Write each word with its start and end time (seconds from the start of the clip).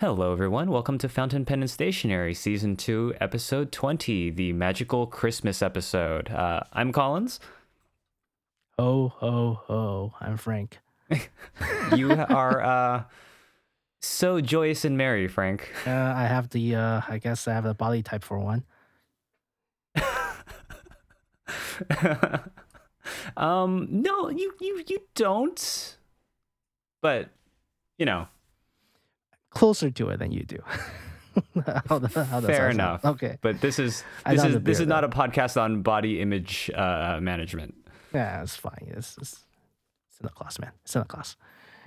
Hello, 0.00 0.32
everyone. 0.32 0.70
Welcome 0.70 0.96
to 0.98 1.08
Fountain 1.08 1.44
Pen 1.44 1.60
and 1.60 1.68
Stationery, 1.68 2.32
Season 2.32 2.76
2, 2.76 3.14
Episode 3.20 3.72
20, 3.72 4.30
the 4.30 4.52
magical 4.52 5.08
Christmas 5.08 5.60
episode. 5.60 6.30
Uh, 6.30 6.60
I'm 6.72 6.92
Collins. 6.92 7.40
Ho, 8.78 9.12
ho, 9.16 9.60
ho. 9.64 10.14
I'm 10.20 10.36
Frank. 10.36 10.78
You 11.96 12.12
are 12.12 12.62
uh, 12.62 13.02
so 14.00 14.40
joyous 14.40 14.84
and 14.84 14.96
merry, 14.96 15.26
Frank. 15.26 15.68
Uh, 15.84 15.90
I 15.90 16.28
have 16.28 16.50
the, 16.50 16.76
uh, 16.76 17.00
I 17.08 17.18
guess 17.18 17.48
I 17.48 17.54
have 17.54 17.64
the 17.64 17.74
body 17.74 18.04
type 18.04 18.22
for 18.22 18.38
one. 18.38 18.62
um, 23.36 23.88
no, 23.90 24.30
you, 24.30 24.54
you, 24.60 24.84
you 24.86 25.00
don't. 25.16 25.96
But, 27.02 27.30
you 27.98 28.06
know, 28.06 28.28
Closer 29.50 29.90
to 29.90 30.10
it 30.10 30.18
than 30.18 30.30
you 30.32 30.42
do. 30.44 30.58
how, 31.88 31.98
the- 31.98 32.08
how 32.08 32.40
fair 32.40 32.40
that 32.40 32.56
sound? 32.56 32.72
enough. 32.74 33.04
Okay. 33.04 33.38
But 33.40 33.60
this 33.60 33.78
is 33.78 34.04
this 34.28 34.44
is 34.44 34.60
this 34.62 34.80
is 34.80 34.86
not 34.86 35.04
a 35.04 35.08
podcast 35.08 35.60
on 35.60 35.82
body 35.82 36.20
image 36.20 36.70
uh, 36.74 37.18
management. 37.20 37.74
Yeah, 38.14 38.42
it's 38.42 38.56
fine. 38.56 38.92
It's, 38.96 39.16
it's, 39.18 39.44
it's 40.10 40.20
in 40.20 40.24
the 40.26 40.30
class, 40.32 40.58
man. 40.58 40.72
It's 40.84 40.94
in 40.96 41.00
the 41.02 41.06
class. 41.06 41.36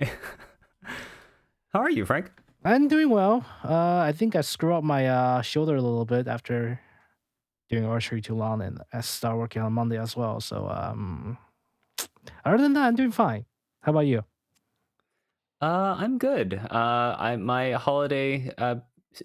How 1.72 1.80
are 1.80 1.90
you, 1.90 2.04
Frank? 2.04 2.30
I'm 2.64 2.86
doing 2.88 3.10
well. 3.10 3.44
Uh, 3.64 3.96
I 3.98 4.12
think 4.12 4.36
I 4.36 4.40
screwed 4.42 4.72
up 4.72 4.84
my 4.84 5.08
uh, 5.08 5.42
shoulder 5.42 5.74
a 5.74 5.80
little 5.82 6.04
bit 6.04 6.28
after 6.28 6.80
doing 7.68 7.84
archery 7.84 8.20
too 8.20 8.34
long, 8.34 8.62
and 8.62 8.80
I 8.92 9.00
start 9.00 9.36
working 9.36 9.62
on 9.62 9.72
Monday 9.72 9.98
as 9.98 10.14
well. 10.16 10.40
So, 10.40 10.68
um, 10.68 11.38
other 12.44 12.58
than 12.58 12.74
that, 12.74 12.86
I'm 12.86 12.94
doing 12.94 13.10
fine. 13.10 13.46
How 13.80 13.90
about 13.90 14.06
you? 14.06 14.24
Uh, 15.62 15.94
I'm 15.98 16.18
good. 16.18 16.54
Uh, 16.54 17.16
I 17.18 17.36
my 17.36 17.72
holiday 17.72 18.50
uh 18.58 18.76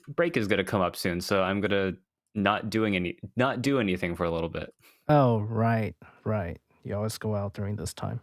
break 0.07 0.37
is 0.37 0.47
gonna 0.47 0.63
come 0.63 0.81
up 0.81 0.95
soon, 0.95 1.19
so 1.21 1.41
I'm 1.43 1.61
gonna 1.61 1.93
not 2.35 2.69
doing 2.69 2.95
any 2.95 3.17
not 3.35 3.61
do 3.63 3.79
anything 3.79 4.15
for 4.15 4.23
a 4.25 4.31
little 4.31 4.49
bit. 4.49 4.73
Oh, 5.09 5.39
right, 5.39 5.95
right. 6.25 6.59
You 6.83 6.95
always 6.95 7.17
go 7.17 7.35
out 7.35 7.53
during 7.53 7.75
this 7.75 7.93
time. 7.93 8.21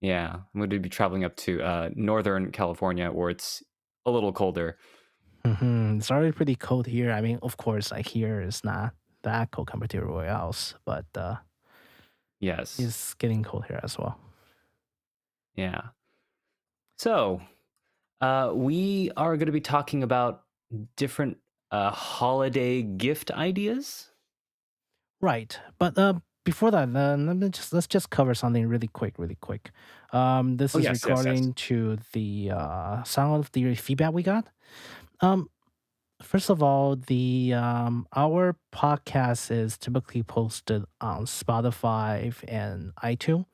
Yeah, 0.00 0.34
I'm 0.34 0.60
going 0.60 0.70
to 0.70 0.78
be 0.78 0.88
traveling 0.88 1.24
up 1.24 1.36
to 1.38 1.62
uh 1.62 1.90
Northern 1.94 2.52
California, 2.52 3.10
where 3.10 3.30
it's 3.30 3.62
a 4.06 4.10
little 4.10 4.32
colder. 4.32 4.78
hmm 5.44 5.96
It's 5.98 6.10
already 6.10 6.32
pretty 6.32 6.54
cold 6.56 6.86
here. 6.86 7.12
I 7.12 7.20
mean, 7.20 7.38
of 7.42 7.56
course, 7.56 7.90
like 7.92 8.06
here 8.06 8.40
is 8.40 8.62
not 8.64 8.94
that 9.22 9.50
cold 9.50 9.68
compared 9.68 9.90
to 9.90 9.98
everywhere 9.98 10.26
else, 10.28 10.74
but 10.84 11.06
uh, 11.16 11.36
Yes. 12.40 12.78
it's 12.78 13.14
getting 13.14 13.42
cold 13.42 13.64
here 13.66 13.80
as 13.82 13.98
well. 13.98 14.18
Yeah. 15.56 15.90
So, 17.00 17.40
uh, 18.20 18.52
we 18.54 19.10
are 19.16 19.38
going 19.38 19.46
to 19.46 19.52
be 19.52 19.62
talking 19.62 20.02
about 20.02 20.44
different 20.96 21.38
uh 21.70 21.90
holiday 21.90 22.82
gift 22.82 23.30
ideas. 23.30 24.10
Right, 25.22 25.58
but 25.78 25.96
uh, 25.96 26.14
before 26.44 26.70
that, 26.72 26.88
uh, 26.94 27.16
let 27.16 27.36
me 27.36 27.48
just 27.48 27.72
let's 27.72 27.86
just 27.86 28.10
cover 28.10 28.34
something 28.34 28.66
really 28.66 28.88
quick, 28.88 29.14
really 29.18 29.36
quick. 29.40 29.70
Um, 30.12 30.58
this 30.58 30.74
Oh, 30.74 30.78
is 30.78 30.84
yes, 30.84 31.06
yes, 31.06 31.24
yes. 31.24 31.40
to 31.68 31.96
the 32.12 32.50
uh, 32.50 33.02
of 33.16 33.50
the 33.52 33.74
feedback 33.76 34.12
we 34.12 34.22
got. 34.22 34.48
Um, 35.20 35.48
first 36.22 36.50
of 36.50 36.62
all, 36.62 36.96
the 36.96 37.54
um, 37.54 38.06
our 38.14 38.56
podcast 38.74 39.50
is 39.50 39.78
typically 39.78 40.22
posted 40.22 40.84
on 41.00 41.26
Spotify 41.26 42.34
and 42.48 42.92
iTunes 43.02 43.46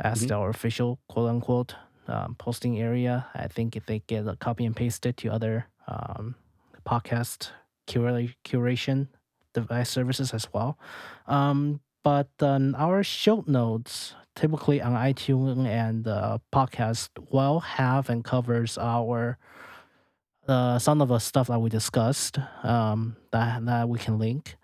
as 0.00 0.26
Mhm. 0.26 0.32
our 0.32 0.50
official 0.50 1.00
quote 1.08 1.28
unquote 1.30 1.74
um, 2.12 2.36
posting 2.36 2.78
area. 2.78 3.26
I 3.34 3.48
think 3.48 3.74
if 3.74 3.86
they 3.86 4.00
get 4.06 4.28
a 4.28 4.36
copy 4.36 4.64
and 4.66 4.76
paste 4.76 5.06
it 5.06 5.16
to 5.18 5.32
other 5.32 5.66
um, 5.88 6.34
podcast 6.86 7.50
cura- 7.86 8.28
curation 8.44 9.08
device 9.54 9.90
services 9.90 10.32
as 10.32 10.46
well. 10.52 10.78
Um, 11.26 11.80
but 12.04 12.28
um, 12.40 12.74
our 12.76 13.02
show 13.02 13.44
notes, 13.46 14.14
typically 14.34 14.82
on 14.82 14.92
iTunes 14.92 15.66
and 15.66 16.06
uh, 16.06 16.38
podcast, 16.52 17.10
will 17.30 17.60
have 17.60 18.10
and 18.10 18.24
covers 18.24 18.76
our 18.76 19.38
uh, 20.48 20.78
some 20.78 21.00
of 21.00 21.08
the 21.08 21.18
stuff 21.20 21.46
that 21.46 21.60
we 21.60 21.70
discussed 21.70 22.38
um, 22.64 23.16
that 23.30 23.64
that 23.64 23.88
we 23.88 23.98
can 23.98 24.18
link. 24.18 24.56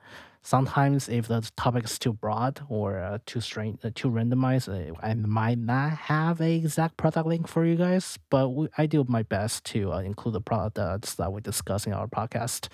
Sometimes, 0.49 1.11
if 1.11 1.29
the 1.29 1.47
topic 1.59 1.85
is 1.85 1.99
too 1.99 2.15
broad 2.15 2.63
or 2.71 2.99
uh, 3.01 3.19
too 3.27 3.39
strange, 3.39 3.85
uh, 3.85 3.91
too 3.95 4.09
randomized, 4.09 4.67
uh, 4.67 4.95
I 5.03 5.13
might 5.13 5.59
not 5.59 5.91
have 5.91 6.41
a 6.41 6.55
exact 6.55 6.97
product 6.97 7.27
link 7.27 7.47
for 7.47 7.67
you 7.67 7.77
guys. 7.77 8.19
But 8.31 8.49
we, 8.49 8.69
I 8.79 8.87
do 8.87 9.05
my 9.07 9.25
best 9.25 9.65
to 9.67 9.93
uh, 9.93 9.99
include 9.99 10.37
the 10.37 10.41
products 10.41 11.17
that 11.17 11.31
we 11.35 11.43
discuss 11.43 11.87
in 11.87 11.93
our 11.93 12.07
podcast 12.07 12.69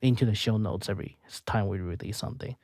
into 0.00 0.24
the 0.24 0.34
show 0.34 0.56
notes 0.56 0.88
every 0.88 1.18
time 1.44 1.68
we 1.68 1.78
release 1.80 2.16
something. 2.16 2.56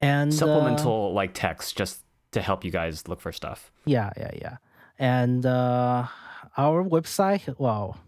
And 0.00 0.32
uh, 0.32 0.34
Supplemental 0.34 1.12
like 1.12 1.30
text 1.32 1.76
just 1.76 2.02
to 2.32 2.42
help 2.42 2.64
you 2.64 2.72
guys 2.72 3.06
look 3.06 3.20
for 3.20 3.30
stuff. 3.30 3.70
yeah, 3.84 4.10
yeah, 4.16 4.32
yeah. 4.34 4.56
And 4.98 5.46
uh, 5.46 6.08
our 6.56 6.82
website, 6.82 7.54
well, 7.56 8.00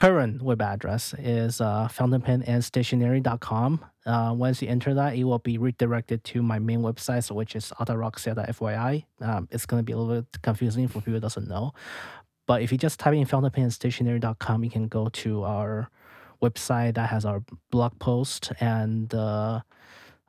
current 0.00 0.40
web 0.40 0.62
address 0.62 1.14
is 1.18 1.60
uh, 1.60 1.86
fountainpenandstationery.com. 1.92 3.84
Uh, 4.06 4.32
once 4.36 4.62
you 4.62 4.68
enter 4.68 4.94
that, 4.94 5.14
it 5.14 5.24
will 5.24 5.38
be 5.38 5.58
redirected 5.58 6.24
to 6.24 6.42
my 6.42 6.58
main 6.58 6.80
website, 6.80 7.24
so 7.24 7.34
which 7.34 7.54
is 7.54 7.72
autoroxia.fyi. 7.78 9.04
Um, 9.20 9.48
it's 9.50 9.66
going 9.66 9.80
to 9.80 9.84
be 9.84 9.92
a 9.92 9.98
little 9.98 10.22
bit 10.22 10.42
confusing 10.42 10.88
for 10.88 11.00
people 11.00 11.14
who 11.14 11.20
doesn't 11.20 11.48
know. 11.48 11.72
But 12.46 12.62
if 12.62 12.72
you 12.72 12.78
just 12.78 12.98
type 12.98 13.14
in 13.14 13.26
fountainpenandstationery.com, 13.26 14.64
you 14.64 14.70
can 14.70 14.88
go 14.88 15.08
to 15.08 15.44
our 15.44 15.90
website 16.42 16.94
that 16.94 17.10
has 17.10 17.24
our 17.24 17.42
blog 17.70 17.98
post 17.98 18.50
and 18.60 19.14
uh, 19.14 19.60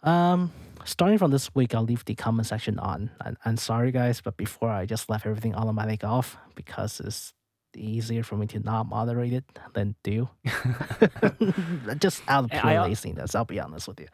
um, 0.04 0.52
starting 0.86 1.18
from 1.18 1.32
this 1.32 1.54
week, 1.54 1.76
I'll 1.76 1.84
leave 1.84 2.06
the 2.06 2.16
comment 2.16 2.48
section 2.48 2.80
on. 2.80 3.12
And 3.24 3.38
I'm 3.46 3.58
sorry, 3.58 3.92
guys, 3.92 4.22
but 4.22 4.38
before 4.38 4.70
I 4.70 4.86
just 4.86 5.10
left 5.10 5.26
everything 5.26 5.56
automatic 5.56 6.04
off 6.04 6.38
because 6.56 7.00
it's 7.00 7.34
easier 7.76 8.24
for 8.24 8.36
me 8.38 8.48
to 8.48 8.60
not 8.60 8.88
moderate 8.90 9.34
it 9.34 9.44
than 9.74 9.96
do. 10.04 10.30
just 12.00 12.22
out 12.28 12.46
of 12.46 12.52
pure 12.52 12.66
I- 12.66 12.82
laziness, 12.84 13.36
I'll 13.36 13.46
be 13.46 13.60
honest 13.60 13.88
with 13.88 14.00
you. 14.00 14.08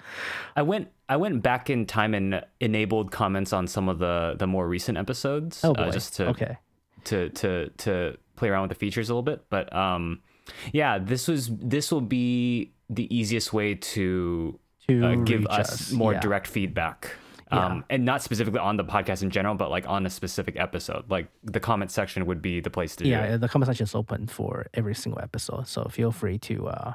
I 0.56 0.62
went 0.62 0.90
I 1.10 1.18
went 1.18 1.42
back 1.44 1.70
in 1.70 1.86
time 1.86 2.14
and 2.14 2.44
enabled 2.60 3.12
comments 3.12 3.54
on 3.54 3.68
some 3.68 3.90
of 3.90 4.00
the 4.00 4.36
the 4.38 4.48
more 4.48 4.68
recent 4.68 4.98
episodes 4.98 5.62
Oh 5.64 5.74
boy. 5.74 5.84
uh, 5.84 5.92
just 5.92 6.16
to 6.18 6.28
okay. 6.30 6.58
to 7.06 7.30
to 7.30 7.70
to 7.78 8.18
play 8.36 8.50
around 8.50 8.64
with 8.64 8.70
the 8.70 8.76
features 8.76 9.10
a 9.10 9.14
little 9.14 9.24
bit. 9.24 9.46
But 9.50 9.74
um, 9.76 10.22
yeah, 10.72 10.98
this 11.00 11.28
was 11.28 11.50
this 11.52 11.92
will 11.92 12.02
be 12.02 12.74
the 12.90 13.14
easiest 13.16 13.54
way 13.54 13.76
to 13.76 14.60
To 14.88 15.06
uh, 15.06 15.16
give 15.16 15.42
reach 15.42 15.50
us 15.50 15.92
more 15.92 16.14
yeah. 16.14 16.20
direct 16.20 16.48
feedback. 16.48 17.12
Yeah. 17.52 17.66
Um, 17.66 17.86
and 17.90 18.04
not 18.04 18.22
specifically 18.22 18.60
on 18.60 18.76
the 18.76 18.84
podcast 18.84 19.24
in 19.24 19.30
general, 19.30 19.56
but 19.56 19.70
like 19.70 19.88
on 19.88 20.06
a 20.06 20.10
specific 20.10 20.58
episode. 20.58 21.10
Like 21.10 21.28
the 21.44 21.60
comment 21.62 21.92
section 21.92 22.26
would 22.26 22.42
be 22.42 22.60
the 22.60 22.70
place 22.70 22.96
to 22.98 23.04
do. 23.06 23.10
Yeah, 23.10 23.38
the 23.38 23.48
comment 23.48 23.68
section 23.68 23.86
is 23.86 23.96
open 23.96 24.28
for 24.28 24.68
every 24.74 24.96
single 24.96 25.22
episode, 25.22 25.68
so 25.68 25.86
feel 25.86 26.12
free 26.12 26.38
to 26.40 26.68
uh 26.68 26.94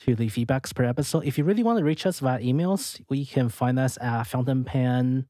to 0.00 0.16
leave 0.16 0.32
feedbacks 0.32 0.74
per 0.74 0.84
episode. 0.84 1.24
If 1.24 1.38
you 1.38 1.44
really 1.44 1.62
want 1.62 1.78
to 1.78 1.84
reach 1.84 2.06
us 2.06 2.20
via 2.20 2.40
emails, 2.40 3.00
we 3.08 3.24
can 3.24 3.48
find 3.48 3.78
us 3.78 3.98
at 4.00 4.24
fountainpen 4.24 5.26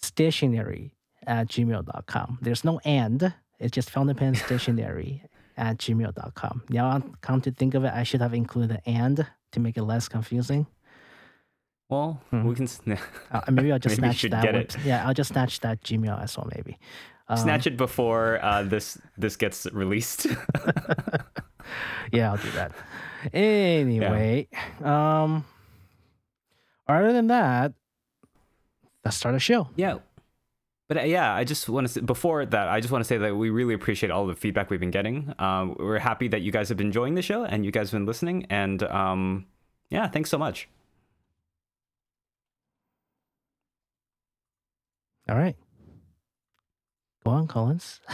stationery 0.00 0.94
at 1.26 1.48
gmail.com. 1.48 2.38
There's 2.42 2.64
no 2.64 2.80
and, 2.84 3.34
it's 3.58 3.72
just 3.72 3.90
fountainpen 3.90 4.36
stationery 4.44 5.22
at 5.56 5.78
gmail.com. 5.78 6.62
Now, 6.68 7.02
come 7.20 7.40
to 7.42 7.50
think 7.50 7.74
of 7.74 7.84
it, 7.84 7.92
I 7.92 8.02
should 8.02 8.20
have 8.20 8.34
included 8.34 8.82
an 8.86 8.94
and 8.94 9.26
to 9.52 9.60
make 9.60 9.76
it 9.76 9.82
less 9.82 10.08
confusing. 10.08 10.66
Well, 11.88 12.20
Mhm. 12.32 12.44
we 12.44 12.54
can 12.54 12.66
sn- 12.66 12.98
Uh, 13.30 13.40
maybe 13.50 13.70
I'll 13.72 13.78
just 13.78 14.00
Maybe 14.00 14.14
snatch 14.16 14.30
that. 14.30 14.42
get 14.42 14.54
it. 14.54 14.76
Yeah, 14.84 15.06
I'll 15.06 15.14
just 15.14 15.30
snatch 15.32 15.60
that 15.60 15.82
Gmail 15.82 16.22
as 16.22 16.36
well, 16.36 16.48
maybe. 16.54 16.78
Um, 17.28 17.38
snatch 17.38 17.66
it 17.66 17.76
before 17.76 18.38
uh, 18.44 18.62
this 18.62 18.98
this 19.16 19.36
gets 19.36 19.66
released. 19.72 20.26
yeah, 22.12 22.30
I'll 22.30 22.36
do 22.36 22.50
that. 22.52 22.72
Anyway, 23.32 24.48
um, 24.82 25.44
other 26.86 27.12
than 27.12 27.28
that, 27.28 27.72
let's 29.04 29.16
start 29.16 29.34
the 29.34 29.40
show. 29.40 29.68
Yeah. 29.76 29.98
But 30.88 30.98
uh, 30.98 31.02
yeah, 31.02 31.32
I 31.32 31.44
just 31.44 31.66
want 31.68 31.86
to 31.86 31.92
say, 31.94 32.00
before 32.02 32.44
that, 32.44 32.68
I 32.68 32.80
just 32.80 32.92
want 32.92 33.02
to 33.02 33.08
say 33.08 33.16
that 33.16 33.34
we 33.34 33.48
really 33.48 33.72
appreciate 33.72 34.10
all 34.10 34.26
the 34.26 34.34
feedback 34.34 34.68
we've 34.68 34.80
been 34.80 34.90
getting. 34.90 35.32
Um, 35.38 35.76
we're 35.78 35.98
happy 35.98 36.28
that 36.28 36.42
you 36.42 36.52
guys 36.52 36.68
have 36.68 36.76
been 36.76 36.88
enjoying 36.88 37.14
the 37.14 37.22
show 37.22 37.44
and 37.44 37.64
you 37.64 37.70
guys 37.72 37.90
have 37.90 37.98
been 37.98 38.06
listening. 38.06 38.44
And 38.50 38.82
um, 38.82 39.46
yeah, 39.88 40.08
thanks 40.08 40.28
so 40.28 40.36
much. 40.36 40.68
All 45.28 45.36
right, 45.36 45.56
go 47.24 47.30
on, 47.32 47.46
Collins. 47.46 48.00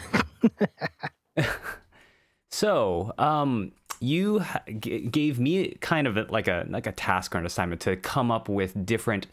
So, 2.50 3.14
um, 3.16 3.72
you 4.00 4.44
g- 4.80 5.06
gave 5.06 5.38
me 5.38 5.76
kind 5.80 6.06
of 6.06 6.16
a, 6.16 6.22
like 6.24 6.48
a 6.48 6.66
like 6.68 6.86
a 6.86 6.92
task 6.92 7.34
or 7.34 7.38
an 7.38 7.46
assignment 7.46 7.80
to 7.82 7.96
come 7.96 8.30
up 8.30 8.48
with 8.48 8.84
different 8.84 9.26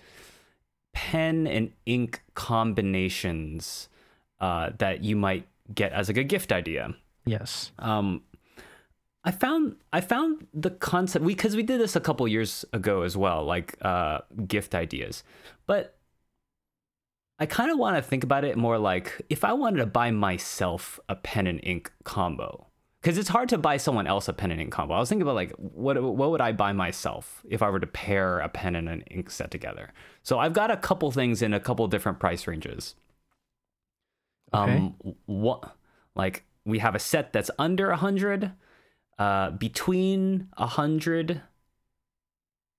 pen 0.93 1.47
and 1.47 1.71
ink 1.85 2.21
combinations 2.35 3.89
uh, 4.39 4.69
that 4.77 5.03
you 5.03 5.15
might 5.15 5.47
get 5.73 5.91
as 5.93 6.07
like 6.09 6.17
a 6.17 6.23
gift 6.23 6.51
idea. 6.51 6.95
Yes. 7.25 7.71
Um, 7.79 8.21
I 9.23 9.31
found 9.31 9.75
I 9.91 9.99
found 9.99 10.47
the 10.53 10.69
concept 10.69 11.25
we 11.25 11.33
because 11.33 11.55
we 11.55 11.63
did 11.63 11.81
this 11.81 11.95
a 11.95 11.99
couple 11.99 12.27
years 12.27 12.65
ago 12.71 13.01
as 13.01 13.17
well, 13.17 13.43
like 13.43 13.75
uh, 13.81 14.19
gift 14.47 14.75
ideas, 14.75 15.23
but 15.65 15.96
I 17.39 17.45
kind 17.45 17.71
of 17.71 17.77
want 17.77 17.95
to 17.95 18.01
think 18.01 18.23
about 18.23 18.43
it 18.43 18.57
more 18.57 18.79
like 18.79 19.21
if 19.29 19.43
I 19.43 19.53
wanted 19.53 19.77
to 19.77 19.85
buy 19.85 20.11
myself 20.11 20.99
a 21.07 21.15
pen 21.15 21.45
and 21.45 21.59
ink 21.61 21.91
combo, 22.03 22.65
because 22.99 23.17
it's 23.17 23.29
hard 23.29 23.47
to 23.49 23.59
buy 23.59 23.77
someone 23.77 24.07
else 24.07 24.27
a 24.27 24.33
pen 24.33 24.49
and 24.51 24.59
ink 24.59 24.71
combo. 24.71 24.95
I 24.95 24.99
was 24.99 25.07
thinking 25.07 25.21
about 25.21 25.35
like 25.35 25.51
what 25.51 26.01
what 26.01 26.31
would 26.31 26.41
I 26.41 26.51
buy 26.51 26.73
myself 26.73 27.43
if 27.47 27.61
I 27.61 27.69
were 27.69 27.79
to 27.79 27.87
pair 27.87 28.39
a 28.39 28.49
pen 28.49 28.75
and 28.75 28.89
an 28.89 29.01
ink 29.01 29.29
set 29.29 29.51
together. 29.51 29.93
So 30.23 30.39
I've 30.39 30.53
got 30.53 30.71
a 30.71 30.77
couple 30.77 31.11
things 31.11 31.41
in 31.43 31.53
a 31.53 31.59
couple 31.59 31.87
different 31.87 32.19
price 32.19 32.47
ranges. 32.47 32.95
Okay. 34.53 34.77
Um, 34.77 34.95
what 35.27 35.75
like 36.15 36.43
we 36.65 36.79
have 36.79 36.95
a 36.95 36.99
set 36.99 37.33
that's 37.33 37.51
under 37.59 37.91
a 37.91 37.97
hundred, 37.97 38.51
uh, 39.19 39.51
between 39.51 40.47
a 40.57 40.65
hundred 40.65 41.41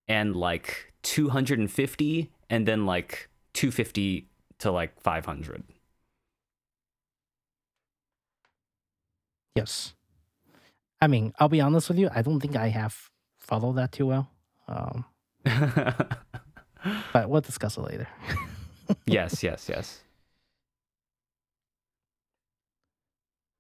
and 0.09 0.35
like 0.35 0.93
two 1.03 1.29
hundred 1.29 1.61
and 1.61 1.71
fifty, 1.71 2.33
and 2.51 2.67
then 2.67 2.87
like 2.87 3.29
two 3.53 3.71
fifty 3.71 4.27
to 4.61 4.71
like 4.71 5.01
five 5.01 5.27
hundred. 5.27 5.65
Yes. 9.55 9.95
I 11.01 11.07
mean, 11.07 11.33
I'll 11.39 11.49
be 11.49 11.61
honest 11.61 11.89
with 11.89 11.99
you. 11.99 12.09
I 12.15 12.23
don't 12.23 12.41
think 12.41 12.57
I 12.57 12.69
have 12.69 13.11
followed 13.39 13.75
that 13.75 13.93
too 13.93 14.07
well. 14.07 14.31
Um, 14.67 15.05
but 17.13 17.29
we'll 17.29 17.41
discuss 17.41 17.77
it 17.77 17.83
later. 17.83 18.09
yes, 19.07 19.43
yes, 19.43 19.69
yes. 19.69 20.01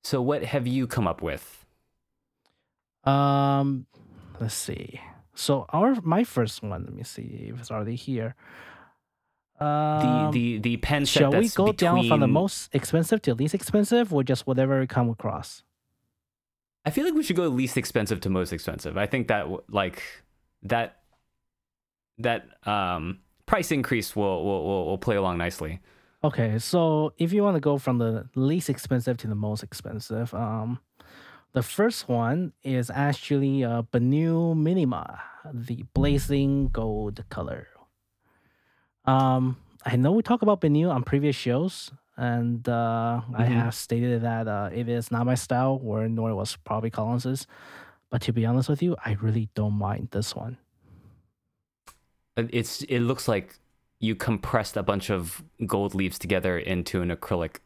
So, 0.05 0.23
what 0.23 0.45
have 0.45 0.67
you 0.67 0.87
come 0.87 1.07
up 1.07 1.23
with? 1.23 1.67
Um, 3.05 3.87
let's 4.41 4.55
see. 4.55 5.01
So 5.35 5.67
our 5.69 5.97
my 6.03 6.25
first 6.25 6.63
one. 6.63 6.85
Let 6.85 6.93
me 6.93 7.05
see 7.05 7.51
if 7.53 7.61
it's 7.61 7.71
already 7.71 7.95
here. 7.95 8.35
Um, 9.61 10.31
the 10.31 10.39
the 10.39 10.59
the 10.59 10.77
pen 10.77 11.05
set 11.05 11.21
shall 11.21 11.33
we 11.33 11.49
go 11.49 11.73
down 11.73 12.07
from 12.07 12.21
the 12.21 12.29
most 12.29 12.73
expensive 12.73 13.21
to 13.23 13.35
least 13.35 13.55
expensive, 13.55 14.15
or 14.15 14.23
just 14.23 14.47
whatever 14.47 14.79
we 14.79 14.87
come 14.87 15.11
across? 15.11 15.65
I 16.85 16.91
feel 16.91 17.05
like 17.05 17.15
we 17.15 17.23
should 17.23 17.37
go 17.37 17.49
least 17.49 17.77
expensive 17.77 18.21
to 18.21 18.31
most 18.31 18.53
expensive. 18.53 18.97
I 18.97 19.07
think 19.07 19.29
that 19.29 19.47
like 19.69 20.03
that 20.63 21.01
that 22.19 22.47
um 22.67 23.19
price 23.47 23.73
increase 23.73 24.15
will 24.15 24.45
will 24.45 24.65
will, 24.65 24.87
will 24.87 24.99
play 24.99 25.17
along 25.17 25.39
nicely. 25.39 25.81
Okay, 26.23 26.59
so 26.59 27.13
if 27.17 27.33
you 27.33 27.45
want 27.45 27.55
to 27.57 27.61
go 27.61 27.79
from 27.79 27.99
the 27.99 28.29
least 28.35 28.69
expensive 28.69 29.17
to 29.19 29.29
the 29.29 29.37
most 29.37 29.63
expensive, 29.63 30.35
um, 30.35 30.81
the 31.53 31.63
first 31.63 32.09
one 32.09 32.53
is 32.65 32.91
actually 32.91 33.63
uh, 33.63 33.83
Benu 33.83 34.57
Minima, 34.57 35.21
the 35.53 35.85
blazing 35.95 36.69
gold 36.69 37.25
color. 37.29 37.69
Um, 39.09 39.57
I 39.85 39.97
know 39.97 40.13
we 40.13 40.23
talked 40.23 40.43
about 40.43 40.61
Benu 40.61 40.91
on 40.91 41.03
previous 41.03 41.35
shows, 41.37 41.91
and 42.17 42.69
uh, 42.69 43.23
I 43.35 43.45
Mhm. 43.47 43.49
have 43.63 43.75
stated 43.75 44.23
that 44.23 44.47
uh, 44.47 44.69
it 44.73 44.89
is 44.89 45.11
not 45.11 45.25
my 45.25 45.35
style, 45.35 45.81
or 45.83 46.09
nor 46.09 46.35
was 46.35 46.57
probably 46.57 46.91
Collins's. 46.91 47.47
But 48.11 48.21
to 48.23 48.33
be 48.33 48.45
honest 48.47 48.69
with 48.69 48.83
you, 48.83 48.97
I 49.05 49.13
really 49.21 49.49
don't 49.55 49.75
mind 49.79 50.09
this 50.11 50.35
one. 50.37 50.59
It's 52.37 52.83
it 52.85 53.01
looks 53.01 53.29
like 53.29 53.59
you 54.01 54.15
compressed 54.15 54.77
a 54.77 54.83
bunch 54.83 55.11
of 55.11 55.43
gold 55.67 55.95
leaves 55.95 56.19
together 56.19 56.59
into 56.59 57.03
an 57.03 57.11
acrylic. 57.11 57.57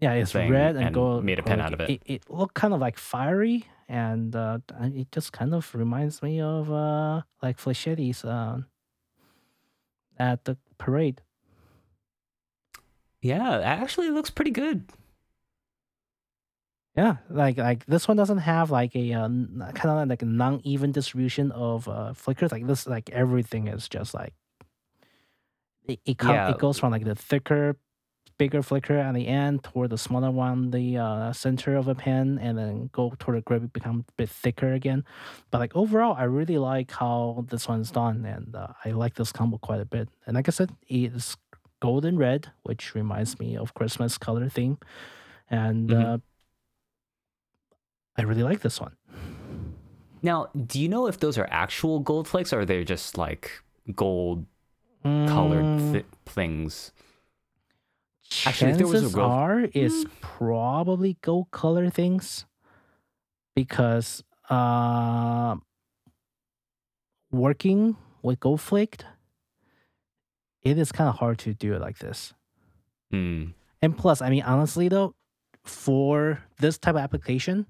Yeah, 0.00 0.12
it's 0.14 0.34
red 0.34 0.76
and, 0.76 0.86
and 0.86 0.94
gold. 0.94 1.24
made 1.24 1.38
a 1.38 1.42
pen 1.42 1.58
gold. 1.58 1.66
out 1.66 1.72
of 1.74 1.80
it. 1.80 1.90
It, 1.90 2.02
it 2.06 2.30
looked 2.30 2.54
kind 2.54 2.74
of 2.74 2.80
like 2.80 2.98
fiery, 2.98 3.66
and 3.88 4.34
uh, 4.36 4.58
it 4.82 5.10
just 5.12 5.32
kind 5.32 5.54
of 5.54 5.74
reminds 5.74 6.22
me 6.22 6.40
of 6.40 6.70
uh, 6.70 7.22
like 7.42 7.56
Flechetti's 7.58 8.24
uh, 8.24 8.60
at 10.18 10.44
the 10.44 10.56
parade. 10.78 11.20
Yeah, 13.20 13.60
actually, 13.60 14.06
it 14.08 14.12
looks 14.12 14.30
pretty 14.30 14.52
good. 14.52 14.84
Yeah, 16.96 17.16
like 17.30 17.58
like 17.58 17.86
this 17.86 18.08
one 18.08 18.16
doesn't 18.16 18.38
have 18.38 18.70
like 18.70 18.94
a 18.96 19.12
uh, 19.12 19.28
kind 19.28 20.02
of 20.02 20.08
like 20.08 20.22
a 20.22 20.26
non-even 20.26 20.90
distribution 20.92 21.52
of 21.52 21.88
uh, 21.88 22.12
flickers. 22.12 22.50
Like 22.50 22.66
this, 22.66 22.86
like 22.88 23.10
everything 23.10 23.68
is 23.68 23.88
just 23.88 24.14
like 24.14 24.34
it 25.86 26.00
it, 26.04 26.18
com- 26.18 26.34
Yeah. 26.34 26.50
it 26.50 26.58
goes 26.58 26.78
from 26.78 26.90
like 26.90 27.04
the 27.04 27.14
thicker, 27.14 27.76
bigger 28.38 28.62
flicker 28.62 28.96
at 28.96 29.14
the 29.14 29.26
end 29.26 29.64
toward 29.64 29.90
the 29.90 29.98
smaller 29.98 30.30
one, 30.30 30.70
the 30.70 30.96
uh, 30.96 31.32
center 31.32 31.76
of 31.76 31.88
a 31.88 31.94
pen, 31.94 32.38
and 32.40 32.56
then 32.56 32.88
go 32.92 33.12
toward 33.18 33.38
the 33.38 33.42
grip, 33.42 33.72
become 33.72 34.04
a 34.08 34.12
bit 34.16 34.30
thicker 34.30 34.72
again. 34.72 35.04
But 35.50 35.58
like 35.58 35.74
overall, 35.76 36.14
I 36.16 36.24
really 36.24 36.58
like 36.58 36.90
how 36.92 37.44
this 37.48 37.68
one's 37.68 37.90
done, 37.90 38.24
and 38.24 38.54
uh, 38.54 38.68
I 38.84 38.90
like 38.92 39.14
this 39.14 39.32
combo 39.32 39.58
quite 39.58 39.80
a 39.80 39.84
bit. 39.84 40.08
And 40.26 40.34
like 40.36 40.48
I 40.48 40.52
said, 40.52 40.70
it's 40.88 41.36
golden 41.80 42.16
red, 42.16 42.50
which 42.62 42.94
reminds 42.94 43.38
me 43.38 43.56
of 43.56 43.74
Christmas 43.74 44.16
color 44.18 44.48
theme, 44.48 44.78
and 45.50 45.90
Mhm. 45.90 46.04
uh, 46.14 46.18
I 48.16 48.22
really 48.22 48.42
like 48.42 48.60
this 48.60 48.80
one. 48.80 48.96
Now, 50.22 50.48
do 50.56 50.80
you 50.80 50.88
know 50.88 51.06
if 51.06 51.20
those 51.20 51.38
are 51.38 51.46
actual 51.50 52.00
gold 52.00 52.26
flakes 52.26 52.52
or 52.52 52.64
they're 52.64 52.82
just 52.84 53.16
like 53.16 53.62
gold 53.94 54.46
colored 55.26 55.64
Mm, 55.76 55.92
th- 55.92 56.06
things? 56.26 56.90
Actually, 56.90 56.92
if 56.92 56.92
there 56.92 58.16
was 58.16 58.17
a 58.17 58.17
chances 58.30 59.14
gold- 59.14 59.30
are 59.30 59.60
is 59.74 60.04
Mm. 60.04 60.10
probably 60.20 61.16
gold 61.22 61.50
color 61.50 61.90
things 61.90 62.46
because 63.54 64.22
uh, 64.50 65.56
working 67.30 67.96
with 68.22 68.40
gold 68.40 68.60
flaked, 68.60 69.04
it 70.62 70.78
is 70.78 70.92
kind 70.92 71.08
of 71.08 71.16
hard 71.16 71.38
to 71.40 71.54
do 71.54 71.74
it 71.74 71.80
like 71.80 71.98
this. 71.98 72.34
Hmm. 73.10 73.46
And 73.80 73.96
plus, 73.96 74.20
I 74.22 74.30
mean, 74.30 74.42
honestly 74.42 74.88
though, 74.88 75.14
for 75.64 76.42
this 76.58 76.78
type 76.78 76.94
of 76.94 77.00
application, 77.00 77.66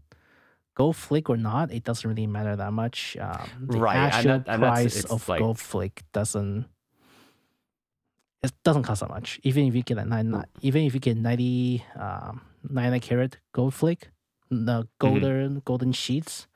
gold 0.75 0.97
flake 0.97 1.29
or 1.29 1.37
not, 1.37 1.73
it 1.73 1.85
doesn't 1.85 2.09
really 2.09 2.27
matter 2.27 2.55
that 2.57 2.73
much. 2.73 3.17
Um, 3.21 3.49
the 3.61 3.79
Right, 3.79 3.97
and 3.97 4.15
actual 4.15 4.29
that- 4.39 4.49
and 4.49 4.63
that's- 4.63 4.83
price 4.83 5.05
of 5.05 5.29
like- 5.29 5.41
gold 5.41 5.59
flake 5.59 6.03
doesn't. 6.13 6.67
It 8.43 8.53
doesn't 8.65 8.85
cost 8.85 9.01
that 9.01 9.11
much. 9.11 9.41
Even 9.43 9.67
if 9.67 9.75
you 9.75 9.83
get 9.83 9.99
a 9.99 10.05
nine, 10.05 10.45
even 10.61 10.83
if 10.85 10.95
you 10.95 11.01
get 11.01 11.17
ninety, 11.17 11.85
um, 11.97 12.41
ninety 12.69 13.01
carat 13.01 13.39
gold 13.53 13.75
flake, 13.75 14.09
the 14.51 14.87
golden 15.01 15.61
golden 15.65 15.93
sheets. 15.93 16.47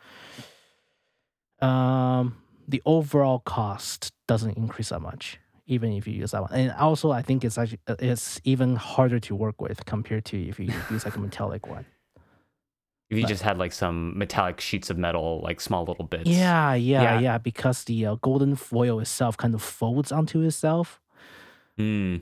Um, 1.61 2.37
the 2.67 2.83
overall 2.87 3.39
cost 3.41 4.13
doesn't 4.27 4.57
increase 4.57 4.89
that 4.91 5.01
much 5.01 5.39
even 5.69 5.93
if 5.93 6.09
you 6.09 6.13
use 6.13 6.33
that 6.33 6.43
one. 6.43 6.53
And 6.53 6.73
also, 6.73 7.13
I 7.13 7.23
think 7.23 7.45
it's 7.45 7.57
actually 7.57 7.79
uh, 7.87 7.95
it's 8.01 8.41
even 8.45 8.75
harder 8.77 9.21
to 9.21 9.35
work 9.35 9.61
with 9.61 9.87
compared 9.87 10.25
to 10.27 10.37
if 10.49 10.59
you 10.59 10.67
use 10.91 11.05
like 11.05 11.15
a 11.17 11.21
metallic 11.21 11.69
one. 11.69 11.87
If 13.09 13.17
you 13.19 13.23
But- 13.23 13.29
just 13.29 13.43
had 13.43 13.59
like 13.59 13.73
some 13.73 14.19
metallic 14.19 14.61
sheets 14.61 14.91
of 14.91 14.99
metal, 14.99 15.41
like 15.43 15.61
small 15.61 15.85
little 15.85 16.05
bits. 16.05 16.29
Yeah, 16.29 16.75
yeah, 16.75 17.03
Yeah. 17.03 17.21
yeah. 17.21 17.39
Because 17.39 17.85
the 17.85 18.07
uh, 18.07 18.15
golden 18.17 18.57
foil 18.57 18.99
itself 19.01 19.37
kind 19.37 19.55
of 19.55 19.63
folds 19.63 20.11
onto 20.11 20.41
itself, 20.43 21.01
Hmm. 21.77 22.17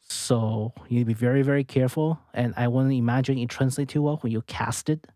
so 0.00 0.72
you 0.88 0.96
need 0.98 1.02
to 1.02 1.06
be 1.06 1.14
very, 1.14 1.42
very 1.42 1.64
careful. 1.64 2.18
And 2.32 2.54
I 2.56 2.68
wouldn't 2.68 2.94
imagine 2.94 3.38
it 3.38 3.48
translates 3.50 3.92
too 3.92 4.02
well 4.02 4.16
when 4.22 4.32
you 4.32 4.42
cast 4.42 4.88
it, 4.88 5.06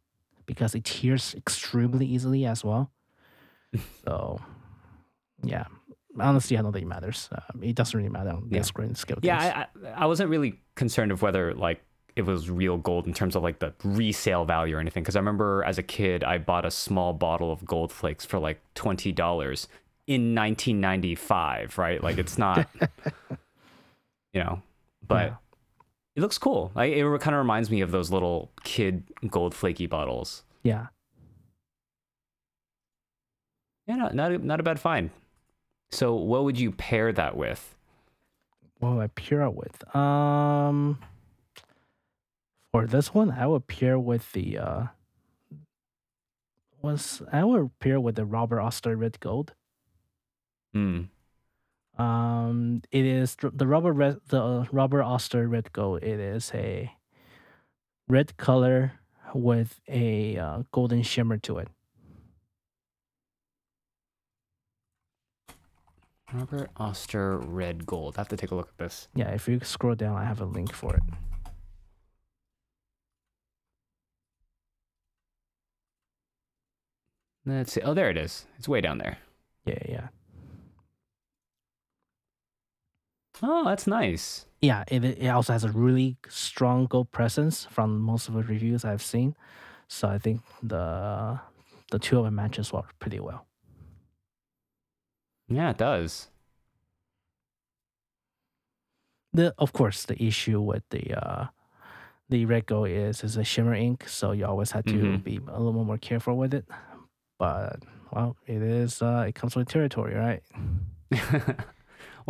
because 0.47 0.75
it 0.75 0.85
tears 0.85 1.35
extremely 1.37 2.07
easily 2.07 2.45
as 2.47 2.65
well. 2.65 2.91
so, 4.05 4.41
yeah. 5.43 5.65
Honestly, 6.19 6.59
I 6.59 6.63
don't 6.63 6.73
think 6.73 6.85
it 6.85 6.89
matters. 6.89 7.29
Um, 7.33 7.63
it 7.63 7.77
doesn't 7.77 7.97
really 7.97 8.11
matter 8.11 8.31
on 8.31 8.49
Yeah. 8.51 8.63
screen 8.63 8.95
scale. 8.97 9.19
Yeah. 9.23 9.67
I, 9.85 9.89
I 9.89 10.03
I 10.03 10.07
wasn't 10.07 10.29
really 10.29 10.59
concerned 10.75 11.13
of 11.13 11.23
whether 11.23 11.55
like 11.55 11.81
it 12.17 12.23
was 12.23 12.51
real 12.51 12.77
gold 12.77 13.07
in 13.07 13.15
terms 13.15 13.37
of 13.37 13.45
like 13.45 13.61
the 13.61 13.73
resale 13.85 14.45
value 14.45 14.77
or 14.77 14.81
anything. 14.81 15.05
Because 15.05 15.15
I 15.15 15.21
remember 15.21 15.63
as 15.65 15.79
a 15.79 15.85
kid, 15.85 16.25
I 16.25 16.39
bought 16.39 16.65
a 16.65 16.71
small 16.73 17.13
bottle 17.13 17.53
of 17.53 17.65
gold 17.65 17.93
flakes 17.93 18.25
for 18.27 18.41
like 18.41 18.61
twenty 18.75 19.13
dollars 19.13 19.69
in 20.09 20.35
1995. 20.35 21.79
Right, 21.79 22.03
like 22.03 22.19
it's 22.19 22.37
not, 22.37 22.69
you 24.33 24.43
know, 24.43 24.63
but 25.07 25.27
Yeah. 25.29 25.37
it 26.17 26.21
looks 26.21 26.39
cool. 26.39 26.71
Like 26.75 26.93
it 26.93 27.05
kind 27.21 27.35
of 27.35 27.39
reminds 27.41 27.71
me 27.71 27.81
of 27.81 27.91
those 27.91 28.11
little 28.11 28.51
kid 28.65 29.05
gold 29.29 29.55
flaky 29.55 29.87
bottles. 29.87 30.45
yeah. 30.63 30.87
Yeah, 33.87 33.97
not 33.97 34.15
not 34.15 34.31
a, 34.33 34.39
not 34.39 34.61
a 34.61 34.63
bad 34.63 34.79
find. 34.79 35.11
So, 35.91 36.15
what 36.15 36.45
would 36.45 36.59
you 36.61 36.71
pair 36.71 37.13
that 37.13 37.37
with? 37.37 37.75
What 38.79 38.93
would 38.95 39.03
I 39.03 39.07
pair 39.09 39.43
it 39.43 39.55
with? 39.55 39.97
Um, 39.97 40.99
for 42.71 42.87
this 42.87 43.13
one, 43.13 43.33
I 43.33 43.47
would 43.49 43.67
pair 43.67 43.99
with 43.99 44.31
the 44.33 44.59
uh, 44.59 44.83
was 46.81 47.21
I 47.33 47.43
would 47.45 47.77
pair 47.81 47.99
with 48.01 48.15
the 48.15 48.25
Robert 48.25 48.61
Oster 48.61 48.97
Red 48.97 49.19
Gold. 49.19 49.55
Hmm. 50.73 51.05
Um, 51.99 52.83
it 52.91 53.05
is 53.05 53.37
the 53.41 53.67
rubber 53.67 53.93
Red, 53.93 54.21
the 54.29 54.67
Robert 54.73 55.03
Oster 55.03 55.47
Red 55.47 55.73
Gold. 55.73 56.03
It 56.03 56.19
is 56.19 56.51
a 56.55 56.93
red 58.09 58.37
color 58.37 58.93
with 59.35 59.81
a 59.89 60.37
uh, 60.39 60.63
golden 60.73 61.03
shimmer 61.03 61.37
to 61.39 61.59
it. 61.59 61.69
Robert 66.33 66.71
Oster 66.77 67.39
Red 67.39 67.87
Gold. 67.87 68.15
I 68.17 68.21
have 68.21 68.29
to 68.29 68.37
take 68.37 68.51
a 68.51 68.55
look 68.55 68.69
at 68.69 68.79
this. 68.79 69.09
Yeah, 69.15 69.31
if 69.31 69.49
you 69.49 69.61
scroll 69.63 69.95
down, 69.97 70.17
I 70.17 70.25
have 70.25 70.41
a 70.41 70.45
link 70.45 70.73
for 70.73 70.95
it. 70.95 71.03
Let's 77.45 77.73
see. 77.73 77.81
Oh, 77.81 77.95
there 77.95 78.11
it 78.11 78.17
is. 78.17 78.47
It's 78.59 78.69
way 78.69 78.81
down 78.81 78.99
there. 78.99 79.19
Yeah, 79.65 79.83
yeah. 79.89 80.09
Oh, 83.43 83.65
that's 83.65 83.87
nice. 83.87 84.47
Yeah, 84.61 84.85
it, 84.89 85.05
it 85.05 85.29
also 85.29 85.53
has 85.55 85.65
a 85.65 85.71
really 85.71 86.17
strong 86.29 86.87
gold 86.87 87.11
presence 87.13 87.65
from 87.71 87.99
most 88.01 88.29
of 88.29 88.35
the 88.35 88.43
reviews 88.43 88.85
I've 88.85 89.03
seen. 89.03 89.35
So 89.89 90.09
I 90.09 90.19
think 90.19 90.43
the 90.63 91.41
the 91.91 91.99
two 91.99 92.19
of 92.19 92.25
them 92.25 92.37
matches 92.37 92.73
well 92.73 92.87
pretty 92.99 93.21
well. 93.21 93.47
Yeah, 95.49 95.71
it 95.71 95.79
does. 95.79 96.29
The 99.33 99.55
of 99.59 99.73
course 99.73 100.05
the 100.05 100.21
issue 100.23 100.61
with 100.61 100.83
the 100.91 101.15
uh 101.15 101.47
the 102.29 102.47
red 102.47 102.67
gold 102.67 102.89
is 102.89 103.25
is 103.25 103.37
a 103.37 103.45
shimmer 103.45 103.75
ink, 103.75 104.09
so 104.09 104.33
you 104.33 104.47
always 104.47 104.73
have 104.73 104.87
to 104.87 104.97
Mhm. 104.97 105.25
be 105.25 105.39
a 105.49 105.61
little 105.61 105.85
more 105.85 105.99
careful 105.99 106.37
with 106.37 106.55
it. 106.55 106.67
But 107.39 107.85
well, 108.13 108.37
it 108.47 108.63
is 108.63 109.03
uh 109.03 109.25
it 109.29 109.35
comes 109.35 109.57
with 109.57 109.69
territory, 109.69 110.15
right? 110.15 110.43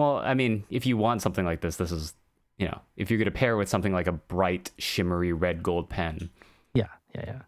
well, 0.01 0.17
I 0.17 0.33
mean, 0.33 0.65
if 0.71 0.87
you 0.87 0.97
want 0.97 1.21
something 1.21 1.45
like 1.45 1.61
this, 1.61 1.77
this 1.77 1.93
is, 1.93 2.15
you 2.57 2.67
know, 2.67 2.81
if 2.97 3.11
you're 3.11 3.19
going 3.19 3.27
to 3.27 3.31
pair 3.31 3.59
with 3.59 3.69
something 3.69 3.93
like 3.93 4.07
a 4.07 4.13
bright, 4.13 4.71
shimmery 4.79 5.33
red 5.35 5.63
gold 5.63 5.91
pen, 5.91 6.31
Yeah, 6.73 6.87
yeah, 7.15 7.25
yeah. 7.27 7.43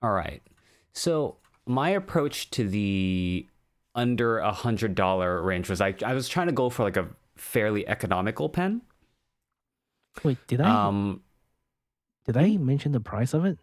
All 0.00 0.12
right. 0.12 0.42
So 0.94 1.36
my 1.66 1.90
approach 1.90 2.50
to 2.52 2.66
the 2.66 3.46
under 3.94 4.38
a 4.38 4.52
hundred 4.52 4.94
dollar 4.94 5.42
range 5.42 5.68
was 5.68 5.80
I 5.80 5.94
I 6.04 6.14
was 6.14 6.28
trying 6.28 6.46
to 6.46 6.52
go 6.52 6.70
for 6.70 6.84
like 6.84 6.96
a 6.96 7.08
fairly 7.36 7.86
economical 7.86 8.48
pen. 8.48 8.80
Wait, 10.22 10.38
did 10.46 10.60
I 10.60 10.86
Um, 10.86 11.22
did 12.24 12.36
I 12.36 12.56
mention 12.56 12.92
the 12.92 13.00
price 13.00 13.34
of 13.34 13.44
it? 13.44 13.58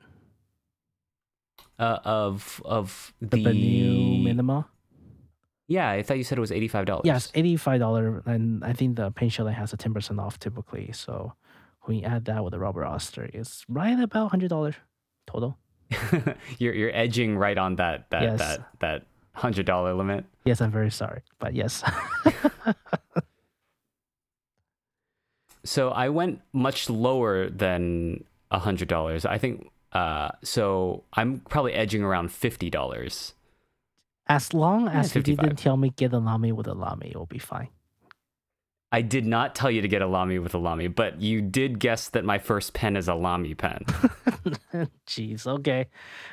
Uh, 1.83 1.99
of 2.05 2.61
of 2.63 3.13
The, 3.19 3.27
the, 3.27 3.43
Benu 3.43 4.23
Minima? 4.23 4.65
Yeah, 5.67 5.89
I 5.89 6.01
thought 6.03 6.17
you 6.17 6.23
said 6.23 6.37
it 6.37 6.41
was 6.41 6.51
eighty 6.51 6.67
five 6.69 6.85
dollars. 6.85 7.03
Yes, 7.05 7.31
eighty 7.35 7.57
five 7.57 7.79
dollar, 7.79 8.23
and 8.25 8.63
I 8.63 8.71
think 8.73 8.95
the 8.95 9.11
Pen 9.11 9.29
Chalet 9.29 9.53
has 9.53 9.73
a 9.73 9.77
ten 9.77 9.93
percent 9.93 10.19
off 10.19 10.39
typically. 10.39 10.91
So 10.93 11.33
when 11.83 11.97
you 11.99 12.05
add 12.05 12.25
that 12.25 12.43
with 12.43 12.51
the 12.51 12.59
Robert 12.59 12.85
Oster, 12.85 13.29
it's 13.33 13.65
right 13.67 13.99
about 13.99 14.29
hundred 14.31 14.49
dollars 14.49 14.75
total. 15.27 15.57
you're 16.59 16.73
you're 16.73 16.95
edging 16.95 17.37
right 17.37 17.57
on 17.57 17.75
that 17.75 18.09
that 18.11 18.21
Yes. 18.23 18.39
that 18.39 18.59
that 18.79 19.05
hundred 19.33 19.65
dollar 19.65 19.93
limit. 19.93 20.25
Yes, 20.45 20.61
I'm 20.61 20.71
very 20.71 20.91
sorry, 20.91 21.21
but 21.39 21.53
yes, 21.53 21.83
So 25.65 25.91
I 25.91 26.09
went 26.09 26.41
much 26.51 26.89
lower 26.89 27.49
than 27.49 28.23
a 28.51 28.59
hundred 28.59 28.87
dollars. 28.87 29.25
I 29.25 29.37
think. 29.37 29.69
Uh, 29.93 30.31
so 30.43 31.03
I'm 31.13 31.39
probably 31.49 31.73
edging 31.73 32.03
around 32.03 32.31
fifty 32.31 32.69
dollars. 32.69 33.33
as 34.27 34.53
long 34.53 34.85
Yeah, 34.85 34.99
as 34.99 35.15
you 35.15 35.21
didn't 35.21 35.57
tell 35.57 35.77
me 35.77 35.91
get 35.95 36.11
a 36.13 36.17
Lamy 36.19 36.51
with 36.51 36.67
a 36.67 36.73
Lamy, 36.73 37.09
it'll 37.11 37.25
be 37.27 37.37
fine. 37.39 37.69
I 38.91 39.01
did 39.01 39.25
not 39.25 39.55
tell 39.55 39.71
you 39.71 39.81
to 39.81 39.87
get 39.87 40.01
a 40.03 40.07
Lamy 40.07 40.37
with 40.39 40.53
a 40.53 40.59
Lamy, 40.59 40.87
but 40.87 41.19
you 41.21 41.41
did 41.41 41.79
guess 41.79 42.09
that 42.09 42.23
my 42.23 42.37
first 42.37 42.73
pen 42.73 42.95
is 42.95 43.07
a 43.07 43.15
Lamy 43.15 43.55
pen. 43.55 43.85
Jeez, 45.07 45.47
okay, 45.47 45.87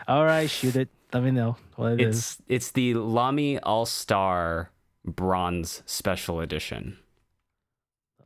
all 0.08 0.24
right, 0.24 0.48
shoot 0.48 0.76
it. 0.76 0.88
Let 1.12 1.22
me 1.22 1.30
know 1.30 1.56
what 1.76 1.92
it 1.94 2.00
is. 2.02 2.16
it's 2.18 2.42
it's 2.48 2.70
the 2.72 2.94
Lamy 2.94 3.58
All 3.58 3.84
Star 3.86 4.70
Bronze 5.04 5.82
Special 5.86 6.40
Edition, 6.40 6.98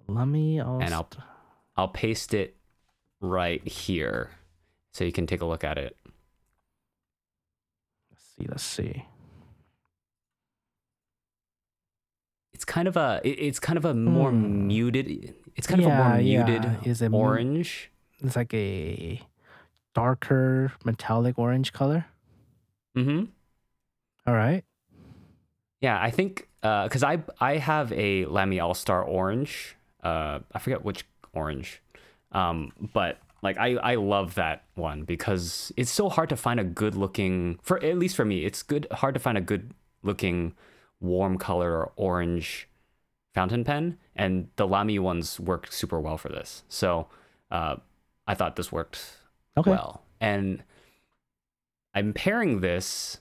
Lamy 0.07 0.61
All 0.61 0.81
and 0.83 0.93
I'll 0.95 1.09
I'll 1.77 1.89
paste 1.89 2.35
it 2.35 2.57
right 3.21 3.67
here 3.67 4.31
so 4.95 5.05
you 5.05 5.13
can 5.13 5.27
take 5.27 5.43
a 5.43 5.45
look 5.45 5.63
at 5.65 5.77
it. 5.77 5.95
let's 8.11 8.25
see, 8.39 8.47
let's 8.49 8.63
see. 8.63 9.05
It's 12.53 12.65
kind 12.65 12.87
of 12.89 12.97
a 12.97 13.21
it's 13.25 13.59
kind 13.61 13.77
of 13.77 13.85
a 13.85 13.95
more 13.95 14.31
Hmm. 14.31 14.67
muted. 14.69 15.35
It's 15.57 15.67
kind 15.67 15.81
of 15.81 15.87
a 15.91 15.95
more 15.97 16.17
muted 16.19 16.65
yeah. 16.65 16.77
Is 16.85 17.03
it 17.03 17.11
mu- 17.11 17.19
orange. 17.19 17.91
It's 18.21 18.37
like 18.37 18.55
a 18.55 19.21
darker 19.95 20.73
metallic 20.85 21.39
orange 21.39 21.73
color. 21.73 22.07
Mm-hmm. 22.97 23.25
All 24.27 24.35
right. 24.35 24.65
Yeah, 25.81 26.01
I 26.01 26.11
think 26.11 26.49
because 26.63 27.03
I 27.03 27.23
I 27.41 27.57
have 27.59 27.93
a 27.93 28.25
Lamy 28.27 28.61
All 28.61 28.75
Star 28.75 29.03
Orange. 29.03 29.77
Uh, 30.03 30.41
I 30.53 30.59
forget 30.59 30.85
which 30.85 31.05
orange, 31.33 31.81
um, 32.33 32.73
but 32.93 33.19
like 33.45 33.57
I 33.59 33.75
I 33.77 33.95
love 33.95 34.35
that 34.35 34.65
one 34.75 35.05
because 35.05 35.71
it's 35.77 35.91
so 35.93 36.09
hard 36.09 36.29
to 36.31 36.37
find 36.37 36.59
a 36.59 36.65
good 36.65 36.97
looking 36.97 37.59
for 37.63 37.83
at 37.85 37.97
least 37.99 38.17
for 38.17 38.25
me 38.25 38.45
it's 38.45 38.63
good 38.63 38.87
hard 38.91 39.15
to 39.15 39.21
find 39.21 39.39
a 39.39 39.41
good 39.41 39.73
looking 40.03 40.55
warm 41.01 41.39
color 41.39 41.73
or 41.79 41.93
orange 41.97 42.69
fountain 43.35 43.65
pen 43.65 43.99
and 44.17 44.49
the 44.57 44.67
Lamy 44.67 44.99
ones 44.99 45.39
work 45.41 45.71
super 45.73 46.01
well 46.01 46.17
for 46.17 46.29
this. 46.29 46.63
So 46.69 47.09
uh, 47.51 47.77
I 48.27 48.35
thought 48.35 48.57
this 48.57 48.71
worked 48.73 49.05
Okay. 49.57 49.71
well. 49.71 50.03
And 50.21 50.63
I'm 51.95 52.13
pairing 52.13 52.61
this 52.61 53.19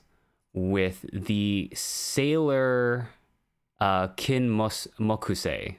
with 0.52 1.04
the 1.12 1.70
Sailor 1.74 3.08
uh, 3.80 4.08
Kin 4.16 4.48
Mos- 4.48 4.88
Mokusei. 5.00 5.76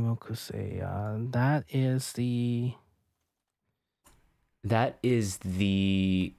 Kimokuse. 0.00 0.82
Uh, 0.82 1.28
that 1.32 1.64
is 1.70 2.12
the 2.12 2.72
That 4.64 4.98
is 5.02 5.38
the 5.38 6.34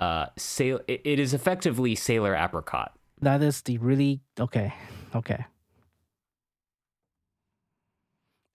uh, 0.00 0.26
sail. 0.36 0.80
It, 0.88 1.00
it 1.04 1.18
is 1.18 1.34
effectively 1.34 1.94
Sailor 1.94 2.34
Apricot. 2.34 2.92
that 3.20 3.42
is 3.42 3.60
the 3.62 3.78
really 3.78 4.20
okay. 4.38 4.72
Okay. 5.14 5.44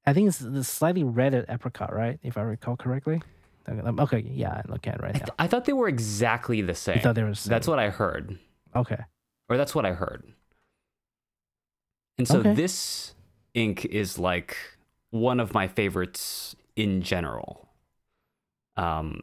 I 0.06 0.14
think 0.14 0.30
it's 0.30 0.40
the 0.40 0.64
slightly 0.64 1.04
redder 1.04 1.46
apricot, 1.50 1.94
right? 1.94 2.18
If 2.24 2.38
I 2.38 2.42
recall 2.42 2.78
correctly. 2.78 3.22
Um, 3.68 4.00
Okay, 4.00 4.20
yeah, 4.26 4.62
I'm 4.64 4.72
looking 4.72 4.94
at 4.94 5.00
it 5.00 5.04
right 5.04 5.16
I, 5.16 5.20
now. 5.20 5.26
th- 5.26 5.36
I 5.40 5.48
thought 5.48 5.66
they 5.66 5.74
were 5.74 5.90
exactly 5.90 6.62
the 6.62 6.72
I 6.72 6.76
same. 6.76 7.00
thought 7.02 7.16
they 7.16 7.24
were. 7.24 7.34
the 7.34 7.50
That's 7.50 7.68
what 7.68 7.80
I 7.80 7.90
heard, 7.90 8.40
Okay. 8.74 9.00
or 9.50 9.58
that's 9.58 9.76
what 9.76 9.86
I 9.86 9.92
heard. 9.92 10.24
And 12.18 12.26
so 12.26 12.40
Okay. 12.40 12.54
this 12.54 13.14
ink 13.58 13.86
is 13.86 14.18
like 14.20 14.56
one 15.10 15.40
of 15.40 15.54
my 15.54 15.68
favorites 15.68 16.56
in 16.76 17.02
general. 17.02 17.68
Um, 18.78 19.22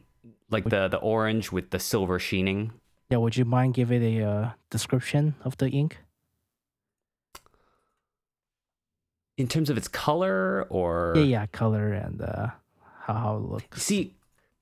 like 0.51 0.65
the 0.65 0.87
the 0.89 0.97
orange 0.97 1.51
with 1.51 1.69
the 1.71 1.79
silver 1.79 2.19
sheening. 2.19 2.71
Yeah. 3.09 3.17
Would 3.17 3.37
you 3.37 3.45
mind 3.45 3.73
give 3.73 3.91
it 3.91 4.01
a 4.03 4.23
uh, 4.23 4.49
description 4.69 5.35
of 5.43 5.57
the 5.57 5.69
ink? 5.69 5.97
in 9.37 9.47
terms 9.49 9.69
of 9.69 9.75
its 9.77 9.89
color 9.89 10.63
or 10.69 11.11
Yeah, 11.17 11.23
yeah, 11.23 11.45
color 11.47 11.91
and 11.91 12.21
uh, 12.21 12.47
how 13.03 13.13
how 13.13 13.35
it 13.35 13.43
looks. 13.43 13.83
see 13.83 14.13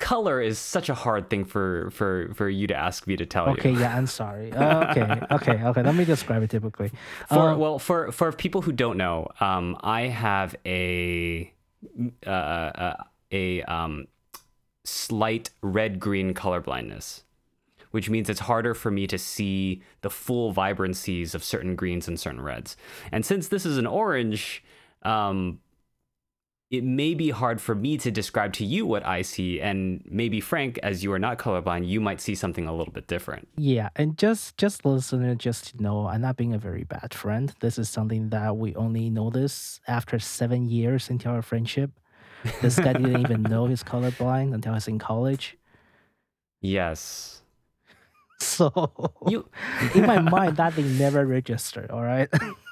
color 0.03 0.41
is 0.41 0.59
such 0.59 0.89
a 0.89 0.93
hard 0.93 1.29
thing 1.29 1.45
for 1.45 1.89
for 1.91 2.29
for 2.33 2.49
you 2.49 2.67
to 2.67 2.75
ask 2.75 3.07
me 3.07 3.15
to 3.15 3.25
tell 3.25 3.47
Okay, 3.47 3.69
you 3.69 3.75
Okay, 3.75 3.81
yeah, 3.83 3.97
I'm 3.97 4.05
sorry. 4.05 4.51
Uh, 4.51 4.91
okay, 4.91 5.21
okay, 5.31 5.63
okay. 5.63 5.81
Let 5.81 5.95
me 5.95 6.03
describe 6.03 6.43
it 6.43 6.49
typically. 6.49 6.91
for 7.29 7.51
Um, 7.51 7.59
well 7.59 7.79
for 7.79 8.11
for 8.11 8.31
people 8.33 8.61
who 8.61 8.73
don't 8.73 8.97
know 8.97 9.29
um 9.39 9.77
i 9.81 10.01
have 10.07 10.55
a 10.65 11.51
uh, 12.27 12.29
uh, 12.29 13.03
a 13.31 13.63
um 13.63 14.07
slight 14.83 15.49
red 15.61 15.99
green 15.99 16.33
color 16.33 16.59
blindness 16.59 17.23
which 17.91 18.09
means 18.09 18.29
it's 18.29 18.41
harder 18.41 18.73
for 18.73 18.91
me 18.91 19.05
to 19.07 19.17
see 19.17 19.81
the 20.01 20.09
full 20.09 20.51
vibrancies 20.51 21.33
of 21.35 21.43
certain 21.43 21.75
greens 21.75 22.07
and 22.09 22.19
certain 22.19 22.41
reds 22.41 22.75
and 23.11 23.25
since 23.25 23.47
this 23.47 23.65
is 23.65 23.77
an 23.77 23.87
orange 23.87 24.63
um 25.03 25.59
it 26.73 26.83
may 26.83 27.13
be 27.13 27.29
hard 27.29 27.61
for 27.61 27.75
me 27.75 27.99
to 27.99 28.09
describe 28.09 28.51
to 28.53 28.65
you 28.65 28.83
what 28.83 29.05
I 29.05 29.21
see, 29.21 29.61
and 29.61 30.03
maybe 30.09 30.41
Frank, 30.41 30.79
as 30.81 31.03
you 31.03 31.13
are 31.13 31.19
not 31.19 31.37
colorblind, 31.37 31.87
you 31.87 32.01
might 32.01 32.19
see 32.19 32.33
something 32.33 32.65
a 32.67 32.73
little 32.75 32.91
bit 32.91 33.05
different. 33.05 33.47
Yeah, 33.55 33.89
and 33.95 34.17
just 34.17 34.57
just 34.57 34.83
listener, 34.83 35.35
just 35.35 35.79
know, 35.79 36.07
I'm 36.07 36.21
not 36.21 36.35
being 36.35 36.51
a 36.51 36.57
very 36.57 36.83
bad 36.83 37.13
friend. 37.13 37.53
This 37.59 37.77
is 37.77 37.89
something 37.89 38.29
that 38.29 38.57
we 38.57 38.73
only 38.73 39.11
notice 39.11 39.81
after 39.87 40.17
seven 40.17 40.67
years 40.67 41.11
into 41.11 41.29
our 41.29 41.43
friendship. 41.43 41.91
This 42.63 42.79
guy 42.79 42.93
didn't 42.93 43.21
even 43.21 43.43
know 43.51 43.67
he's 43.67 43.83
colorblind 43.83 44.55
until 44.55 44.71
I 44.71 44.75
was 44.75 44.87
in 44.87 44.97
college. 44.97 45.55
Yes, 46.59 47.43
So 48.39 49.13
you. 49.27 49.47
in 49.93 50.07
my 50.07 50.19
mind, 50.19 50.57
that 50.57 50.73
thing 50.73 50.97
never 50.97 51.23
registered. 51.23 51.91
All 51.91 52.01
right. 52.01 52.29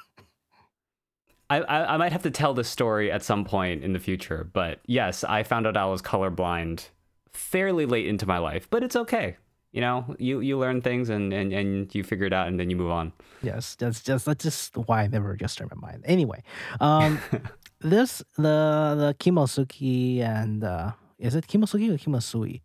I, 1.52 1.58
I 1.60 1.94
I 1.94 1.96
might 1.96 2.12
have 2.12 2.22
to 2.22 2.30
tell 2.30 2.54
this 2.54 2.68
story 2.68 3.10
at 3.10 3.22
some 3.22 3.44
point 3.44 3.82
in 3.84 3.92
the 3.92 3.98
future, 3.98 4.48
but 4.52 4.80
yes, 4.86 5.24
I 5.24 5.42
found 5.42 5.66
out 5.66 5.76
I 5.76 5.86
was 5.86 6.02
colorblind 6.02 6.88
fairly 7.32 7.86
late 7.86 8.06
into 8.06 8.26
my 8.26 8.38
life, 8.38 8.68
but 8.70 8.82
it's 8.82 8.96
okay. 8.96 9.36
You 9.72 9.80
know, 9.80 10.16
you 10.18 10.40
you 10.40 10.58
learn 10.58 10.82
things 10.82 11.08
and 11.08 11.32
and, 11.32 11.52
and 11.52 11.94
you 11.94 12.04
figure 12.04 12.26
it 12.26 12.32
out 12.32 12.46
and 12.48 12.58
then 12.60 12.70
you 12.70 12.76
move 12.76 12.90
on. 12.90 13.12
Yes, 13.42 13.74
that's 13.74 14.02
just 14.02 14.24
that's 14.26 14.44
just 14.44 14.76
why 14.76 15.02
I 15.02 15.06
never 15.06 15.30
registered 15.30 15.70
my 15.74 15.88
mind. 15.88 16.04
Anyway, 16.06 16.42
um, 16.80 17.18
this 17.80 18.22
the 18.36 18.94
the 18.96 19.16
Kimosuki 19.18 20.20
and 20.20 20.64
uh, 20.64 20.92
is 21.18 21.34
it 21.34 21.46
Kimosuki 21.46 21.90
or 21.90 21.98
Kimosui? 21.98 22.60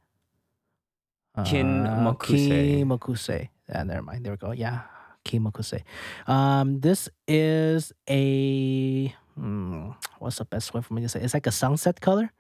Kinmokusei. 1.38 2.84
Kimokuse. 2.84 3.50
Yeah, 3.70 3.84
never 3.84 4.02
mind. 4.02 4.26
There 4.26 4.34
we 4.34 4.38
go. 4.38 4.52
Yeah, 4.52 4.82
Kimokuse. 5.28 5.82
Um, 6.28 6.80
this 6.80 7.10
is 7.28 7.94
a 8.10 9.14
hmm, 9.36 9.92
what's 10.20 10.38
the 10.38 10.46
best 10.46 10.74
way 10.74 10.82
for 10.82 10.94
me 10.94 11.02
to 11.04 11.10
say? 11.10 11.22
It's 11.22 11.34
like 11.34 11.48
a 11.48 11.52
sunset 11.52 12.02
color. 12.02 12.32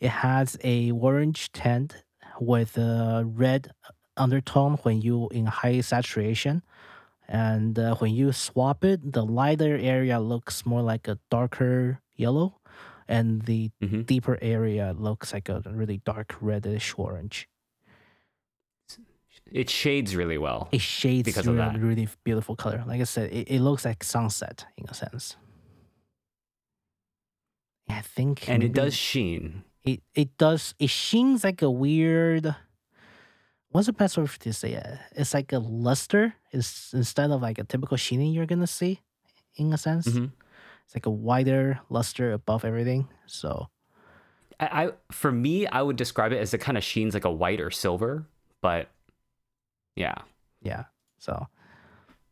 It 0.00 0.10
has 0.10 0.56
a 0.64 0.92
orange 0.92 1.52
tint 1.52 1.96
with 2.40 2.78
a 2.78 3.24
red 3.26 3.70
undertone 4.16 4.74
when 4.84 5.00
you 5.02 5.28
in 5.30 5.46
high 5.46 5.80
saturation. 5.82 6.62
And 7.28 7.78
uh, 7.78 7.94
when 7.96 8.12
you 8.14 8.32
swap 8.32 8.84
it, 8.84 9.12
the 9.12 9.24
lighter 9.24 9.76
area 9.78 10.18
looks 10.20 10.66
more 10.66 10.82
like 10.82 11.06
a 11.08 11.18
darker 11.30 12.00
yellow, 12.16 12.58
and 13.08 13.42
the 13.42 13.70
Mhm. 13.82 14.06
deeper 14.06 14.36
area 14.42 14.92
looks 14.96 15.32
like 15.32 15.48
a 15.48 15.62
really 15.66 15.98
dark 16.04 16.36
reddish 16.40 16.94
orange. 16.98 17.48
It 19.52 19.68
shades 19.68 20.14
really 20.14 20.38
well. 20.38 20.68
It 20.72 20.80
shades 20.80 21.24
Because 21.26 21.46
of 21.46 21.54
really, 21.56 21.66
that. 21.72 21.80
really 21.80 22.08
beautiful 22.24 22.54
color. 22.56 22.84
Like 22.86 23.00
I 23.00 23.04
said, 23.04 23.32
it, 23.32 23.48
it 23.50 23.60
looks 23.60 23.84
like 23.84 24.04
sunset 24.04 24.64
in 24.76 24.86
a 24.88 24.94
sense. 24.94 25.36
I 27.88 28.00
think, 28.02 28.48
And 28.48 28.62
it 28.62 28.72
does 28.72 28.94
sheen. 28.94 29.64
It 29.82 30.02
it 30.14 30.36
does. 30.38 30.74
It 30.78 30.90
sheens 30.90 31.42
like 31.42 31.62
a 31.62 31.70
weird. 31.70 32.54
What's 33.70 33.86
the 33.86 33.92
best 33.92 34.18
word 34.18 34.30
to 34.40 34.52
say 34.52 34.72
it? 34.72 34.98
It's 35.12 35.32
like 35.34 35.52
a 35.52 35.58
luster. 35.58 36.34
It's 36.52 36.92
instead 36.92 37.30
of 37.30 37.40
like 37.40 37.58
a 37.58 37.64
typical 37.64 37.96
sheening 37.96 38.32
you're 38.32 38.46
gonna 38.46 38.66
see, 38.66 39.00
in 39.56 39.72
a 39.72 39.78
sense. 39.78 40.06
Mhm. 40.06 40.32
It's 40.84 40.94
like 40.94 41.06
a 41.06 41.10
wider 41.10 41.80
luster 41.88 42.32
above 42.32 42.64
everything. 42.64 43.08
So 43.26 43.68
I, 44.60 44.84
I 44.84 44.90
for 45.10 45.32
me, 45.32 45.66
I 45.66 45.82
would 45.82 45.96
describe 45.96 46.32
it 46.32 46.38
as 46.38 46.52
it 46.54 46.58
kind 46.58 46.76
of 46.78 46.84
sheens 46.84 47.14
like 47.14 47.24
a 47.24 47.30
white 47.32 47.60
or 47.60 47.70
silver, 47.70 48.26
but 48.60 48.90
yeah. 49.96 50.14
yeah. 50.62 50.84
So, 51.18 51.46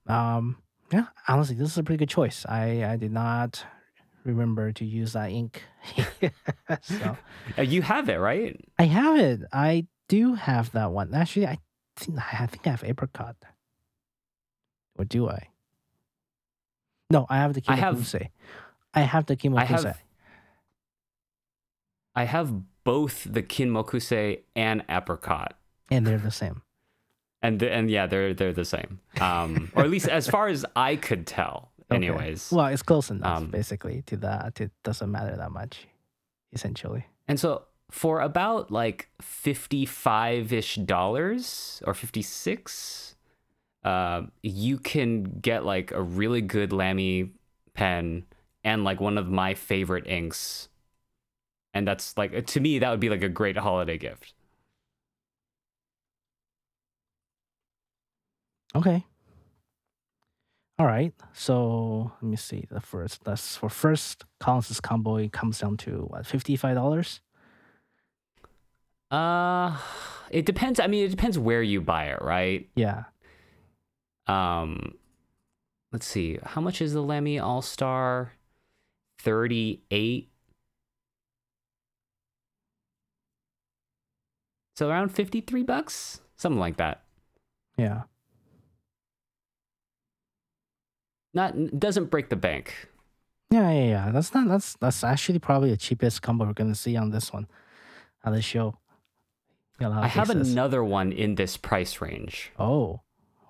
um, 0.07 0.57
yeah. 0.93 1.07
Honestly, 1.27 1.57
this 1.57 1.71
is 1.71 1.79
a 1.79 1.83
pretty 1.83 1.99
good 1.99 2.09
choice. 2.09 2.47
I 2.49 2.85
I 2.85 2.97
did 2.97 3.13
not 3.13 3.65
remember 4.25 4.73
to 4.73 4.85
use 4.85 5.13
that 5.13 5.31
ink. 5.31 5.63
so 6.83 7.17
Uh, 7.59 7.63
You 7.63 7.83
have 7.83 8.09
it, 8.09 8.17
right? 8.19 8.59
I 8.79 8.85
have 8.85 9.19
it. 9.19 9.41
I 9.53 9.87
do 10.09 10.35
have 10.35 10.73
that 10.73 10.91
one. 10.93 11.15
Actually, 11.15 11.47
I 11.47 11.59
think 11.97 12.19
I 12.19 12.47
think 12.47 12.67
I 12.67 12.71
have 12.71 12.85
apricot. 12.85 13.37
Or 14.97 15.05
do 15.05 15.29
I? 15.29 15.49
No, 17.11 17.27
I 17.29 17.37
have 17.39 17.55
the 17.55 17.63
I 17.69 17.77
have- 17.77 17.97
kimokuse. 17.97 18.29
I 18.95 19.01
have 19.03 19.27
the 19.27 19.35
I 19.35 19.37
kimokuse. 19.37 19.67
have 19.85 20.03
I 22.15 22.25
have 22.25 22.53
both 22.85 23.25
the 23.31 23.43
Kinmokuse 23.43 24.41
and 24.57 24.83
apricot. 24.89 25.55
and 25.91 26.07
they're 26.07 26.19
the 26.19 26.31
same. 26.33 26.63
And 27.43 27.61
the, 27.61 27.71
and 27.73 27.91
yeah, 27.91 28.07
they're 28.07 28.35
they're 28.35 28.53
the 28.53 28.65
same. 28.65 29.01
Um 29.21 29.71
or 29.75 29.85
at 29.85 29.91
least 29.91 30.09
as 30.09 30.29
far 30.29 30.49
as 30.49 30.65
I 30.77 30.97
could 30.97 31.27
tell. 31.27 31.71
Okay. 31.91 31.97
Anyways. 31.97 32.53
Well, 32.53 32.67
it's 32.67 32.83
close 32.83 33.09
enough, 33.09 33.39
Um, 33.39 33.47
basically, 33.51 34.03
to 34.09 34.17
that. 34.19 34.61
It 34.61 34.73
doesn't 34.85 35.11
matter 35.11 35.35
that 35.35 35.51
much, 35.53 35.87
essentially. 36.53 37.07
And 37.27 37.41
so 37.41 37.63
for 37.91 38.21
about 38.21 38.71
like 38.71 39.09
55-ish 39.23 40.75
dollars 40.85 41.83
or 41.87 41.95
56, 41.95 43.17
uh, 43.85 44.23
you 44.43 44.77
can 44.79 45.25
get 45.41 45.65
like 45.65 45.91
a 45.93 46.03
really 46.03 46.43
good 46.43 46.73
Lamy 46.75 47.31
pen 47.73 48.27
and 48.65 48.85
like 48.85 49.01
one 49.01 49.17
of 49.17 49.31
my 49.31 49.55
favorite 49.55 50.07
inks. 50.07 50.69
And 51.73 51.87
that's 51.89 52.19
like 52.19 52.47
to 52.47 52.61
me 52.61 52.79
that 52.81 52.91
would 52.91 53.01
be 53.01 53.09
like 53.09 53.23
a 53.23 53.29
great 53.31 53.57
holiday 53.57 53.97
gift. 53.97 54.35
Okay. 58.75 59.05
All 60.79 60.87
right. 60.87 61.13
So 61.33 62.13
let 62.23 62.29
me 62.29 62.37
see. 62.37 62.67
The 62.71 62.81
first 62.81 63.25
that's 63.25 63.57
for 63.57 63.69
first 63.69 64.25
Collins's 64.41 64.81
combo. 64.81 65.17
It 65.17 65.33
comes 65.33 65.59
down 65.59 65.77
to 65.79 66.07
what 66.09 66.27
fifty 66.27 66.57
five 66.57 66.75
dollars. 66.77 67.21
Uh 69.11 69.77
it 70.31 70.45
depends. 70.47 70.79
I 70.79 70.87
mean, 70.87 71.05
it 71.05 71.11
depends 71.11 71.39
where 71.39 71.63
you 71.63 71.81
buy 71.81 72.07
it, 72.07 72.23
right? 72.23 72.69
Yeah. 72.77 73.05
Um 74.27 74.95
let's 75.93 76.07
see. 76.07 76.39
How 76.45 76.61
much 76.61 76.81
is 76.81 76.93
the 76.93 77.03
Lamy 77.03 77.39
All-Star? 77.39 78.33
38 79.21 80.31
So 84.77 84.89
around 84.89 85.09
53 85.09 85.65
bucks, 85.65 86.21
something 86.37 86.61
like 86.61 86.77
that. 86.77 87.03
Yeah. 87.77 88.03
Not 91.35 91.79
doesn't 91.79 92.07
break 92.11 92.29
the 92.31 92.37
bank. 92.37 92.89
Yeah, 93.51 93.71
yeah, 93.71 93.85
yeah. 93.85 94.11
That's 94.11 94.35
not. 94.35 94.49
That's 94.49 94.75
that's 94.81 95.03
actually 95.05 95.39
probably 95.39 95.71
the 95.71 95.77
cheapest 95.77 96.23
combo 96.23 96.45
we're 96.47 96.53
gonna 96.55 96.75
see 96.75 96.97
on 96.97 97.11
this 97.11 97.33
one, 97.33 97.47
on 98.25 98.33
this 98.35 98.45
show. 98.45 98.77
Got 99.79 99.89
a 99.89 99.91
lot 99.91 99.99
of 99.99 100.05
I 100.05 100.09
have 100.09 100.29
pieces. 100.29 100.53
another 100.53 100.83
one 100.83 101.13
in 101.13 101.35
this 101.37 101.57
price 101.57 102.01
range. 102.01 102.51
Oh, 102.59 103.01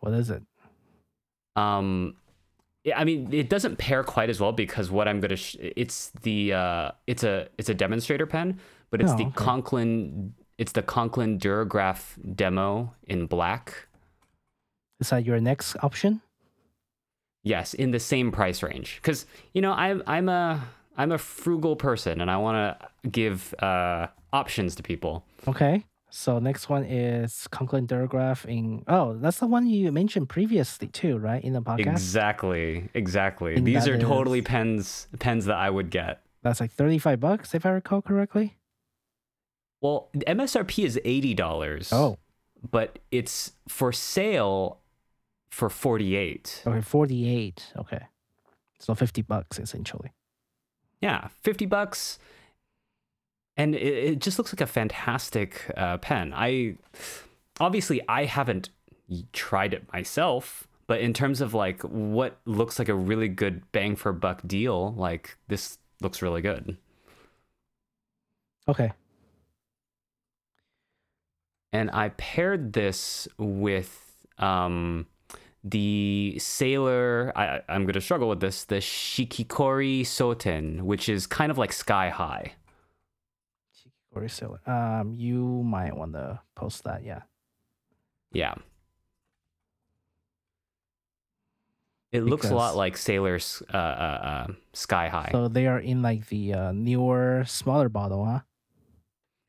what 0.00 0.12
is 0.12 0.30
it? 0.30 0.42
Um 1.56 2.16
yeah, 2.84 2.98
I 2.98 3.04
mean, 3.04 3.32
it 3.32 3.48
doesn't 3.50 3.76
pair 3.76 4.02
quite 4.04 4.30
as 4.30 4.40
well 4.40 4.52
because 4.52 4.90
what 4.90 5.08
I'm 5.08 5.20
gonna 5.20 5.36
sh- 5.36 5.56
it's 5.60 6.10
the 6.22 6.52
uh 6.52 6.90
it's 7.06 7.24
a 7.24 7.48
it's 7.58 7.68
a 7.68 7.74
demonstrator 7.74 8.26
pen, 8.26 8.58
but 8.90 9.00
it's 9.00 9.12
Oh, 9.12 9.16
the 9.16 9.24
okay. 9.24 9.34
Conklin 9.34 10.34
it's 10.58 10.72
the 10.72 10.82
Conklin 10.82 11.38
Durograph 11.38 12.18
demo 12.36 12.94
in 13.06 13.26
black. 13.26 13.88
Is 15.00 15.10
that 15.10 15.24
your 15.24 15.40
next 15.40 15.76
option? 15.82 16.20
Yes, 17.42 17.74
in 17.74 17.90
the 17.92 18.00
same 18.00 18.30
price 18.30 18.62
range. 18.62 18.96
Because 18.96 19.26
you 19.52 19.62
know, 19.62 19.72
I'm 19.72 20.02
I'm 20.06 20.28
a 20.28 20.66
I'm 20.96 21.12
a 21.12 21.18
frugal 21.18 21.76
person, 21.76 22.20
and 22.20 22.30
I 22.30 22.36
want 22.36 22.56
to 22.80 23.08
give 23.08 23.54
uh, 23.60 24.08
options 24.32 24.74
to 24.76 24.82
people. 24.82 25.24
Okay. 25.46 25.84
So 26.10 26.38
next 26.38 26.70
one 26.70 26.84
is 26.84 27.46
Conklin 27.50 27.86
Durograph 27.86 28.46
in. 28.46 28.82
Oh, 28.88 29.16
that's 29.18 29.38
the 29.38 29.46
one 29.46 29.66
you 29.66 29.92
mentioned 29.92 30.28
previously 30.28 30.88
too, 30.88 31.18
right? 31.18 31.42
In 31.44 31.52
the 31.52 31.60
podcast. 31.60 31.80
Exactly, 31.80 32.88
exactly. 32.94 33.60
These 33.60 33.86
are 33.86 33.98
totally 33.98 34.40
pens 34.40 35.06
pens 35.18 35.44
that 35.44 35.56
I 35.56 35.68
would 35.68 35.90
get. 35.90 36.22
That's 36.42 36.60
like 36.60 36.72
thirty 36.72 36.98
five 36.98 37.20
bucks, 37.20 37.54
if 37.54 37.66
I 37.66 37.70
recall 37.70 38.00
correctly. 38.00 38.56
Well, 39.80 40.08
MSRP 40.14 40.84
is 40.84 40.98
eighty 41.04 41.34
dollars. 41.34 41.90
Oh, 41.92 42.16
but 42.70 42.98
it's 43.10 43.52
for 43.68 43.92
sale 43.92 44.78
for 45.50 45.68
forty 45.68 46.16
eight. 46.16 46.62
okay, 46.66 46.80
forty 46.80 47.28
eight. 47.28 47.72
Okay, 47.76 48.06
so 48.78 48.94
fifty 48.94 49.22
bucks 49.22 49.58
essentially. 49.58 50.12
Yeah, 51.00 51.28
fifty 51.42 51.66
bucks, 51.66 52.18
and 53.56 53.74
it, 53.74 53.80
it 53.80 54.18
just 54.18 54.38
looks 54.38 54.52
like 54.52 54.60
a 54.60 54.66
fantastic 54.66 55.70
uh, 55.76 55.98
pen. 55.98 56.32
I 56.34 56.76
obviously 57.60 58.00
I 58.08 58.24
haven't 58.24 58.70
tried 59.32 59.74
it 59.74 59.90
myself, 59.92 60.66
but 60.86 61.00
in 61.00 61.12
terms 61.12 61.40
of 61.40 61.54
like 61.54 61.82
what 61.82 62.38
looks 62.44 62.78
like 62.78 62.88
a 62.88 62.94
really 62.94 63.28
good 63.28 63.70
bang 63.72 63.96
for 63.96 64.12
buck 64.12 64.42
deal, 64.46 64.92
like 64.94 65.36
this 65.48 65.78
looks 66.00 66.22
really 66.22 66.42
good. 66.42 66.76
Okay. 68.68 68.92
And 71.72 71.90
I 71.90 72.10
paired 72.10 72.72
this 72.72 73.28
with 73.38 74.16
um, 74.38 75.06
the 75.70 76.36
Sailor. 76.38 77.32
I, 77.36 77.60
I'm 77.68 77.82
going 77.82 77.94
to 77.94 78.00
struggle 78.00 78.28
with 78.28 78.40
this. 78.40 78.64
The 78.64 78.76
Shikikori 78.76 80.02
Soten, 80.02 80.82
which 80.82 81.08
is 81.08 81.26
kind 81.26 81.50
of 81.50 81.58
like 81.58 81.72
Sky 81.72 82.08
High. 82.10 82.52
Shikigori 83.74 84.30
Sailor. 84.30 84.60
Um, 84.66 85.14
you 85.14 85.62
might 85.64 85.96
want 85.96 86.12
to 86.14 86.40
post 86.54 86.84
that. 86.84 87.04
Yeah. 87.04 87.22
Yeah. 88.32 88.54
It 92.10 92.22
looks 92.22 92.48
a 92.48 92.54
lot 92.54 92.74
like 92.74 92.96
Sailor's 92.96 93.62
uh, 93.72 93.76
uh, 93.76 93.80
uh, 93.80 94.46
Sky 94.72 95.08
High. 95.08 95.28
So 95.30 95.48
they 95.48 95.66
are 95.66 95.78
in 95.78 96.00
like 96.00 96.26
the 96.28 96.54
uh, 96.54 96.72
newer, 96.72 97.44
smaller 97.46 97.90
bottle, 97.90 98.24
huh? 98.24 98.40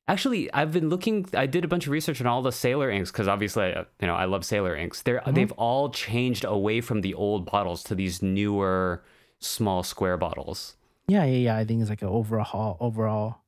Actually, 0.09 0.51
I've 0.51 0.71
been 0.71 0.89
looking. 0.89 1.27
I 1.35 1.45
did 1.45 1.63
a 1.63 1.67
bunch 1.67 1.85
of 1.85 1.91
research 1.91 2.19
on 2.19 2.25
all 2.25 2.41
the 2.41 2.51
Sailor 2.51 2.89
inks 2.89 3.11
because 3.11 3.27
obviously, 3.27 3.71
uh, 3.75 3.83
you 4.01 4.07
know, 4.07 4.15
I 4.15 4.25
love 4.25 4.43
Sailor 4.43 4.75
inks. 4.75 5.03
They're 5.03 5.21
Mhm. 5.21 5.35
they've 5.35 5.51
all 5.51 5.91
changed 5.91 6.43
away 6.43 6.81
from 6.81 7.01
the 7.01 7.13
old 7.13 7.45
bottles 7.45 7.83
to 7.83 7.93
these 7.93 8.23
newer, 8.23 9.03
small 9.37 9.83
square 9.83 10.17
bottles. 10.17 10.75
Yeah, 11.07 11.25
yeah, 11.25 11.37
yeah. 11.37 11.57
I 11.57 11.63
think 11.63 11.81
it's 11.81 11.91
like 11.91 12.01
an 12.01 12.07
overall 12.07 12.75
overall 12.79 13.41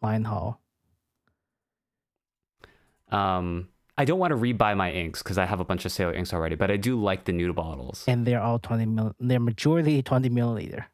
line 0.00 0.22
haul. 0.24 0.60
Um, 3.10 3.68
I 3.96 4.04
don't 4.04 4.20
want 4.20 4.30
to 4.30 4.36
rebuy 4.36 4.76
my 4.76 4.92
inks 4.92 5.22
because 5.24 5.36
I 5.36 5.46
have 5.46 5.58
a 5.58 5.64
bunch 5.64 5.84
of 5.84 5.90
Sailor 5.90 6.14
inks 6.14 6.32
already, 6.32 6.54
but 6.54 6.70
I 6.70 6.76
do 6.76 6.94
like 6.94 7.24
the 7.24 7.32
new 7.32 7.52
bottles. 7.52 8.04
And 8.06 8.24
they're 8.24 8.40
all 8.40 8.60
twenty 8.60 8.86
mil 8.86 9.16
they're 9.18 9.40
majority 9.40 10.00
twenty 10.02 10.30
milliliter. 10.30 10.84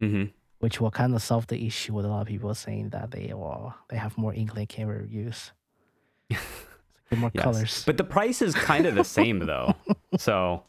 Mm 0.00 0.10
hmm 0.10 0.24
which 0.62 0.80
will 0.80 0.92
kind 0.92 1.12
of 1.12 1.20
solve 1.20 1.48
the 1.48 1.66
issue 1.66 1.92
with 1.92 2.04
a 2.04 2.08
lot 2.08 2.20
of 2.20 2.28
people 2.28 2.54
saying 2.54 2.90
that 2.90 3.10
they 3.10 3.32
will 3.34 3.74
they 3.88 3.96
have 3.96 4.16
more 4.16 4.32
ink 4.32 4.52
can 4.68 4.86
reuse. 4.86 5.50
Get 6.30 7.18
more 7.18 7.32
Yes. 7.34 7.42
colors. 7.42 7.82
But 7.84 7.96
the 7.96 8.04
price 8.04 8.40
is 8.40 8.54
kind 8.54 8.86
of 8.86 8.94
the 8.94 9.02
same 9.04 9.40
though. 9.40 9.74
So 10.18 10.62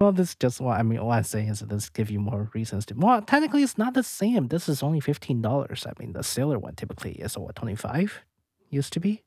well, 0.00 0.10
this 0.10 0.34
just 0.34 0.60
what 0.60 0.80
I 0.80 0.82
mean. 0.82 1.04
What 1.04 1.18
I'm 1.18 1.22
saying 1.24 1.48
is 1.50 1.60
that 1.60 1.68
this 1.68 1.88
give 1.88 2.10
you 2.10 2.18
more 2.18 2.50
reasons 2.52 2.84
to. 2.86 2.94
Well, 2.94 3.22
technically, 3.22 3.62
it's 3.62 3.78
not 3.78 3.94
the 3.94 4.02
same. 4.02 4.48
This 4.48 4.68
is 4.68 4.82
only 4.82 4.98
fifteen 4.98 5.40
dollars. 5.40 5.86
I 5.86 5.92
mean, 6.00 6.12
the 6.14 6.24
sailor 6.24 6.58
one 6.58 6.74
typically 6.74 7.12
is 7.12 7.38
what 7.38 7.54
twenty 7.54 7.76
five, 7.76 8.24
used 8.70 8.92
to 8.94 9.00
be. 9.00 9.22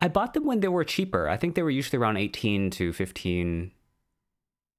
I 0.00 0.08
bought 0.08 0.32
them 0.32 0.46
when 0.46 0.60
they 0.60 0.68
were 0.68 0.84
cheaper. 0.84 1.28
I 1.28 1.36
think 1.36 1.56
they 1.56 1.62
were 1.62 1.70
usually 1.70 1.98
around 1.98 2.16
18 2.16 2.70
to 2.70 2.92
15. 2.92 3.72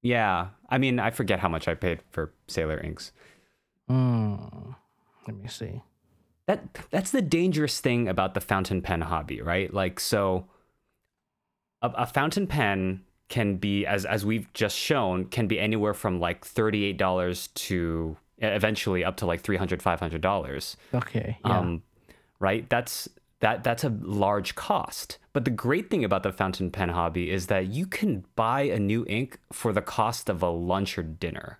Yeah. 0.01 0.47
I 0.69 0.77
mean, 0.77 0.99
I 0.99 1.09
forget 1.09 1.39
how 1.39 1.49
much 1.49 1.67
I 1.67 1.75
paid 1.75 1.99
for 2.11 2.33
Sailor 2.47 2.79
inks. 2.79 3.11
Hmm. 3.87 4.35
Let 5.27 5.37
me 5.37 5.47
see. 5.47 5.81
That 6.47 6.79
that's 6.89 7.11
the 7.11 7.21
dangerous 7.21 7.79
thing 7.79 8.07
about 8.07 8.33
the 8.33 8.41
fountain 8.41 8.81
pen 8.81 9.01
hobby, 9.01 9.41
right? 9.41 9.71
Like 9.71 9.99
so 9.99 10.47
a, 11.81 11.89
a 11.89 12.05
fountain 12.05 12.47
pen 12.47 13.01
can 13.27 13.57
be 13.57 13.85
as 13.85 14.05
as 14.05 14.25
we've 14.25 14.51
just 14.53 14.75
shown 14.75 15.25
can 15.25 15.47
be 15.47 15.59
anywhere 15.59 15.93
from 15.93 16.19
like 16.19 16.43
$38 16.45 17.53
to 17.53 18.17
eventually 18.39 19.03
up 19.03 19.17
to 19.17 19.25
like 19.27 19.41
300 19.41 19.81
$500. 19.81 20.75
Okay. 20.95 21.37
Yeah. 21.45 21.59
um, 21.59 21.83
right 22.39 22.69
that's 22.69 23.09
that 23.41 23.63
that's 23.63 23.83
a 23.83 23.89
large 24.01 24.55
cost 24.55 25.17
but 25.33 25.45
the 25.45 25.51
great 25.51 25.89
thing 25.89 26.03
about 26.03 26.23
the 26.23 26.31
fountain 26.31 26.71
pen 26.71 26.89
hobby 26.89 27.29
is 27.29 27.47
that 27.47 27.67
you 27.67 27.85
can 27.85 28.25
buy 28.35 28.61
a 28.61 28.79
new 28.79 29.05
ink 29.07 29.39
for 29.51 29.71
the 29.73 29.81
cost 29.81 30.29
of 30.29 30.41
a 30.43 30.49
lunch 30.49 30.97
or 30.97 31.03
dinner 31.03 31.59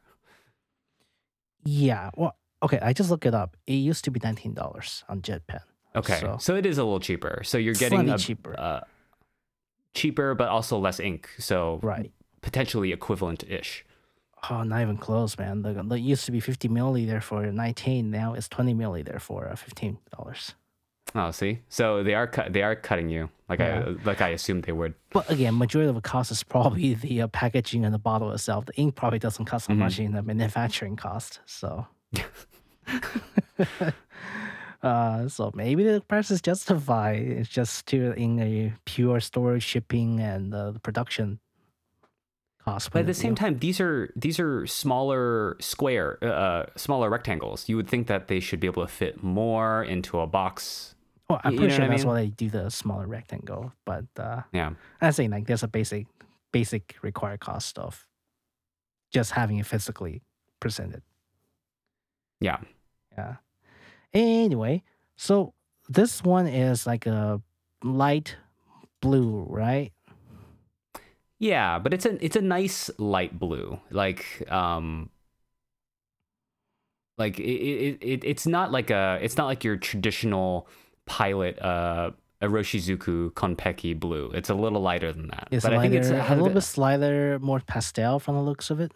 yeah. 1.66 2.10
Well, 2.16 2.38
okay. 2.64 2.80
I 2.82 2.94
just 2.94 3.10
looked 3.10 3.26
it 3.26 3.34
up. 3.36 3.58
It 3.68 3.74
used 3.74 4.04
to 4.06 4.12
be 4.12 4.20
nineteen 4.24 4.54
dollars 4.54 5.04
on 5.10 5.22
JetPen. 5.22 5.60
okay 5.96 6.20
So- 6.20 6.38
so, 6.40 6.56
it 6.56 6.66
is 6.66 6.78
a 6.78 6.84
little 6.84 7.00
cheaper 7.00 7.42
so 7.44 7.58
you're 7.58 7.74
getting 7.74 8.10
a, 8.10 8.18
cheaper. 8.18 8.56
uh, 8.58 8.82
cheaper 9.94 10.36
but 10.36 10.48
also 10.50 10.78
less 10.80 11.00
ink 11.00 11.30
so 11.40 11.80
Right. 11.84 12.12
potentially 12.42 12.92
equivalent-ish 12.94 13.86
Oh, 14.50 14.64
not 14.64 14.82
even 14.82 14.96
close, 14.96 15.38
man. 15.38 15.64
The, 15.64 15.74
the 15.84 16.00
used 16.00 16.24
to 16.28 16.32
be 16.32 16.40
50 16.40 16.70
milliliter 16.70 17.22
for 17.22 17.46
19. 17.52 18.10
Now 18.10 18.36
it's 18.36 18.48
20 18.48 18.74
milliliter 18.74 19.20
for 19.20 19.50
uh, 19.50 19.56
$15. 19.56 19.98
Oh 21.16 21.32
see 21.32 21.60
so 21.70 22.04
they 22.04 22.14
are 22.14 22.28
cut 22.28 22.54
they 22.54 22.62
are 22.62 22.76
cutting 22.76 23.10
you 23.10 23.30
like 23.50 23.60
Yeah. 23.60 23.84
i 23.88 24.06
like 24.08 24.22
i 24.22 24.30
assumed 24.30 24.64
they 24.64 24.72
would 24.72 24.94
But 25.12 25.30
again, 25.32 25.58
majority 25.58 25.90
of 25.90 25.96
the 25.96 26.02
cost 26.02 26.30
is 26.32 26.44
probably 26.44 26.94
the 27.06 27.24
uh, 27.24 27.28
packaging 27.28 27.84
and 27.86 27.94
the 27.94 27.98
bottle 28.00 28.32
itself. 28.32 28.66
The 28.66 28.76
ink 28.76 28.96
probably 28.96 29.18
doesn't 29.20 29.46
cost 29.46 29.66
so 29.66 29.74
Mhm. 29.74 29.78
much 29.78 30.00
in 30.00 30.12
the 30.14 30.22
manufacturing 30.22 30.96
cost. 30.96 31.40
So, 31.48 31.88
uh, 34.84 35.28
so 35.28 35.52
maybe 35.54 35.84
the 35.84 36.02
price 36.02 36.32
is 36.32 36.42
justified. 36.42 37.20
It's 37.20 37.50
just 37.50 37.74
still 37.76 38.12
in 38.14 38.40
a 38.40 38.74
pure 38.86 39.20
storage, 39.20 39.64
shipping, 39.64 40.20
and 40.20 40.54
uh, 40.54 40.72
the 40.72 40.80
production 40.80 41.40
cost. 42.64 42.92
but 42.92 43.00
at 43.00 43.06
the 43.08 43.14
same 43.14 43.36
time 43.36 43.58
these 43.60 43.80
are 43.80 44.12
these 44.16 44.38
are 44.40 44.68
smaller 44.68 45.56
square 45.62 46.18
uh 46.22 46.66
smaller 46.76 47.10
rectangles 47.10 47.70
you 47.70 47.78
would 47.78 47.88
think 47.88 48.08
that 48.08 48.28
they 48.28 48.42
should 48.42 48.60
be 48.60 48.68
able 48.68 48.84
to 48.86 48.92
fit 48.92 49.24
more 49.24 49.82
into 49.82 50.20
a 50.20 50.28
box 50.28 50.94
well, 51.30 51.40
I'm 51.44 51.54
you 51.54 51.60
pretty 51.60 51.74
sure 51.74 51.82
what 51.82 51.92
I 51.92 51.94
that's 51.94 52.04
mean? 52.06 52.14
why 52.14 52.22
they 52.22 52.28
do 52.30 52.50
the 52.50 52.70
smaller 52.70 53.08
rectangle. 53.08 53.74
But 53.86 54.06
uh, 54.18 54.42
yeah 54.52 54.72
I'm 55.02 55.12
saying 55.12 55.32
like 55.32 55.46
there's 55.48 55.64
a 55.64 55.68
basic, 55.68 56.08
basic 56.52 56.96
required 57.02 57.40
cost 57.40 57.78
of 57.78 58.06
just 59.12 59.32
having 59.32 59.58
it 59.58 59.66
physically 59.66 60.22
presented. 60.60 61.02
yeah 62.40 62.58
Yeah. 63.18 63.36
Anyway, 64.14 64.84
so 65.18 65.54
this 65.88 66.24
one 66.24 66.48
is 66.48 66.88
like 66.88 67.06
a 67.06 67.42
light 67.84 68.36
blue, 69.02 69.46
right? 69.50 69.92
Yeah, 71.38 71.80
but 71.80 71.94
it's 71.94 72.06
a 72.06 72.24
it's 72.24 72.36
a 72.36 72.42
nice 72.42 72.90
light 72.98 73.38
blue. 73.38 73.80
Like 73.92 74.26
um 74.52 75.10
like 77.18 77.40
it, 77.40 77.44
it, 77.44 77.98
it 78.02 78.24
it's 78.24 78.48
not 78.48 78.72
like 78.72 78.90
a 78.90 79.20
it's 79.22 79.38
not 79.38 79.46
like 79.46 79.64
your 79.64 79.78
traditional 79.78 80.68
pilot 81.10 81.60
uh 81.62 82.12
Iroshizuku 82.42 83.34
Konpeki 83.34 84.00
blue. 84.00 84.32
It's 84.34 84.50
a 84.50 84.54
little 84.54 84.80
lighter 84.80 85.12
than 85.12 85.28
that. 85.30 85.48
It's 85.52 85.66
but 85.66 85.74
lighter, 85.74 85.80
I 85.80 85.90
think 85.90 85.94
it's 85.96 86.10
a 86.10 86.36
little 86.36 86.54
bit 86.54 86.62
slighter, 86.62 87.40
more 87.40 87.60
pastel 87.60 88.20
from 88.20 88.36
the 88.36 88.42
looks 88.42 88.70
of 88.70 88.80
it. 88.80 88.94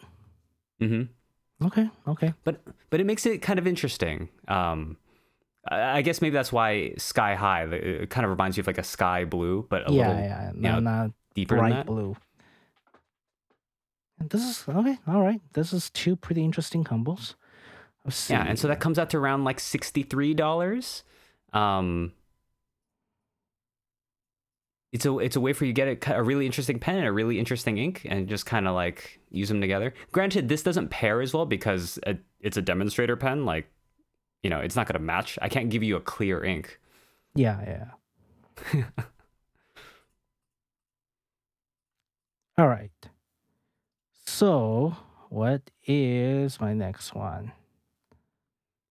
Mm-hmm. 0.80 1.66
Okay, 1.66 1.90
okay. 2.08 2.32
But 2.44 2.60
but 2.90 3.00
it 3.00 3.04
makes 3.04 3.26
it 3.26 3.42
kind 3.42 3.58
of 3.58 3.66
interesting. 3.66 4.28
Um 4.46 4.96
I 5.66 6.02
guess 6.02 6.20
maybe 6.22 6.34
that's 6.34 6.52
why 6.52 6.94
sky 6.98 7.34
high. 7.34 7.64
It 7.64 8.10
kind 8.10 8.24
of 8.24 8.30
reminds 8.30 8.56
you 8.56 8.60
of 8.60 8.66
like 8.66 8.78
a 8.78 8.84
sky 8.84 9.24
blue, 9.24 9.66
but 9.68 9.88
a 9.88 9.92
yeah, 9.92 10.08
little 10.08 10.22
yeah, 10.22 10.52
you 10.52 10.60
no, 10.60 10.72
know, 10.74 10.80
not 10.80 11.10
deeper 11.34 11.56
than 11.56 11.70
bright 11.70 11.86
blue. 11.86 12.16
And 14.20 14.30
this 14.30 14.42
is 14.42 14.64
okay. 14.68 14.98
All 15.08 15.22
right, 15.22 15.40
this 15.54 15.72
is 15.72 15.90
two 15.90 16.16
pretty 16.16 16.44
interesting 16.44 16.84
combos. 16.84 17.34
Yeah, 18.28 18.44
and 18.46 18.58
so 18.58 18.68
that 18.68 18.80
comes 18.80 18.98
out 18.98 19.10
to 19.10 19.18
around 19.18 19.44
like 19.44 19.58
sixty-three 19.58 20.34
dollars. 20.34 21.02
Um, 21.54 22.12
it's 24.92 25.06
a 25.06 25.18
it's 25.18 25.36
a 25.36 25.40
way 25.40 25.52
for 25.52 25.64
you 25.64 25.72
to 25.72 25.74
get 25.74 26.08
a, 26.08 26.16
a 26.16 26.22
really 26.22 26.46
interesting 26.46 26.78
pen 26.78 26.96
and 26.96 27.06
a 27.06 27.12
really 27.12 27.38
interesting 27.38 27.78
ink, 27.78 28.02
and 28.04 28.28
just 28.28 28.46
kind 28.46 28.68
of 28.68 28.74
like 28.74 29.20
use 29.30 29.48
them 29.48 29.60
together. 29.60 29.94
Granted, 30.12 30.48
this 30.48 30.62
doesn't 30.62 30.88
pair 30.90 31.20
as 31.20 31.32
well 31.32 31.46
because 31.46 31.98
it, 32.06 32.20
it's 32.40 32.56
a 32.56 32.62
demonstrator 32.62 33.16
pen. 33.16 33.44
Like, 33.44 33.66
you 34.42 34.50
know, 34.50 34.60
it's 34.60 34.76
not 34.76 34.86
going 34.86 34.98
to 34.98 35.04
match. 35.04 35.38
I 35.40 35.48
can't 35.48 35.70
give 35.70 35.82
you 35.82 35.96
a 35.96 36.00
clear 36.00 36.44
ink. 36.44 36.78
yeah, 37.34 37.88
yeah. 38.72 38.84
All 42.58 42.68
right. 42.68 42.90
So, 44.26 44.96
what 45.28 45.70
is 45.86 46.60
my 46.60 46.72
next 46.72 47.14
one? 47.14 47.50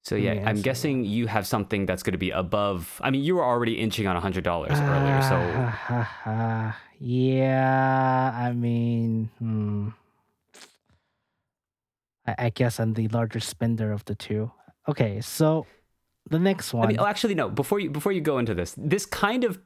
So 0.03 0.15
yeah, 0.15 0.33
Yeah, 0.33 0.49
I'm 0.49 0.61
guessing 0.61 1.05
you 1.05 1.27
have 1.27 1.47
something 1.47 1.85
that's 1.85 2.03
going 2.03 2.11
to 2.13 2.17
be 2.17 2.31
above. 2.31 2.99
I 3.03 3.09
mean, 3.09 3.23
you 3.23 3.35
were 3.35 3.43
already 3.43 3.79
inching 3.79 4.05
on 4.05 4.15
hundred 4.17 4.43
dollars 4.43 4.77
earlier, 4.77 5.21
so 5.21 6.73
yeah, 6.99 8.33
I 8.35 8.51
mean, 8.51 9.29
hmm. 9.39 9.89
I, 12.27 12.35
I 12.37 12.49
guess 12.49 12.79
I'm 12.79 12.93
the 12.93 13.07
larger 13.09 13.39
spender 13.39 13.91
of 13.91 14.03
the 14.05 14.15
two. 14.15 14.51
Okay, 14.87 15.21
so 15.21 15.65
the 16.29 16.39
next 16.39 16.73
one. 16.73 16.85
I 16.85 16.87
mean, 16.87 16.99
oh, 16.99 17.05
actually, 17.05 17.35
no. 17.35 17.49
Before 17.49 17.79
you 17.79 17.89
before 17.89 18.11
you 18.11 18.21
go 18.21 18.37
into 18.37 18.53
this, 18.53 18.75
this 18.77 19.05
kind 19.05 19.43
of 19.43 19.59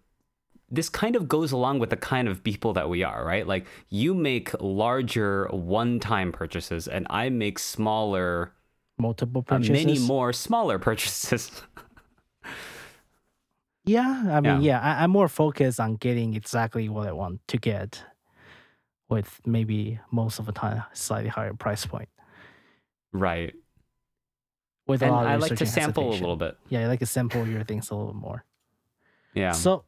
this 0.70 0.90
kind 0.90 1.16
of 1.16 1.28
goes 1.28 1.52
along 1.52 1.80
with 1.80 1.90
the 1.90 1.98
kind 1.98 2.28
of 2.28 2.44
people 2.44 2.74
that 2.74 2.90
we 2.90 3.04
are, 3.04 3.26
right? 3.26 3.48
Like 3.48 3.66
you 3.90 4.14
make 4.14 4.52
larger 4.62 5.48
one-time 5.48 6.32
purchases, 6.32 6.88
and 6.88 7.08
I 7.10 7.30
make 7.30 7.58
smaller, 7.58 8.54
multiple 8.98 9.42
uh, 9.48 9.56
purchases. 9.58 9.86
many 9.86 10.00
more 10.00 10.34
smaller 10.34 10.80
purchases. 10.88 11.52
Yeah, 13.86 14.24
I 14.32 14.42
mean, 14.42 14.62
Yeah. 14.62 14.80
yeah, 14.80 14.80
I, 14.82 15.04
I'm 15.04 15.12
more 15.12 15.30
focused 15.30 15.80
on 15.80 15.96
getting 15.96 16.34
exactly 16.34 16.90
what 16.90 17.08
I 17.08 17.14
want 17.14 17.40
to 17.48 17.58
get, 17.58 18.04
with 19.08 19.40
maybe 19.46 20.00
most 20.12 20.40
of 20.40 20.46
the 20.46 20.52
time 20.52 20.84
slightly 20.94 21.30
higher 21.30 21.54
price 21.54 21.86
point. 21.86 22.10
right. 23.14 23.54
With 24.88 25.02
a 25.02 25.06
And 25.06 25.14
lot 25.14 25.26
of 25.26 25.32
I 25.32 25.36
like 25.36 25.56
to 25.58 25.66
sample 25.66 26.10
a 26.10 26.14
little 26.14 26.38
bit. 26.38 26.58
Yeah, 26.70 26.82
I 26.82 26.88
like 26.88 27.00
to 27.00 27.06
sample 27.06 27.46
your 27.46 27.64
things 27.66 27.90
a 27.92 27.96
little 27.96 28.14
more. 28.14 28.46
Yeah. 29.34 29.52
So, 29.52 29.84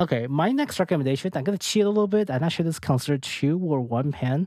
okay, 0.00 0.28
my 0.28 0.52
next 0.52 0.78
recommendation, 0.78 1.30
I'm 1.34 1.42
gonna 1.42 1.58
cheat 1.58 1.84
a 1.84 1.88
little 1.88 2.06
bit. 2.06 2.30
I'm 2.30 2.40
not 2.40 2.52
sure 2.52 2.62
this 2.64 2.76
is 2.76 2.80
considered 2.80 3.22
two 3.24 3.58
or 3.58 3.80
one 3.80 4.12
pen, 4.12 4.46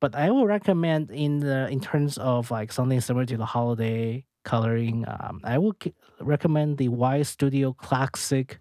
but 0.00 0.14
I 0.14 0.30
will 0.30 0.46
recommend 0.46 1.10
in 1.10 1.40
the 1.40 1.68
in 1.68 1.80
terms 1.80 2.18
of 2.18 2.50
like 2.50 2.72
something 2.72 3.00
similar 3.00 3.26
to 3.26 3.36
the 3.36 3.46
holiday 3.46 4.24
coloring. 4.44 5.04
Um, 5.06 5.40
I 5.44 5.58
will 5.58 5.76
recommend 6.20 6.78
the 6.78 6.88
Y 6.88 7.22
Studio 7.22 7.72
Classic 7.72 8.60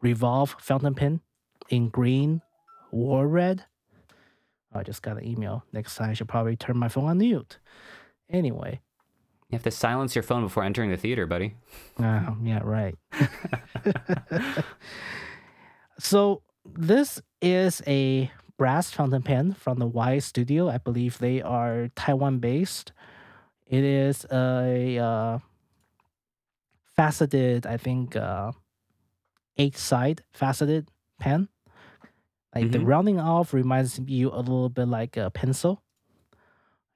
Revolve 0.00 0.56
fountain 0.58 0.94
pen 0.94 1.20
in 1.68 1.88
green 1.88 2.42
war 2.90 3.28
red. 3.28 3.64
I 4.72 4.82
just 4.82 5.02
got 5.02 5.18
an 5.18 5.26
email. 5.26 5.64
Next 5.72 5.96
time 5.96 6.10
I 6.10 6.14
should 6.14 6.28
probably 6.28 6.56
turn 6.56 6.78
my 6.78 6.88
phone 6.88 7.04
on 7.04 7.18
mute. 7.18 7.58
Anyway, 8.28 8.80
you 9.50 9.56
have 9.56 9.64
to 9.64 9.70
silence 9.72 10.14
your 10.14 10.22
phone 10.22 10.42
before 10.44 10.62
entering 10.62 10.90
the 10.90 10.96
theater, 10.96 11.26
buddy. 11.26 11.54
Oh, 11.98 12.36
yeah, 12.40 12.60
right. 12.62 12.94
so 15.98 16.42
this 16.64 17.20
is 17.42 17.82
a 17.86 18.30
brass 18.60 18.90
fountain 18.90 19.22
pen 19.22 19.54
from 19.54 19.78
the 19.78 19.86
Y 19.86 20.18
Studio. 20.18 20.68
I 20.68 20.76
believe 20.76 21.16
they 21.16 21.40
are 21.40 21.88
Taiwan 21.96 22.40
based. 22.40 22.92
It 23.66 23.82
is 23.82 24.26
a 24.30 24.98
uh, 24.98 25.38
faceted, 26.94 27.64
I 27.64 27.78
think, 27.78 28.16
uh, 28.16 28.52
eight 29.56 29.78
side 29.78 30.22
faceted 30.32 30.90
pen. 31.18 31.48
Like 32.54 32.70
the 32.70 32.78
Mhm. 32.78 32.86
rounding 32.86 33.18
off 33.18 33.54
reminds 33.54 33.98
you 33.98 34.28
a 34.28 34.44
little 34.44 34.68
bit 34.68 34.88
like 34.88 35.16
a 35.16 35.30
pencil. 35.30 35.80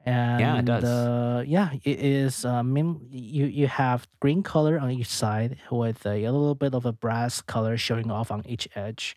And 0.04 0.66
does. 0.66 0.84
Uh, 0.84 1.44
yeah, 1.46 1.72
it 1.82 1.98
is. 1.98 2.44
Uh, 2.44 2.62
min- 2.62 3.08
you 3.10 3.46
you 3.46 3.66
have 3.68 4.06
green 4.20 4.42
color 4.42 4.78
on 4.78 4.90
each 4.90 5.08
side 5.08 5.56
with 5.70 6.04
a, 6.04 6.24
a 6.28 6.30
little 6.30 6.54
bit 6.54 6.74
of 6.74 6.84
a 6.84 6.92
brass 6.92 7.40
color 7.40 7.78
showing 7.78 8.10
off 8.10 8.30
on 8.30 8.42
each 8.44 8.68
edge, 8.76 9.16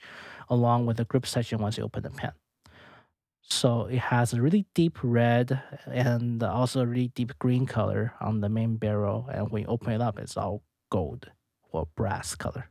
along 0.49 0.85
with 0.85 0.97
the 0.97 1.05
grip 1.05 1.25
section 1.25 1.59
once 1.59 1.77
you 1.77 1.83
open 1.83 2.03
the 2.03 2.09
pen. 2.09 2.31
So 3.49 3.85
it 3.85 3.99
has 3.99 4.33
a 4.33 4.41
really 4.41 4.65
deep 4.73 4.97
red 5.01 5.61
and 5.85 6.43
also 6.43 6.81
a 6.81 6.85
really 6.85 7.07
deep 7.09 7.37
green 7.39 7.65
color 7.65 8.13
on 8.19 8.41
the 8.41 8.49
main 8.49 8.75
barrel, 8.75 9.29
and 9.33 9.49
when 9.49 9.61
you 9.63 9.67
open 9.69 9.93
it 9.93 10.01
up, 10.01 10.19
it's 10.19 10.35
all 10.35 10.63
gold 10.89 11.31
or 11.71 11.87
brass 11.95 12.35
color. 12.35 12.69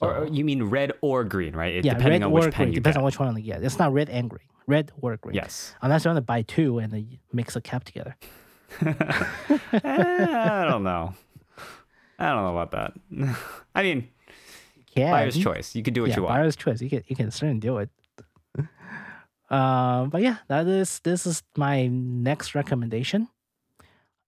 Or, 0.00 0.14
or 0.16 0.26
So- 0.26 0.32
you 0.32 0.44
mean 0.44 0.62
red 0.64 0.92
or 1.02 1.24
green, 1.24 1.54
right? 1.54 1.74
It- 1.74 1.84
yeah, 1.84 1.94
depending 1.94 2.22
red 2.22 2.26
on 2.26 2.32
which 2.32 2.54
pen 2.54 2.66
green 2.68 2.74
depends 2.76 2.96
get. 2.96 3.00
on 3.00 3.04
which 3.04 3.18
one 3.18 3.36
you 3.36 3.42
get. 3.42 3.62
It's 3.62 3.78
not 3.78 3.92
red 3.92 4.08
and 4.08 4.30
green, 4.30 4.48
red 4.66 4.90
or 5.02 5.16
green. 5.18 5.34
Yes. 5.34 5.74
Unless 5.82 6.04
you 6.04 6.08
want 6.10 6.16
to 6.18 6.22
buy 6.22 6.42
two 6.42 6.78
and 6.78 6.90
then 6.92 7.18
mix 7.32 7.54
a 7.56 7.60
cap 7.60 7.84
together. 7.84 8.16
Eh, 9.72 9.80
I 9.82 10.64
don't 10.68 10.82
know. 10.84 11.14
I 12.18 12.26
don't 12.30 12.44
know 12.44 12.56
about 12.56 12.70
that. 12.72 13.36
I 13.74 13.82
mean, 13.82 14.08
Yeah, 14.98 15.10
buyer's 15.10 15.38
choice. 15.38 15.74
You 15.74 15.82
can 15.82 15.94
do 15.94 16.02
what 16.02 16.10
yeah, 16.10 16.16
you 16.16 16.22
want. 16.22 16.34
buyer's 16.34 16.56
choice. 16.56 16.80
You 16.80 16.90
can 16.90 17.02
you 17.06 17.16
can 17.16 17.30
certainly 17.30 17.60
do 17.60 17.78
it. 17.78 17.90
Um, 19.50 20.10
but 20.10 20.20
yeah, 20.20 20.36
that 20.48 20.66
is 20.66 21.00
this 21.00 21.26
is 21.26 21.42
my 21.56 21.86
next 21.86 22.54
recommendation. 22.54 23.28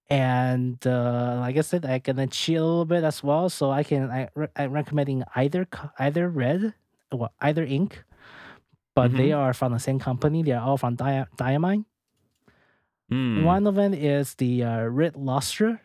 And 0.09 0.85
uh, 0.87 1.37
like 1.41 1.57
I 1.57 1.61
said, 1.61 1.85
I 1.85 1.99
can 2.01 2.17
cheat 2.31 2.57
a 2.57 2.65
little 2.65 2.85
bit 2.85 3.05
as 3.05 3.23
well. 3.23 3.49
So 3.49 3.71
I 3.71 3.85
can 3.85 4.11
I 4.11 4.29
I'm 4.57 4.73
recommending 4.73 5.23
either 5.37 5.69
either 5.99 6.29
red 6.29 6.75
or 7.13 7.29
either 7.41 7.65
ink, 7.65 8.03
but 8.95 9.15
they 9.17 9.33
are 9.33 9.53
from 9.53 9.73
the 9.73 9.79
same 9.79 9.99
company. 9.99 10.43
They 10.43 10.53
are 10.53 10.65
all 10.65 10.79
from 10.79 10.97
Dia- 10.97 11.29
Diamine. 11.37 11.85
Mm. 13.13 13.45
One 13.45 13.67
of 13.67 13.75
them 13.75 13.93
is 13.93 14.35
the 14.35 14.65
uh, 14.65 14.85
Red 14.85 15.17
Luster. 15.17 15.81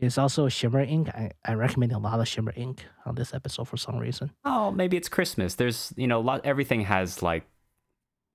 It's 0.00 0.16
also 0.16 0.48
shimmer 0.48 0.80
ink. 0.80 1.08
I, 1.08 1.32
I 1.44 1.54
recommend 1.54 1.92
a 1.92 1.98
lot 1.98 2.20
of 2.20 2.28
shimmer 2.28 2.52
ink 2.56 2.84
on 3.04 3.16
this 3.16 3.34
episode 3.34 3.66
for 3.68 3.76
some 3.76 3.98
reason. 3.98 4.30
Oh, 4.44 4.70
maybe 4.70 4.96
it's 4.96 5.08
Christmas. 5.08 5.56
There's, 5.56 5.92
you 5.96 6.06
know, 6.06 6.20
lot, 6.20 6.42
everything 6.44 6.82
has 6.82 7.20
like 7.22 7.44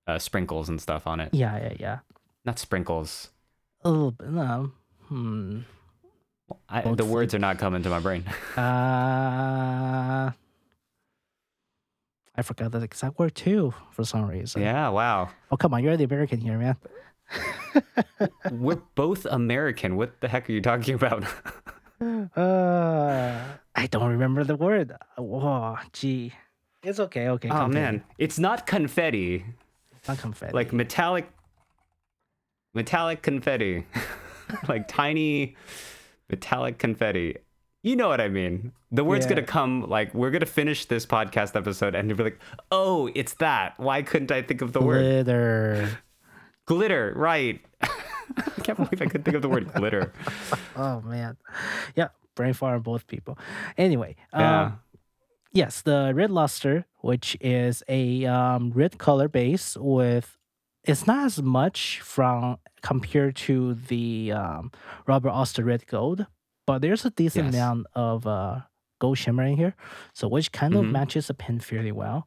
uh, 0.06 0.18
sprinkles 0.18 0.68
and 0.68 0.80
stuff 0.80 1.06
on 1.06 1.20
it. 1.20 1.32
Yeah, 1.32 1.56
yeah, 1.56 1.72
yeah. 1.78 1.98
Not 2.44 2.58
sprinkles. 2.58 3.30
A 3.82 3.90
little 3.90 4.10
bit. 4.10 4.28
No. 4.28 4.72
Hmm. 5.08 5.60
I, 6.68 6.82
the 6.92 7.06
words 7.06 7.34
are 7.34 7.38
not 7.38 7.58
coming 7.58 7.82
to 7.82 7.88
my 7.88 8.00
brain. 8.00 8.24
Uh, 8.56 10.30
I 12.36 12.42
forgot 12.42 12.72
the 12.72 12.80
exact 12.82 13.18
word 13.18 13.34
too 13.34 13.72
for 13.92 14.04
some 14.04 14.26
reason. 14.26 14.60
yeah, 14.62 14.88
wow. 14.88 15.30
Oh 15.50 15.56
come 15.56 15.72
on, 15.74 15.82
you're 15.84 15.96
the 15.96 16.04
American 16.04 16.40
here, 16.40 16.58
man. 16.58 16.76
We're 18.50 18.80
both 18.94 19.26
American. 19.26 19.96
What 19.96 20.20
the 20.20 20.28
heck 20.28 20.48
are 20.48 20.52
you 20.52 20.60
talking 20.60 20.94
about? 20.94 21.24
Uh, 22.36 23.40
I 23.74 23.86
don't 23.86 24.10
remember 24.10 24.44
the 24.44 24.56
word. 24.56 24.94
Oh, 25.16 25.78
gee. 25.92 26.34
It's 26.82 27.00
okay. 27.00 27.28
Okay. 27.28 27.48
oh 27.48 27.52
continue. 27.52 27.74
man, 27.80 28.04
it's 28.18 28.38
not 28.38 28.66
confetti. 28.66 29.44
It's 29.96 30.08
not 30.08 30.18
confetti. 30.18 30.52
Like 30.52 30.72
metallic 30.72 31.30
metallic 32.74 33.22
confetti. 33.22 33.86
like 34.68 34.86
tiny 34.88 35.56
metallic 36.28 36.78
confetti. 36.78 37.36
You 37.82 37.96
know 37.96 38.08
what 38.08 38.20
I 38.20 38.28
mean. 38.28 38.72
The 38.90 39.04
word's 39.04 39.24
Yeah. 39.24 39.36
gonna 39.36 39.46
come 39.46 39.88
like 39.88 40.12
we're 40.12 40.30
gonna 40.30 40.44
finish 40.46 40.84
this 40.86 41.06
podcast 41.06 41.56
episode 41.56 41.94
and 41.94 42.08
you'll 42.08 42.18
be 42.18 42.24
like, 42.24 42.40
oh, 42.70 43.08
it's 43.14 43.34
that. 43.34 43.78
Why 43.78 44.02
couldn't 44.02 44.32
I 44.32 44.42
think 44.42 44.60
of 44.60 44.72
the 44.74 44.82
word? 44.82 45.26
Glitter. 46.66 47.12
Right. 47.16 47.60
I 47.82 48.60
can't 48.62 48.76
believe 48.78 49.00
I 49.02 49.06
couldn't 49.06 49.24
think 49.24 49.36
of 49.36 49.42
the 49.42 49.48
word 49.48 49.72
glitter. 49.74 50.12
Oh 50.76 51.00
man. 51.02 51.36
Yeah, 51.94 52.08
brain 52.34 52.52
fart 52.52 52.74
on 52.74 52.80
both 52.82 53.06
people. 53.06 53.38
Anyway, 53.78 54.16
Yeah. 54.32 54.62
um, 54.62 54.80
yes, 55.52 55.82
the 55.82 56.12
red 56.14 56.30
luster, 56.30 56.84
which 57.00 57.36
is 57.40 57.82
a 57.88 58.26
um, 58.26 58.72
red 58.74 58.98
color 58.98 59.28
base 59.28 59.76
with, 59.78 60.36
it's 60.82 61.06
not 61.06 61.26
as 61.26 61.40
much 61.42 62.00
from 62.00 62.58
compared 62.82 63.36
to 63.36 63.74
the 63.74 64.32
um, 64.32 64.72
Robert 65.06 65.30
Oster 65.30 65.62
red 65.64 65.86
gold, 65.86 66.26
but 66.66 66.80
there's 66.82 67.04
a 67.04 67.10
decent 67.10 67.46
Yes. 67.46 67.54
amount 67.54 67.86
of 67.94 68.26
uh, 68.26 68.60
gold 69.00 69.16
shimmer 69.18 69.44
in 69.44 69.56
here, 69.56 69.76
so 70.12 70.26
which 70.26 70.50
kind 70.50 70.74
of 70.74 70.84
Mhm. 70.86 70.90
matches 70.90 71.28
the 71.28 71.34
pen 71.34 71.60
fairly 71.60 71.92
well. 71.92 72.26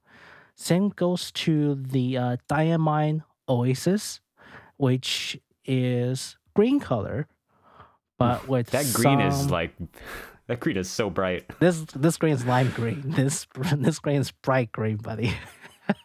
Same 0.56 0.90
goes 0.90 1.32
to 1.34 1.76
the 1.76 2.18
uh, 2.18 2.38
Diamine 2.50 3.24
Oasis, 3.50 4.22
which 4.78 5.40
is 5.66 6.38
green 6.56 6.80
color, 6.80 7.28
but 8.18 8.48
with 8.48 8.72
That 8.72 8.92
green 8.94 9.20
is 9.20 9.52
like 9.52 9.74
that 10.48 10.60
green 10.60 10.78
is 10.78 10.90
so 10.90 11.10
bright. 11.10 11.46
this 11.60 11.82
this 11.96 12.18
green 12.18 12.34
is 12.34 12.46
lime 12.46 12.72
green. 12.72 13.04
This 13.16 13.48
this 13.76 14.00
green 14.00 14.22
is 14.22 14.32
bright 14.32 14.72
green, 14.72 14.98
buddy. 14.98 15.34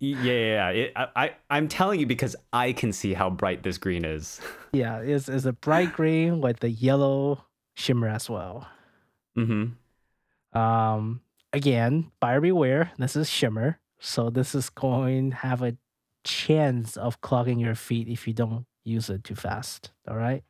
Yeah, 0.00 0.16
yeah, 0.22 0.32
yeah. 0.32 0.68
It, 0.68 0.92
I, 0.94 1.06
I, 1.16 1.30
I'm 1.50 1.66
telling 1.66 1.98
you 1.98 2.06
because 2.06 2.36
I 2.52 2.72
can 2.72 2.92
see 2.92 3.14
how 3.14 3.30
bright 3.30 3.64
this 3.64 3.78
green 3.78 4.04
is. 4.04 4.40
Yeah, 4.72 4.98
it's, 4.98 5.28
it's 5.28 5.44
a 5.44 5.52
bright 5.52 5.92
green 5.92 6.40
with 6.40 6.60
the 6.60 6.70
yellow 6.70 7.44
shimmer 7.74 8.08
as 8.08 8.30
well. 8.30 8.68
Mm-hmm. 9.36 10.56
Um, 10.56 11.20
again, 11.52 12.12
buyer 12.20 12.40
beware. 12.40 12.92
This 12.96 13.16
is 13.16 13.28
shimmer, 13.28 13.80
so 13.98 14.30
this 14.30 14.54
is 14.54 14.70
going 14.70 15.30
to 15.30 15.36
have 15.38 15.62
a 15.62 15.76
chance 16.28 16.96
of 16.96 17.20
clogging 17.20 17.58
your 17.58 17.74
feet 17.74 18.08
if 18.08 18.26
you 18.28 18.34
don't 18.34 18.64
use 18.84 19.10
it 19.10 19.24
too 19.24 19.34
fast. 19.34 19.90
All 20.08 20.16
right. 20.16 20.42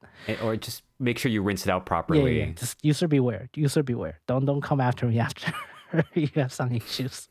Or 0.43 0.57
just 0.57 0.83
make 0.99 1.19
sure 1.19 1.31
you 1.31 1.43
rinse 1.43 1.65
it 1.67 1.71
out 1.71 1.87
properly. 1.87 2.39
yeah, 2.39 2.47
yeah. 2.47 2.53
Just 2.53 2.77
user 2.83 3.09
beware. 3.09 3.49
User 3.55 3.83
beware. 3.83 4.21
Don't 4.27 4.45
don't 4.45 4.61
come 4.63 4.81
after 4.81 5.07
me 5.07 5.19
after 5.29 5.53
you 6.15 6.29
have 6.35 6.53
some 6.53 6.73
issues. 6.73 7.29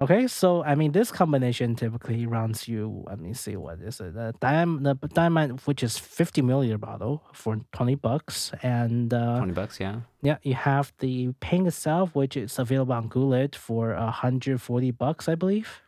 Okay, 0.00 0.26
so 0.26 0.64
I 0.64 0.74
mean, 0.74 0.90
this 0.90 1.12
combination 1.12 1.76
typically 1.76 2.26
runs 2.26 2.66
you. 2.66 3.04
Let 3.06 3.20
me 3.20 3.32
see 3.32 3.54
what 3.56 3.78
is 3.80 4.00
it. 4.00 4.14
The 4.14 4.34
Diamine, 4.40 4.82
the 4.82 5.08
Diamine, 5.08 5.60
which 5.66 5.84
is 5.84 5.96
fifty 5.96 6.42
milliliter 6.42 6.80
bottle 6.80 7.22
for 7.32 7.60
twenty 7.72 7.94
bucks, 7.94 8.50
and 8.62 9.14
uh, 9.14 9.36
Twenty 9.38 9.52
bucks, 9.52 9.78
yeah. 9.78 10.00
yeah, 10.20 10.38
you 10.42 10.54
have 10.54 10.92
the 10.98 11.32
paint 11.38 11.68
itself, 11.68 12.12
which 12.12 12.36
is 12.36 12.58
available 12.58 12.92
on 12.92 13.06
Goulet 13.06 13.54
for 13.54 13.94
hundred 13.94 14.60
forty 14.60 14.90
bucks, 14.90 15.28
I 15.28 15.36
believe. 15.36 15.83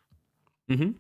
Mm-hmm. 0.70 0.92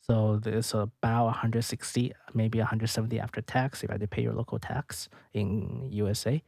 So 0.00 0.40
there's 0.42 0.72
about 0.74 1.26
160, 1.26 2.12
maybe 2.34 2.58
170 2.58 3.20
after 3.20 3.40
tax 3.42 3.84
if 3.84 3.90
I 3.90 3.94
had 3.94 4.00
to 4.00 4.08
pay 4.08 4.22
your 4.22 4.32
local 4.32 4.58
tax 4.58 5.08
in 5.32 5.88
USA. 5.90 6.42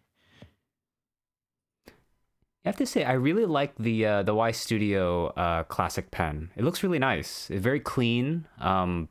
I 2.64 2.68
have 2.68 2.77
to 2.77 2.87
say, 2.87 3.05
I 3.05 3.12
really 3.14 3.44
like 3.44 3.75
the 3.77 4.07
uh, 4.07 4.22
the 4.22 4.35
Y 4.35 4.53
Studio 4.53 5.29
uh, 5.29 5.64
classic 5.64 6.11
pen. 6.12 6.51
It 6.57 6.62
looks 6.62 6.83
really 6.83 7.01
nice. 7.01 7.51
It's 7.51 7.62
very 7.62 7.81
clean. 7.81 8.46
Um, 8.61 9.09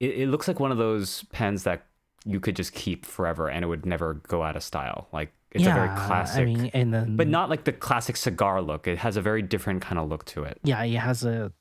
it, 0.00 0.22
it 0.22 0.28
looks 0.28 0.48
like 0.48 0.58
one 0.58 0.72
of 0.72 0.78
those 0.78 1.24
pens 1.32 1.62
that 1.62 1.86
you 2.24 2.40
could 2.40 2.56
just 2.56 2.72
keep 2.72 3.06
forever 3.06 3.48
and 3.48 3.64
it 3.64 3.68
would 3.68 3.86
never 3.86 4.14
go 4.14 4.42
out 4.42 4.56
of 4.56 4.62
style. 4.62 5.06
Like 5.12 5.32
it's 5.52 5.64
a 5.64 5.72
very 5.72 5.88
classic, 5.88 6.42
I 6.42 6.44
mean, 6.44 6.70
and 6.74 6.92
then 6.92 7.16
but 7.16 7.28
not 7.28 7.50
like 7.50 7.64
the 7.64 7.72
classic 7.72 8.16
cigar 8.16 8.60
look. 8.60 8.86
It 8.86 8.98
has 8.98 9.16
a 9.16 9.22
very 9.22 9.42
different 9.42 9.82
kind 9.82 9.98
of 9.98 10.08
look 10.08 10.24
to 10.26 10.44
it. 10.44 10.58
yeah, 10.64 10.82
it 10.82 10.96
has 10.96 11.24
a. 11.24 11.52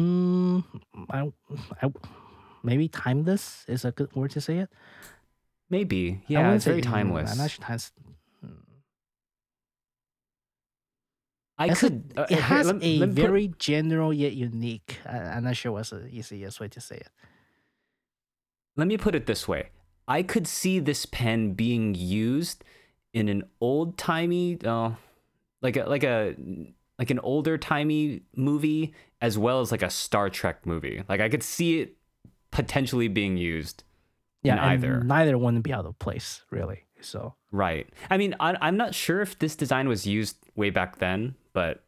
Mm, 0.00 0.64
I, 1.10 1.30
I, 1.82 1.92
maybe 2.62 2.88
timeless 2.88 3.64
is 3.68 3.84
a 3.84 3.92
good 3.92 4.14
word 4.16 4.30
to 4.32 4.40
say 4.40 4.58
it. 4.58 4.70
Maybe, 5.68 6.22
yeah, 6.26 6.54
it's 6.54 6.64
very 6.64 6.80
mm, 6.80 6.90
timeless. 6.90 7.30
I'm 7.32 7.38
not 7.38 7.50
sure 7.50 7.64
times. 7.64 7.92
I 11.58 11.66
It's 11.68 11.82
a- 11.82 11.90
could. 11.90 12.14
uh, 12.16 12.22
It 12.22 12.30
here, 12.30 12.40
has 12.40 12.66
let- 12.66 12.82
a 12.82 12.98
let 12.98 13.08
put- 13.10 13.20
very 13.20 13.48
general 13.58 14.12
yet 14.14 14.32
unique. 14.32 14.98
I, 15.04 15.18
I'm 15.36 15.44
not 15.44 15.56
sure 15.56 15.72
what's 15.72 15.90
the 15.90 16.06
easiest 16.08 16.58
way 16.60 16.68
to 16.68 16.80
say 16.80 16.96
it. 16.96 17.08
let 18.76 18.86
me 18.88 18.96
put 18.96 19.14
it 19.14 19.26
this 19.26 19.46
way 19.46 19.68
i 20.08 20.22
could 20.22 20.46
see 20.46 20.78
this 20.78 21.04
pen 21.04 21.52
being 21.52 21.94
used 21.94 22.64
in 23.12 23.28
an 23.28 23.42
old 23.60 23.98
timey 23.98 24.56
uh, 24.64 24.92
like 25.60 25.76
a 25.76 25.84
like 25.84 26.04
a 26.04 26.34
like 26.98 27.10
an 27.10 27.18
older 27.18 27.58
timey 27.58 28.22
movie 28.34 28.94
as 29.20 29.38
well 29.38 29.60
as 29.60 29.70
like 29.70 29.82
a 29.82 29.90
star 29.90 30.30
trek 30.30 30.64
movie 30.66 31.02
like 31.08 31.20
i 31.20 31.28
could 31.28 31.42
see 31.42 31.80
it 31.80 31.96
potentially 32.50 33.08
being 33.08 33.36
used 33.36 33.84
Yeah, 34.42 34.54
in 34.54 34.58
either 34.60 35.00
neither 35.04 35.38
wouldn't 35.38 35.64
be 35.64 35.72
out 35.72 35.86
of 35.86 35.98
place, 35.98 36.42
really. 36.50 36.84
So 37.02 37.34
right 37.50 37.88
i 38.10 38.18
mean 38.18 38.34
I, 38.38 38.56
i'm 38.60 38.76
not 38.76 38.94
sure 38.94 39.22
if 39.22 39.38
this 39.38 39.56
design 39.56 39.88
was 39.88 40.06
used 40.06 40.36
way 40.54 40.68
back 40.68 40.98
then 40.98 41.34
but 41.54 41.82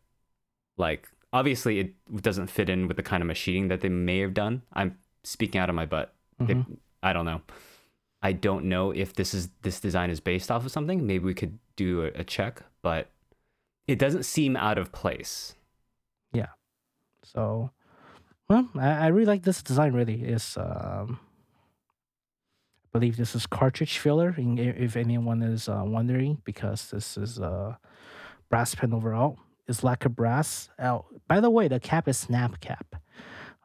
like 0.79 1.07
obviously 1.33 1.81
it 1.81 2.23
doesn't 2.23 2.49
fit 2.49 2.68
in 2.68 2.88
with 2.88 2.97
the 2.97 3.03
kind 3.03 3.23
of 3.23 3.27
machining 3.27 3.68
that 3.68 3.81
they 3.81 3.88
may 3.88 4.18
have 4.21 4.35
done. 4.35 4.62
I'm 4.73 4.99
speaking 5.25 5.61
out 5.61 5.68
of 5.68 5.75
my 5.75 5.87
butt. 5.87 6.14
They, 6.38 6.55
mm-hmm. 6.55 6.75
I 7.03 7.12
don't 7.12 7.25
know. 7.25 7.40
I 8.23 8.33
don't 8.33 8.66
know 8.66 8.90
if 8.90 9.14
this 9.14 9.35
is 9.35 9.49
this 9.62 9.81
design 9.81 10.11
is 10.11 10.21
based 10.21 10.51
off 10.51 10.64
of 10.64 10.71
something. 10.71 11.07
Maybe 11.07 11.25
we 11.25 11.35
could 11.35 11.59
do 11.77 12.03
a, 12.03 12.21
a 12.21 12.25
check, 12.25 12.62
but 12.83 13.11
it 13.87 13.99
doesn't 13.99 14.25
seem 14.25 14.57
out 14.57 14.79
of 14.79 14.92
place. 14.92 15.55
So, 17.23 17.71
well, 18.49 18.69
I, 18.77 18.89
I 18.89 19.07
really 19.09 19.27
like 19.27 19.43
this 19.43 19.63
design. 19.63 19.93
Really, 19.93 20.23
is 20.23 20.57
um, 20.57 21.21
I 22.85 22.89
believe 22.93 23.17
this 23.17 23.35
is 23.35 23.47
cartridge 23.47 23.99
filler. 23.99 24.35
If 24.39 24.97
anyone 24.97 25.43
is 25.43 25.69
uh, 25.69 25.83
wondering, 25.85 26.43
because 26.45 26.91
this 26.91 27.17
is 27.17 27.39
a 27.39 27.79
brass 28.51 28.75
pen 28.75 28.93
overall. 28.93 29.39
It's 29.69 29.85
lacquer 29.85 30.09
brass. 30.09 30.69
Oh, 30.79 31.07
by 31.29 31.41
the 31.41 31.51
way, 31.51 31.69
the 31.69 31.81
cap 31.81 32.09
is 32.09 32.19
snap 32.19 32.61
cap. 32.61 32.97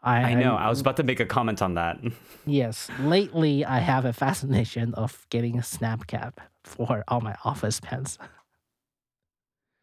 I, 0.04 0.22
I 0.22 0.34
know. 0.36 0.56
I, 0.56 0.65
I, 0.65 0.70
was 0.70 0.80
about 0.80 0.96
to 0.98 1.04
make 1.04 1.20
a 1.20 1.26
comment 1.26 1.62
on 1.62 1.74
that. 1.74 1.98
yes. 2.46 2.89
Lately, 3.02 3.65
I 3.65 3.80
have 3.80 4.06
a 4.06 4.13
fascination 4.13 4.93
of 4.93 5.26
getting 5.30 5.58
a 5.58 5.63
snap 5.63 6.08
cap 6.08 6.39
for 6.63 7.04
all 7.08 7.20
my 7.20 7.36
office 7.43 7.80
pens. 7.80 8.17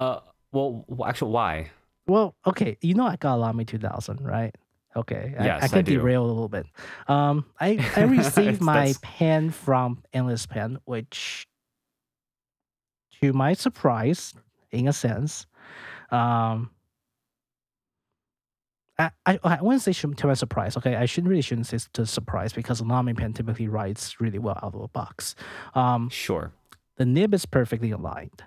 Uh, 0.01 0.21
well, 0.53 0.87
actually, 1.07 1.33
why? 1.33 1.71
Well, 2.07 2.35
okay. 2.47 2.77
You 2.81 2.95
know, 2.95 3.07
I 3.07 3.17
got 3.17 3.37
a 3.37 3.39
Lamy 3.39 3.65
2000, 3.65 4.25
right? 4.25 4.55
Okay. 4.97 5.35
Yes, 5.39 5.63
I, 5.63 5.65
I 5.65 5.69
can 5.69 5.79
I 5.79 5.83
derail 5.83 6.25
a 6.25 6.27
little 6.27 6.49
bit. 6.49 6.67
Um, 7.09 7.45
I, 7.61 7.85
I 7.97 8.03
received 8.05 8.61
my 8.61 8.95
pen 9.03 9.51
from 9.51 10.03
Endless 10.13 10.47
Pen, 10.47 10.79
which, 10.85 11.47
to 13.21 13.33
my 13.33 13.55
surprise, 13.55 14.35
in 14.71 14.89
a 14.89 14.93
sense, 14.93 15.47
um, 16.11 16.71
I, 18.99 19.11
I, 19.27 19.39
I 19.43 19.63
wouldn't 19.63 19.83
say 19.83 19.93
to 19.93 20.27
my 20.27 20.35
surprise. 20.35 20.77
Okay, 20.77 20.95
I 20.95 21.07
shouldn't 21.07 21.29
really 21.29 21.43
shouldn't 21.43 21.67
say 21.67 21.79
to 21.95 22.07
surprise 22.07 22.53
because 22.53 22.81
a 22.81 22.85
Lamy 22.85 23.15
pen 23.15 23.33
typically 23.33 23.67
writes 23.67 24.21
really 24.21 24.39
well 24.39 24.59
out 24.63 24.75
of 24.75 24.81
the 24.81 24.89
box. 24.89 25.35
Um, 25.75 26.09
sure. 26.11 26.53
The 26.97 27.05
nib 27.05 27.35
is 27.35 27.45
perfectly 27.45 27.91
aligned 27.91 28.45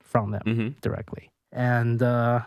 from 0.00 0.30
them 0.30 0.42
mm-hmm. 0.46 0.68
directly, 0.80 1.30
and 1.52 2.02
uh, 2.02 2.40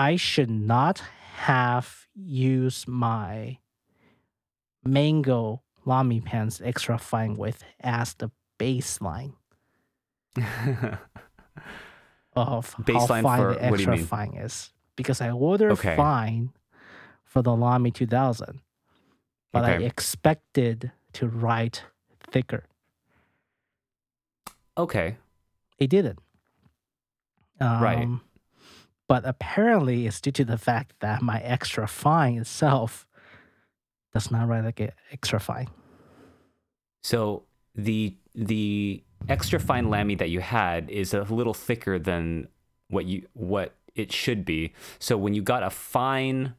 I 0.00 0.16
should 0.16 0.48
not 0.48 1.02
have 1.34 2.06
used 2.14 2.88
my 2.88 3.58
Mango 4.82 5.60
Lamy 5.84 6.22
pens 6.22 6.62
extra 6.64 6.96
fine 6.96 7.36
width 7.36 7.64
as 7.80 8.14
the 8.14 8.30
baseline 8.58 9.34
of 12.34 12.74
baseline 12.76 12.98
how 12.98 13.06
fine 13.06 13.38
for 13.38 13.52
the 13.52 13.62
extra 13.62 13.98
fine 13.98 14.34
is 14.38 14.70
because 14.96 15.20
I 15.20 15.32
ordered 15.32 15.72
okay. 15.72 15.96
fine 15.96 16.54
for 17.22 17.42
the 17.42 17.54
Lamy 17.54 17.90
2000, 17.90 18.62
but 19.52 19.64
okay. 19.64 19.84
I 19.84 19.86
expected 19.86 20.92
to 21.12 21.28
write 21.28 21.84
thicker. 22.30 22.64
Okay. 24.78 25.18
It 25.78 25.90
didn't. 25.90 26.20
Um, 27.60 27.82
right. 27.82 28.08
But 29.10 29.26
apparently, 29.26 30.06
it's 30.06 30.20
due 30.20 30.30
to 30.30 30.44
the 30.44 30.56
fact 30.56 30.92
that 31.00 31.20
my 31.20 31.40
extra 31.40 31.88
fine 31.88 32.38
itself 32.38 33.08
does 34.12 34.30
not 34.30 34.46
write 34.46 34.62
like 34.62 34.78
an 34.78 34.92
extra 35.10 35.40
fine. 35.40 35.66
So 37.02 37.42
the 37.74 38.14
the 38.36 39.02
extra 39.28 39.58
fine 39.58 39.90
lamy 39.90 40.14
that 40.14 40.30
you 40.30 40.38
had 40.38 40.88
is 40.88 41.12
a 41.12 41.22
little 41.22 41.54
thicker 41.54 41.98
than 41.98 42.46
what 42.88 43.04
you 43.06 43.26
what 43.32 43.74
it 43.96 44.12
should 44.12 44.44
be. 44.44 44.74
So 45.00 45.18
when 45.18 45.34
you 45.34 45.42
got 45.42 45.64
a 45.64 45.70
fine 45.70 46.54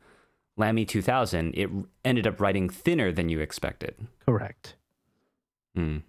Lamy 0.58 0.84
2000, 0.84 1.54
it 1.54 1.70
ended 2.04 2.28
up 2.28 2.42
writing 2.42 2.68
thinner 2.68 3.14
than 3.14 3.30
you 3.30 3.40
expected. 3.40 3.96
Correct. 4.26 4.76
Hmm. 5.74 6.00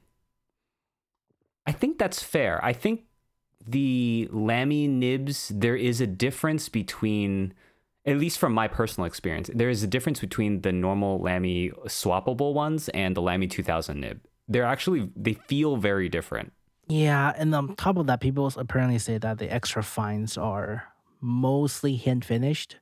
I 1.65 1.71
think 1.71 1.99
that's 1.99 2.21
fair. 2.21 2.59
I 2.65 2.73
think 2.73 3.05
the 3.67 4.29
Lamy 4.31 4.89
nibs, 4.89 5.51
there 5.55 5.77
is 5.77 6.01
a 6.01 6.07
difference 6.07 6.69
between, 6.69 7.55
at 8.05 8.19
least 8.19 8.39
from 8.39 8.53
my 8.53 8.69
personal 8.69 9.07
experience, 9.07 9.51
there 9.55 9.71
is 9.71 9.83
a 9.83 9.87
difference 9.87 10.21
between 10.21 10.63
the 10.63 10.73
normal 10.73 11.21
Lamy 11.21 11.71
swappable 11.87 12.55
ones 12.55 12.89
and 12.91 13.17
the 13.17 13.23
Lamy 13.23 13.47
2000 13.47 14.01
nib. 14.01 14.21
They're 14.49 14.65
actually, 14.65 15.11
they 15.17 15.35
feel 15.35 15.77
very 15.77 16.09
different. 16.09 16.53
Yeah, 16.89 17.33
and 17.37 17.55
on 17.55 17.77
top 17.77 17.97
of 17.97 18.07
that, 18.09 18.21
people 18.21 18.53
apparently 18.57 18.99
say 18.99 19.19
that 19.19 19.39
the 19.39 19.53
extra 19.53 19.83
fines 19.83 20.37
are 20.37 20.85
mostly 21.21 21.97
hand 21.97 22.25
finished. 22.25 22.77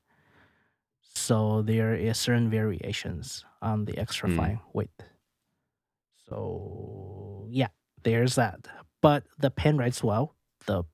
So 1.14 1.62
there 1.62 1.94
is 1.94 2.18
certain 2.18 2.50
variations 2.50 3.44
on 3.60 3.84
the 3.84 3.98
extra 3.98 4.28
mm. 4.28 4.36
fine 4.36 4.60
width. 4.72 5.02
So 6.28 7.46
yeah, 7.50 7.68
there's 8.02 8.36
that. 8.36 8.66
But 9.00 9.24
the 9.38 9.50
pen 9.50 9.76
writes 9.76 10.02
well. 10.02 10.34
The 10.66 10.84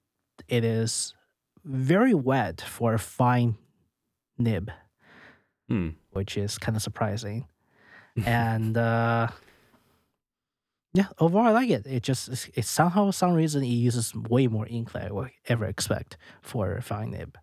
it 0.49 0.65
is 0.65 1.15
very 1.65 2.15
wet 2.15 2.61
for 2.61 2.95
a 2.95 2.99
fine 2.99 3.57
nib, 4.39 4.71
mm. 5.71 5.95
which 6.11 6.37
is 6.37 6.59
kind 6.59 6.77
of 6.77 6.83
surprising. 6.83 7.47
and 8.25 8.77
uh, 8.77 9.29
yeah, 10.95 11.09
overall 11.19 11.47
I 11.47 11.51
like 11.51 11.71
it. 11.71 11.87
It 11.87 12.03
just 12.03 12.49
it 12.55 12.65
somehow 12.65 13.11
some 13.11 13.33
reason 13.33 13.63
it 13.63 13.67
uses 13.67 14.15
way 14.15 14.47
more 14.47 14.67
ink 14.67 14.93
than 14.93 15.03
I 15.03 15.13
would 15.13 15.31
ever 15.47 15.67
expect 15.67 16.17
for 16.41 16.77
a 16.77 16.83
fine 16.83 17.11
nib. 17.11 17.37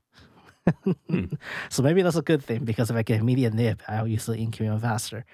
hmm. 1.09 1.25
So 1.69 1.83
maybe 1.83 2.01
that's 2.01 2.15
a 2.15 2.21
good 2.21 2.43
thing 2.43 2.65
because 2.65 2.89
if 2.89 2.95
I 2.95 3.03
get 3.03 3.21
a 3.21 3.23
medium 3.23 3.55
nib, 3.55 3.81
I'll 3.87 4.07
use 4.07 4.25
the 4.25 4.37
ink 4.37 4.59
even 4.59 4.79
faster. 4.79 5.25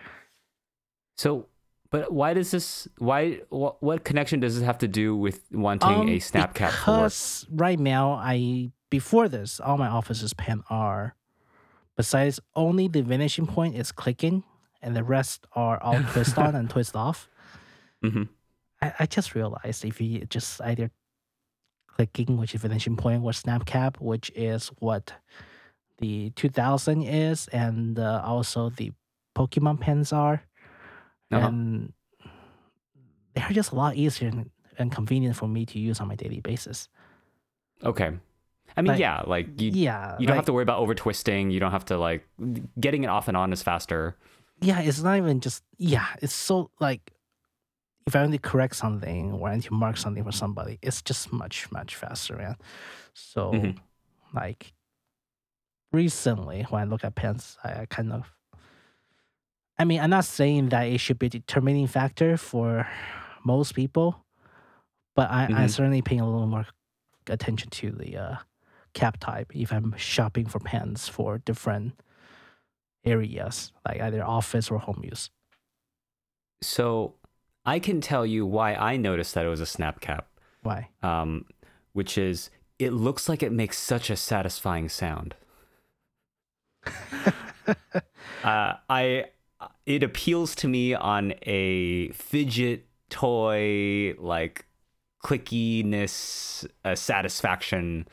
So, 1.17 1.47
but 1.91 2.11
why 2.11 2.33
does 2.33 2.51
this? 2.51 2.87
Why 2.97 3.41
what, 3.49 3.81
what 3.81 4.03
connection 4.03 4.39
does 4.39 4.55
this 4.55 4.63
have 4.63 4.77
to 4.79 4.87
do 4.87 5.15
with 5.15 5.43
wanting 5.51 5.89
um, 5.89 6.09
a 6.09 6.19
snap 6.19 6.53
cap? 6.53 6.71
Because 6.71 7.47
right 7.51 7.79
now, 7.79 8.11
I 8.13 8.71
before 8.89 9.27
this, 9.27 9.59
all 9.59 9.77
my 9.77 9.87
offices 9.87 10.33
pen 10.33 10.63
are 10.69 11.15
besides 11.95 12.39
only 12.55 12.87
the 12.87 13.01
vanishing 13.01 13.47
point 13.47 13.75
is 13.75 13.91
clicking, 13.91 14.43
and 14.81 14.95
the 14.95 15.03
rest 15.03 15.47
are 15.53 15.81
all 15.81 16.01
twist 16.13 16.37
on 16.37 16.55
and 16.55 16.69
twist 16.69 16.95
off. 16.95 17.27
Mm-hmm. 18.03 18.23
I, 18.81 18.93
I 18.99 19.05
just 19.07 19.33
realized 19.33 19.83
if 19.83 19.99
you 19.99 20.25
just 20.25 20.61
either 20.61 20.91
clicking, 21.87 22.37
which 22.37 22.53
is 22.53 22.61
vanishing 22.61 22.97
point, 22.97 23.23
or 23.23 23.33
snap 23.33 23.65
cap, 23.65 23.99
which 23.99 24.31
is 24.35 24.67
what 24.79 25.13
the 25.97 26.29
2000 26.35 27.01
is, 27.01 27.47
and 27.47 27.97
uh, 27.97 28.21
also 28.23 28.69
the 28.69 28.91
Pokemon 29.35 29.79
pens 29.79 30.13
are, 30.13 30.43
uh-huh. 31.31 31.47
and 31.47 31.93
they're 33.35 33.49
just 33.51 33.71
a 33.71 33.75
lot 33.75 33.95
easier 33.95 34.29
and, 34.29 34.49
and, 34.77 34.91
convenient 34.91 35.35
for 35.35 35.47
me 35.47 35.65
to 35.65 35.79
use 35.79 35.99
on 35.99 36.07
my 36.07 36.15
daily 36.15 36.39
basis. 36.39 36.89
Okay. 37.83 38.11
I 38.77 38.81
mean, 38.81 38.93
like, 38.93 38.99
yeah, 38.99 39.23
like 39.25 39.61
you, 39.61 39.71
yeah, 39.73 40.15
you 40.19 40.27
don't 40.27 40.35
like, 40.35 40.37
have 40.37 40.45
to 40.45 40.53
worry 40.53 40.63
about 40.63 40.79
over 40.79 40.93
twisting. 40.93 41.49
You 41.51 41.59
don't 41.59 41.71
have 41.71 41.85
to 41.85 41.97
like 41.97 42.27
getting 42.79 43.03
it 43.03 43.07
off 43.07 43.27
and 43.27 43.35
on 43.35 43.51
is 43.51 43.63
faster. 43.63 44.15
Yeah, 44.61 44.79
it's 44.81 45.01
not 45.01 45.17
even 45.17 45.39
just 45.39 45.63
yeah. 45.77 46.05
It's 46.21 46.33
so 46.33 46.69
like 46.79 47.13
if 48.09 48.15
I 48.15 48.21
want 48.21 48.33
to 48.33 48.39
correct 48.39 48.75
something 48.75 49.33
or 49.33 49.49
I 49.49 49.55
need 49.55 49.65
to 49.65 49.73
mark 49.73 49.95
something 49.95 50.23
for 50.23 50.31
somebody, 50.31 50.79
it's 50.81 51.01
just 51.01 51.31
much, 51.31 51.71
much 51.71 51.95
faster, 51.95 52.35
man. 52.35 52.55
So, 53.13 53.51
mm-hmm. 53.51 53.77
like, 54.35 54.73
recently 55.91 56.65
when 56.69 56.81
I 56.81 56.85
look 56.85 57.03
at 57.03 57.13
pens, 57.13 57.57
I, 57.63 57.81
I, 57.81 57.85
kind 57.85 58.11
of, 58.11 58.25
I 59.79 59.85
mean, 59.85 60.01
I'm 60.01 60.09
not 60.09 60.25
saying 60.25 60.69
that 60.69 60.83
it 60.83 60.99
should 60.99 61.17
be 61.17 61.27
a 61.27 61.29
determining 61.29 61.87
factor 61.87 62.35
for 62.35 62.85
most 63.45 63.73
people, 63.73 64.25
but 65.15 65.31
I, 65.31 65.45
mm-hmm. 65.45 65.55
I'm 65.55 65.69
certainly 65.69 66.01
paying 66.01 66.19
a 66.19 66.29
little 66.29 66.47
more 66.47 66.67
attention 67.27 67.69
to 67.69 67.91
the 67.91 68.17
uh, 68.17 68.35
cap 68.93 69.17
type 69.21 69.55
if 69.55 69.71
I'm 69.71 69.95
shopping 69.97 70.47
for 70.47 70.59
pens 70.59 71.07
for 71.07 71.37
different 71.37 71.93
areas, 73.05 73.71
like 73.87 74.01
either 74.01 74.21
office 74.21 74.69
or 74.69 74.79
home 74.79 75.01
use. 75.03 75.29
So 76.61 77.15
I 77.65 77.79
can 77.79 78.01
tell 78.01 78.25
you 78.25 78.45
why 78.45 78.75
I 78.75 78.97
noticed 78.97 79.33
that 79.35 79.45
it 79.45 79.49
was 79.49 79.61
a 79.61 79.65
snap 79.65 80.01
cap. 80.01 80.27
Why? 80.61 80.89
Um, 81.01 81.45
which 81.93 82.17
is 82.17 82.49
it 82.79 82.91
looks 82.91 83.29
like 83.29 83.41
it 83.43 83.53
makes 83.53 83.77
such 83.77 84.09
a 84.09 84.17
satisfying 84.17 84.89
sound. 84.89 85.35
uh, 88.43 88.73
I 88.89 89.25
it 89.85 90.03
appeals 90.03 90.55
to 90.55 90.67
me 90.67 90.93
on 90.93 91.33
a 91.43 92.09
fidget 92.09 92.85
toy 93.09 94.13
like 94.17 94.65
clickiness 95.23 96.65
uh, 96.85 96.95
satisfaction 96.95 98.07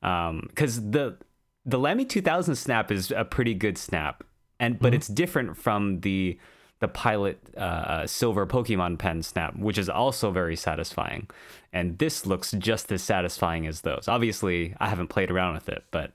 because 0.00 0.78
um, 0.78 0.90
the 0.90 1.16
the 1.64 1.78
Lamy 1.78 2.04
2000 2.04 2.56
snap 2.56 2.90
is 2.90 3.10
a 3.10 3.24
pretty 3.24 3.54
good 3.54 3.78
snap 3.78 4.24
and 4.58 4.78
but 4.78 4.88
mm-hmm. 4.88 4.96
it's 4.96 5.08
different 5.08 5.56
from 5.56 6.00
the 6.00 6.38
the 6.80 6.88
Pilot 6.88 7.38
uh, 7.56 7.60
uh, 7.60 8.06
Silver 8.06 8.46
Pokemon 8.46 8.98
Pen 8.98 9.22
Snap, 9.22 9.54
which 9.56 9.78
is 9.78 9.88
also 9.88 10.30
very 10.30 10.56
satisfying. 10.56 11.28
And 11.72 11.98
this 11.98 12.26
looks 12.26 12.52
just 12.52 12.90
as 12.90 13.02
satisfying 13.02 13.66
as 13.66 13.82
those. 13.82 14.08
Obviously, 14.08 14.74
I 14.80 14.88
haven't 14.88 15.08
played 15.08 15.30
around 15.30 15.54
with 15.54 15.68
it, 15.68 15.84
but 15.90 16.12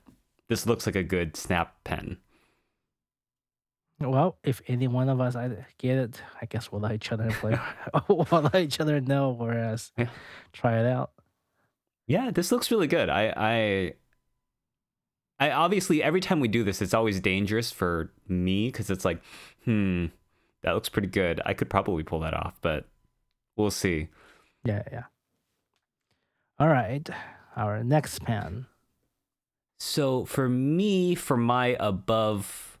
this 0.48 0.66
looks 0.66 0.84
like 0.84 0.96
a 0.96 1.04
good 1.04 1.36
snap 1.36 1.76
pen. 1.84 2.18
Well, 3.98 4.36
if 4.44 4.60
any 4.68 4.88
one 4.88 5.08
of 5.08 5.20
us 5.20 5.36
I 5.36 5.64
get 5.78 5.96
it, 5.98 6.20
I 6.40 6.46
guess 6.46 6.70
we'll 6.70 6.82
let 6.82 6.92
each 6.92 7.10
other 7.12 7.30
play. 7.30 7.58
we'll 8.08 8.26
let 8.30 8.56
each 8.56 8.78
other 8.80 9.00
know, 9.00 9.30
whereas 9.30 9.92
Yeah. 9.96 10.08
try 10.52 10.78
it 10.80 10.86
out. 10.86 11.12
Yeah, 12.06 12.30
this 12.30 12.52
looks 12.52 12.70
really 12.70 12.86
good. 12.86 13.08
I 13.08 13.32
I 13.36 13.94
I 15.38 15.50
obviously 15.50 16.02
every 16.02 16.20
time 16.20 16.40
we 16.40 16.48
do 16.48 16.62
this, 16.62 16.80
it's 16.82 16.94
always 16.94 17.20
dangerous 17.20 17.72
for 17.72 18.12
me 18.28 18.68
because 18.68 18.90
it's 18.90 19.04
like, 19.04 19.22
hmm, 19.64 20.06
that 20.62 20.72
looks 20.74 20.88
pretty 20.88 21.08
good. 21.08 21.40
I 21.44 21.54
could 21.54 21.70
probably 21.70 22.02
pull 22.02 22.20
that 22.20 22.34
off, 22.34 22.54
but 22.60 22.86
we'll 23.56 23.70
see. 23.70 24.08
Yeah, 24.64 24.82
yeah. 24.92 25.04
All 26.58 26.68
right, 26.68 27.08
our 27.56 27.82
next 27.84 28.22
pan. 28.24 28.66
So 29.78 30.24
for 30.24 30.48
me, 30.48 31.14
for 31.14 31.36
my 31.36 31.76
above 31.80 32.75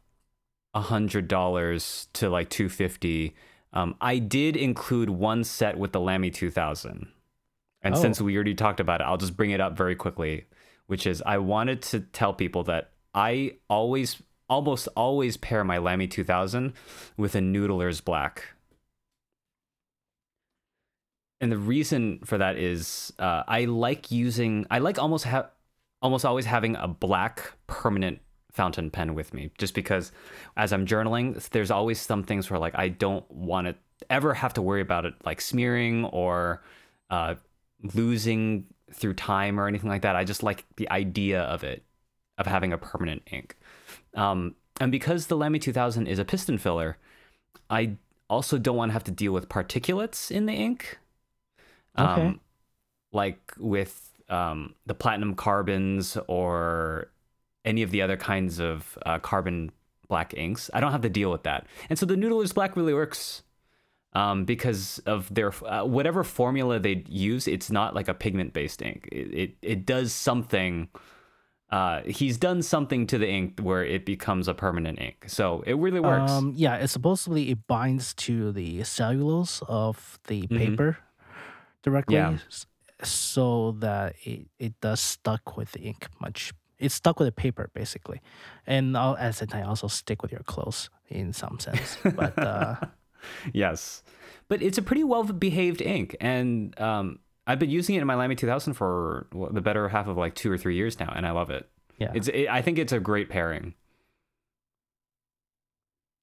hundred 0.80 1.28
dollars 1.28 2.08
to 2.14 2.28
like 2.28 2.50
two 2.50 2.68
fifty, 2.68 3.34
um, 3.72 3.94
I 4.00 4.18
did 4.18 4.56
include 4.56 5.10
one 5.10 5.44
set 5.44 5.78
with 5.78 5.92
the 5.92 6.00
Lamy 6.00 6.30
two 6.30 6.50
thousand, 6.50 7.08
and 7.82 7.94
Oh. 7.94 8.00
since 8.00 8.20
we 8.20 8.34
already 8.34 8.54
talked 8.54 8.80
about 8.80 9.00
it, 9.00 9.04
I'll 9.04 9.16
just 9.16 9.36
bring 9.36 9.50
it 9.50 9.60
up 9.60 9.76
very 9.76 9.94
quickly. 9.96 10.46
Which 10.86 11.04
is, 11.04 11.20
I 11.26 11.38
wanted 11.38 11.82
to 11.82 11.98
tell 12.00 12.32
people 12.32 12.62
that 12.64 12.92
I 13.12 13.54
always, 13.68 14.22
almost 14.48 14.86
always 14.96 15.36
pair 15.36 15.64
my 15.64 15.78
Lamy 15.78 16.06
two 16.06 16.22
thousand 16.22 16.74
with 17.16 17.34
a 17.34 17.40
Noodler's 17.40 18.00
Black. 18.00 18.44
And 21.40 21.50
the 21.52 21.58
reason 21.58 22.20
for 22.24 22.38
that 22.38 22.56
is 22.56 23.12
uh, 23.18 23.42
I 23.48 23.64
like 23.64 24.10
using 24.10 24.66
I 24.70 24.78
like 24.78 24.98
almost 24.98 25.24
have 25.24 25.50
almost 26.00 26.24
always 26.24 26.46
having 26.46 26.76
a 26.76 26.86
black 26.88 27.52
permanent 27.66 28.20
fountain 28.56 28.90
pen 28.90 29.14
with 29.14 29.34
me 29.34 29.50
just 29.58 29.74
because 29.74 30.12
as 30.56 30.72
I'm 30.72 30.86
journaling 30.86 31.38
there's 31.50 31.70
always 31.70 32.00
some 32.00 32.22
things 32.22 32.50
where 32.50 32.58
like 32.58 32.74
I 32.74 32.88
don't 32.88 33.30
want 33.30 33.66
to 33.68 33.74
ever 34.10 34.34
have 34.34 34.54
to 34.54 34.62
worry 34.62 34.80
about 34.80 35.04
it 35.04 35.14
like 35.24 35.40
smearing 35.40 36.04
or 36.06 36.62
uh, 37.10 37.34
losing 37.94 38.64
through 38.92 39.14
time 39.14 39.58
or 39.58 39.66
anything 39.66 39.88
like 39.88 40.02
that. 40.02 40.16
I 40.16 40.24
just 40.24 40.42
like 40.42 40.64
the 40.76 40.90
idea 40.90 41.42
of 41.42 41.64
it 41.64 41.82
of 42.38 42.46
having 42.46 42.72
a 42.72 42.78
permanent 42.78 43.22
ink. 43.30 43.56
Um, 44.14 44.54
and 44.80 44.92
because 44.92 45.26
the 45.26 45.36
Lamy 45.36 45.58
2000 45.58 46.06
is 46.06 46.18
a 46.18 46.24
piston 46.24 46.58
filler, 46.58 46.98
I 47.70 47.96
also 48.28 48.58
don't 48.58 48.76
want 48.76 48.90
to 48.90 48.92
have 48.94 49.04
to 49.04 49.10
deal 49.10 49.32
with 49.32 49.48
particulates 49.48 50.30
in 50.30 50.46
the 50.46 50.52
ink. 50.52 50.98
Okay. 51.98 52.22
Um, 52.22 52.40
like 53.12 53.54
with 53.58 54.10
um, 54.28 54.74
the 54.84 54.94
platinum 54.94 55.34
carbons 55.34 56.18
or 56.28 57.10
any 57.66 57.82
of 57.82 57.90
the 57.90 58.00
other 58.00 58.16
kinds 58.16 58.58
of 58.60 58.96
uh, 59.04 59.18
carbon 59.18 59.70
black 60.08 60.32
inks. 60.34 60.70
I 60.72 60.80
don't 60.80 60.92
have 60.92 61.02
to 61.02 61.10
deal 61.10 61.30
with 61.30 61.42
that. 61.42 61.66
And 61.90 61.98
so 61.98 62.06
the 62.06 62.14
Noodler's 62.14 62.52
Black 62.52 62.76
really 62.76 62.94
works 62.94 63.42
um, 64.12 64.44
because 64.44 65.00
of 65.04 65.28
their 65.34 65.52
uh, 65.66 65.84
whatever 65.84 66.22
formula 66.24 66.78
they 66.78 67.04
use. 67.08 67.48
It's 67.48 67.70
not 67.70 67.94
like 67.94 68.08
a 68.08 68.14
pigment 68.14 68.52
based 68.54 68.80
ink. 68.82 69.08
It, 69.12 69.34
it 69.34 69.50
it 69.62 69.86
does 69.86 70.12
something. 70.12 70.88
Uh, 71.68 72.02
he's 72.06 72.38
done 72.38 72.62
something 72.62 73.08
to 73.08 73.18
the 73.18 73.28
ink 73.28 73.58
where 73.60 73.84
it 73.84 74.06
becomes 74.06 74.46
a 74.46 74.54
permanent 74.54 75.00
ink. 75.00 75.24
So 75.26 75.64
it 75.66 75.74
really 75.76 75.98
works. 75.98 76.30
Um, 76.30 76.52
yeah, 76.54 76.76
it 76.76 76.86
supposedly 76.88 77.50
it 77.50 77.66
binds 77.66 78.14
to 78.14 78.52
the 78.52 78.84
cellulose 78.84 79.60
of 79.66 80.20
the 80.28 80.42
Mhm. 80.46 80.56
paper 80.58 80.98
directly, 81.82 82.14
Yeah. 82.14 82.38
so 83.02 83.72
that 83.80 84.14
it, 84.22 84.46
it 84.60 84.80
does 84.80 85.00
stuck 85.00 85.56
with 85.56 85.72
the 85.72 85.80
ink 85.80 86.06
much. 86.20 86.52
It's 86.78 86.94
stuck 86.94 87.18
with 87.18 87.26
the 87.26 87.32
paper 87.32 87.70
basically, 87.74 88.20
and 88.66 88.96
at 88.96 89.18
the 89.18 89.32
same 89.32 89.48
time 89.48 89.66
also 89.66 89.88
stick 89.88 90.22
with 90.22 90.32
your 90.32 90.42
clothes 90.42 90.90
in 91.08 91.32
some 91.32 91.58
sense. 91.58 91.96
But 92.04 92.38
uh, 92.38 92.76
yes, 93.52 94.02
but 94.48 94.62
it's 94.62 94.78
a 94.78 94.82
pretty 94.82 95.04
well 95.04 95.24
behaved 95.24 95.80
ink, 95.80 96.16
and 96.20 96.78
um, 96.80 97.18
I've 97.46 97.58
been 97.58 97.70
using 97.70 97.94
it 97.94 98.00
in 98.00 98.06
my 98.06 98.14
Lamy 98.14 98.34
2000 98.34 98.74
for 98.74 99.26
the 99.52 99.60
better 99.60 99.88
half 99.88 100.06
of 100.06 100.16
like 100.16 100.34
two 100.34 100.50
or 100.50 100.58
three 100.58 100.76
years 100.76 100.98
now, 101.00 101.12
and 101.14 101.26
I 101.26 101.30
love 101.30 101.50
it. 101.50 101.68
yeah, 101.98 102.12
It's 102.14 102.28
it, 102.28 102.48
I 102.48 102.60
think 102.62 102.78
it's 102.78 102.92
a 102.92 103.00
great 103.00 103.30
pairing. 103.30 103.74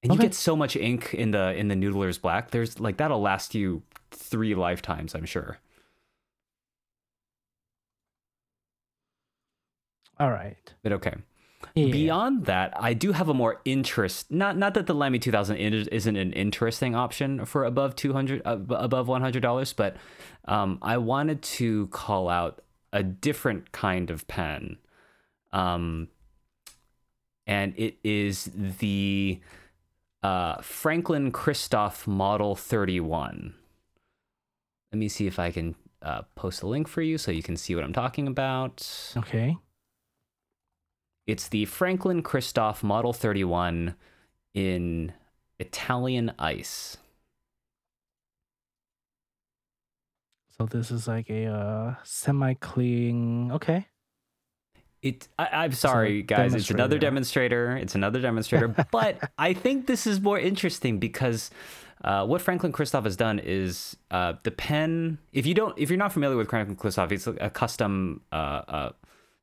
And 0.02 0.12
you 0.12 0.18
get 0.18 0.34
so 0.34 0.54
much 0.54 0.76
ink 0.76 1.14
in 1.14 1.30
the 1.30 1.54
in 1.54 1.68
the 1.68 1.74
Noodler's 1.74 2.18
Black. 2.18 2.50
There's 2.50 2.78
like 2.78 2.98
that'll 2.98 3.22
last 3.22 3.54
you 3.54 3.82
three 4.10 4.54
lifetimes, 4.54 5.14
I'm 5.14 5.24
sure. 5.24 5.58
All 10.18 10.30
right. 10.30 10.56
But 10.82 10.92
okay. 10.92 11.14
Yeah, 11.74 11.90
Beyond 11.92 12.44
that, 12.44 12.74
I 12.76 12.92
do 12.92 13.12
have 13.12 13.28
a 13.28 13.34
more 13.34 13.60
interest. 13.64 14.30
Not 14.30 14.56
not 14.58 14.74
that 14.74 14.86
the 14.86 14.94
Lamy 14.94 15.18
2000 15.18 15.56
is- 15.56 15.88
isn't 15.88 16.14
an 16.16 16.32
interesting 16.34 16.94
option 16.94 17.44
for 17.46 17.64
above 17.64 17.96
200 17.96 18.42
uh, 18.44 18.58
above 18.70 19.08
100 19.08 19.40
dollars, 19.40 19.72
but 19.72 19.96
um, 20.44 20.78
I 20.82 20.98
wanted 20.98 21.40
to 21.42 21.86
call 21.88 22.28
out 22.28 22.60
a 22.92 23.02
different 23.02 23.72
kind 23.72 24.10
of 24.10 24.26
pen, 24.28 24.76
um, 25.52 26.08
and 27.46 27.72
it 27.76 27.96
is 28.04 28.50
the 28.54 29.40
uh, 30.22 30.60
Franklin 30.62 31.32
Christoph 31.32 32.06
Model 32.06 32.54
31. 32.54 33.54
Let 34.92 34.98
me 34.98 35.08
see 35.08 35.26
if 35.26 35.38
I 35.38 35.50
can 35.50 35.74
uh, 36.02 36.22
post 36.36 36.62
a 36.62 36.66
link 36.66 36.88
for 36.88 37.02
you 37.02 37.18
so 37.18 37.30
you 37.32 37.42
can 37.42 37.56
see 37.56 37.74
what 37.74 37.82
I'm 37.84 37.92
talking 37.92 38.26
about. 38.28 38.86
okay. 39.16 39.56
It's 41.26 41.48
the 41.48 41.64
Franklin 41.64 42.22
Christoph 42.22 42.82
Model 42.82 43.12
31 43.12 43.94
in 44.52 45.12
Italian 45.58 46.32
ice. 46.38 46.98
So 50.56 50.66
this 50.66 50.90
is 50.90 51.08
like 51.08 51.30
a 51.30 51.46
uh, 51.46 51.94
semi-clean. 52.04 53.52
Okay. 53.52 53.86
It. 55.02 55.28
I, 55.38 55.48
I'm 55.52 55.72
sorry, 55.72 56.22
guys. 56.22 56.54
It's 56.54 56.70
another 56.70 56.98
demonstrator. 56.98 57.76
It's 57.76 57.94
another 57.94 58.20
demonstrator. 58.20 58.68
but 58.92 59.18
I 59.36 59.52
think 59.52 59.86
this 59.86 60.06
is 60.06 60.20
more 60.20 60.38
interesting 60.38 60.98
because 60.98 61.50
uh, 62.04 62.24
what 62.26 62.40
Franklin 62.40 62.70
Christoph 62.70 63.04
has 63.04 63.16
done 63.16 63.38
is 63.38 63.96
uh, 64.10 64.34
the 64.44 64.50
pen. 64.50 65.18
If 65.32 65.46
you 65.46 65.54
don't, 65.54 65.76
if 65.78 65.90
you're 65.90 65.98
not 65.98 66.12
familiar 66.12 66.36
with 66.36 66.48
Franklin 66.48 66.76
Christoph, 66.76 67.10
it's 67.12 67.26
a 67.26 67.50
custom, 67.50 68.20
uh, 68.30 68.62
uh, 68.68 68.92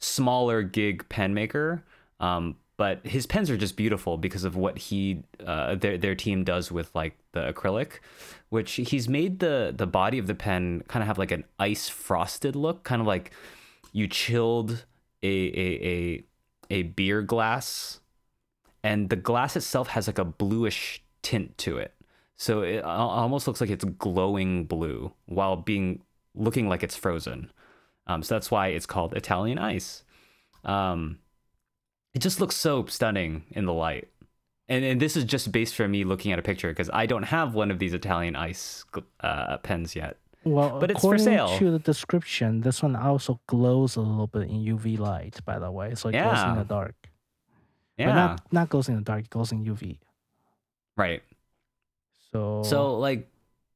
smaller 0.01 0.63
gig 0.63 1.07
pen 1.09 1.33
maker. 1.33 1.83
Um, 2.19 2.57
but 2.77 3.05
his 3.05 3.27
pens 3.27 3.51
are 3.51 3.57
just 3.57 3.77
beautiful 3.77 4.17
because 4.17 4.43
of 4.43 4.55
what 4.55 4.77
he 4.77 5.23
uh, 5.45 5.75
their 5.75 5.99
their 5.99 6.15
team 6.15 6.43
does 6.43 6.71
with 6.71 6.89
like 6.95 7.15
the 7.31 7.53
acrylic, 7.53 7.99
which 8.49 8.71
he's 8.73 9.07
made 9.07 9.39
the 9.39 9.71
the 9.75 9.85
body 9.85 10.17
of 10.17 10.25
the 10.25 10.33
pen 10.33 10.83
kind 10.87 11.03
of 11.03 11.07
have 11.07 11.19
like 11.19 11.31
an 11.31 11.43
ice 11.59 11.87
frosted 11.89 12.55
look, 12.55 12.83
kind 12.83 12.99
of 12.99 13.07
like 13.07 13.31
you 13.91 14.07
chilled 14.07 14.85
a 15.21 15.27
a 15.27 15.67
a, 15.85 16.23
a 16.71 16.81
beer 16.83 17.21
glass, 17.21 17.99
and 18.83 19.11
the 19.11 19.15
glass 19.15 19.55
itself 19.55 19.89
has 19.89 20.07
like 20.07 20.17
a 20.17 20.25
bluish 20.25 21.03
tint 21.21 21.55
to 21.59 21.77
it. 21.77 21.93
So 22.35 22.61
it 22.63 22.83
almost 22.83 23.45
looks 23.45 23.61
like 23.61 23.69
it's 23.69 23.85
glowing 23.85 24.65
blue 24.65 25.13
while 25.27 25.55
being 25.55 26.01
looking 26.33 26.67
like 26.67 26.81
it's 26.81 26.95
frozen. 26.95 27.51
Um, 28.07 28.23
so 28.23 28.35
that's 28.35 28.49
why 28.51 28.67
it's 28.67 28.85
called 28.85 29.13
Italian 29.13 29.57
ice. 29.59 30.03
Um, 30.65 31.19
it 32.13 32.19
just 32.19 32.39
looks 32.41 32.55
so 32.55 32.85
stunning 32.85 33.43
in 33.51 33.65
the 33.65 33.73
light. 33.73 34.07
And, 34.67 34.83
and 34.85 35.01
this 35.01 35.17
is 35.17 35.23
just 35.25 35.51
based 35.51 35.75
from 35.75 35.91
me 35.91 36.03
looking 36.03 36.31
at 36.31 36.39
a 36.39 36.41
picture 36.41 36.69
because 36.69 36.89
I 36.93 37.05
don't 37.05 37.23
have 37.23 37.53
one 37.53 37.71
of 37.71 37.79
these 37.79 37.93
Italian 37.93 38.35
ice 38.35 38.85
uh, 39.21 39.57
pens 39.57 39.95
yet. 39.95 40.17
Well, 40.43 40.79
But 40.79 40.91
it's 40.91 40.99
for 41.01 41.07
according 41.15 41.25
sale. 41.25 41.57
to 41.59 41.71
the 41.71 41.79
description, 41.79 42.61
this 42.61 42.81
one 42.81 42.95
also 42.95 43.39
glows 43.47 43.95
a 43.95 44.01
little 44.01 44.27
bit 44.27 44.43
in 44.49 44.57
UV 44.65 44.97
light. 44.97 45.39
By 45.45 45.59
the 45.59 45.69
way, 45.71 45.93
so 45.95 46.09
it 46.09 46.13
glows 46.13 46.41
in 46.43 46.55
the 46.55 46.63
dark. 46.63 46.95
Yeah, 47.97 48.07
But 48.07 48.15
not 48.15 48.53
not 48.53 48.69
glows 48.69 48.89
in 48.89 48.95
the 48.95 49.01
dark. 49.01 49.25
It 49.25 49.29
glows 49.29 49.51
in 49.51 49.63
UV. 49.63 49.99
right. 50.97 51.21
So 52.31 52.63
So 52.63 52.97
like 52.97 53.29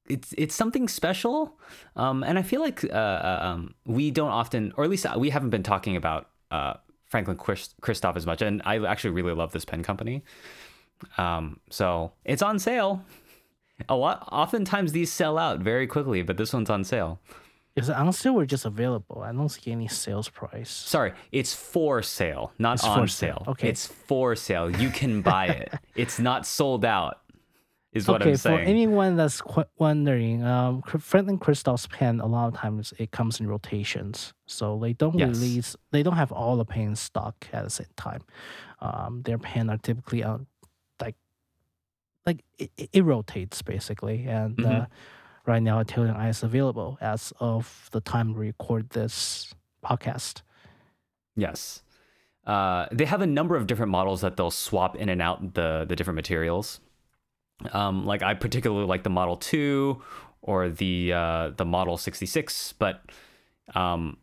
it's 0.08 0.34
it's 0.38 0.56
something 0.56 0.88
special, 0.88 1.58
um, 1.96 2.24
and 2.24 2.38
I 2.38 2.44
feel 2.44 2.62
like 2.62 2.84
uh, 2.84 2.88
uh, 2.90 3.40
um, 3.42 3.74
we 3.86 4.12
don't 4.12 4.30
often, 4.32 4.74
or 4.78 4.84
at 4.84 4.90
least 4.90 5.06
we 5.18 5.30
haven't 5.32 5.50
been 5.50 5.64
talking 5.64 5.96
about 5.96 6.30
uh, 6.52 6.74
Franklin 7.06 7.38
Chris- 7.38 7.74
Christoph 7.82 8.16
as 8.16 8.26
much. 8.26 8.42
And 8.42 8.62
I 8.66 8.84
actually 8.86 9.12
really 9.12 9.34
love 9.34 9.52
this 9.52 9.66
pen 9.66 9.84
company. 9.84 10.24
Um, 11.18 11.60
so 11.70 12.12
it's 12.24 12.42
on 12.42 12.60
sale. 12.60 13.04
A 13.90 13.96
lot. 13.96 14.28
Oftentimes 14.32 14.92
these 14.94 15.12
sell 15.12 15.38
out 15.38 15.60
very 15.60 15.88
quickly, 15.88 16.22
but 16.22 16.38
this 16.38 16.54
one's 16.54 16.70
on 16.70 16.84
sale. 16.86 17.20
is 17.76 17.90
it 17.90 17.96
on 17.96 18.14
sale 18.14 18.36
or 18.40 18.46
just 18.46 18.64
available? 18.66 19.22
I 19.22 19.34
don't 19.34 19.50
see 19.50 19.72
any 19.72 19.90
sales 19.90 20.30
price. 20.30 20.70
Sorry, 20.70 21.12
it's 21.34 21.54
for 21.54 22.02
sale, 22.02 22.54
not 22.58 22.76
It's 22.76 22.86
on 22.86 23.02
for 23.02 23.08
sale. 23.08 23.44
sale, 23.44 23.52
okay. 23.52 23.68
It's 23.68 23.86
for 23.86 24.36
sale. 24.38 24.70
You 24.70 24.90
can 24.90 25.22
buy 25.22 25.48
it. 25.48 25.74
it's 25.96 26.18
not 26.20 26.46
sold 26.48 26.86
out. 26.86 27.20
Is 27.96 28.08
what 28.10 28.22
okay, 28.22 28.32
I'm 28.32 28.38
for 28.38 28.60
anyone 28.60 29.16
that's 29.16 29.40
qu- 29.42 29.64
wondering, 29.80 30.44
um, 30.44 30.82
Franklin 30.84 31.40
Christoph's 31.40 31.88
pen 31.88 32.20
a 32.20 32.26
lot 32.28 32.48
of 32.50 32.54
times 32.56 32.94
it 33.00 33.12
comes 33.12 33.40
in 33.40 33.48
rotations, 33.48 34.34
so 34.48 34.78
they 34.78 34.92
don't 34.94 35.18
Yes. 35.18 35.30
release. 35.30 35.76
They 35.92 36.04
don't 36.04 36.18
have 36.18 36.32
all 36.34 36.58
the 36.58 36.66
pen 36.66 36.96
stock 36.98 37.48
at 37.54 37.64
the 37.64 37.70
same 37.70 37.88
time. 37.96 38.22
Um, 38.82 39.22
their 39.24 39.38
pen 39.38 39.70
are 39.70 39.78
typically 39.78 40.24
on, 40.26 40.46
like, 41.02 41.16
like 42.26 42.44
it, 42.58 42.70
it- 42.92 43.04
rotates 43.06 43.62
basically, 43.62 44.26
and 44.28 44.60
uh, 44.60 44.70
Mhm. 44.70 44.88
right 45.46 45.64
now 45.64 45.80
Italian 45.80 46.16
Ice 46.18 46.40
is 46.40 46.44
available 46.44 46.98
as 47.00 47.32
of 47.40 47.88
the 47.94 48.02
time 48.02 48.34
we 48.34 48.48
record 48.48 48.90
this 48.90 49.54
podcast. 49.84 50.42
Yes. 51.38 51.82
Uh, 52.46 52.88
they 52.92 53.06
have 53.06 53.22
a 53.22 53.26
number 53.28 53.56
of 53.56 53.68
different 53.68 53.92
models 53.92 54.20
that 54.22 54.36
they'll 54.38 54.52
swap 54.52 54.96
in 54.98 55.08
and 55.10 55.22
out 55.22 55.54
the 55.54 55.86
the 55.88 55.96
different 55.96 56.16
materials. 56.16 56.82
Um, 57.72 58.06
like 58.06 58.22
I 58.22 58.34
particularly 58.34 58.86
like 58.86 59.04
the 59.04 59.10
Model 59.10 59.38
Two 59.38 60.02
or 60.42 60.70
the 60.70 61.14
uh, 61.14 61.52
the 61.56 61.66
Model 61.66 61.98
sixty 61.98 62.26
six, 62.26 62.74
but 62.74 63.02
um, 63.74 64.18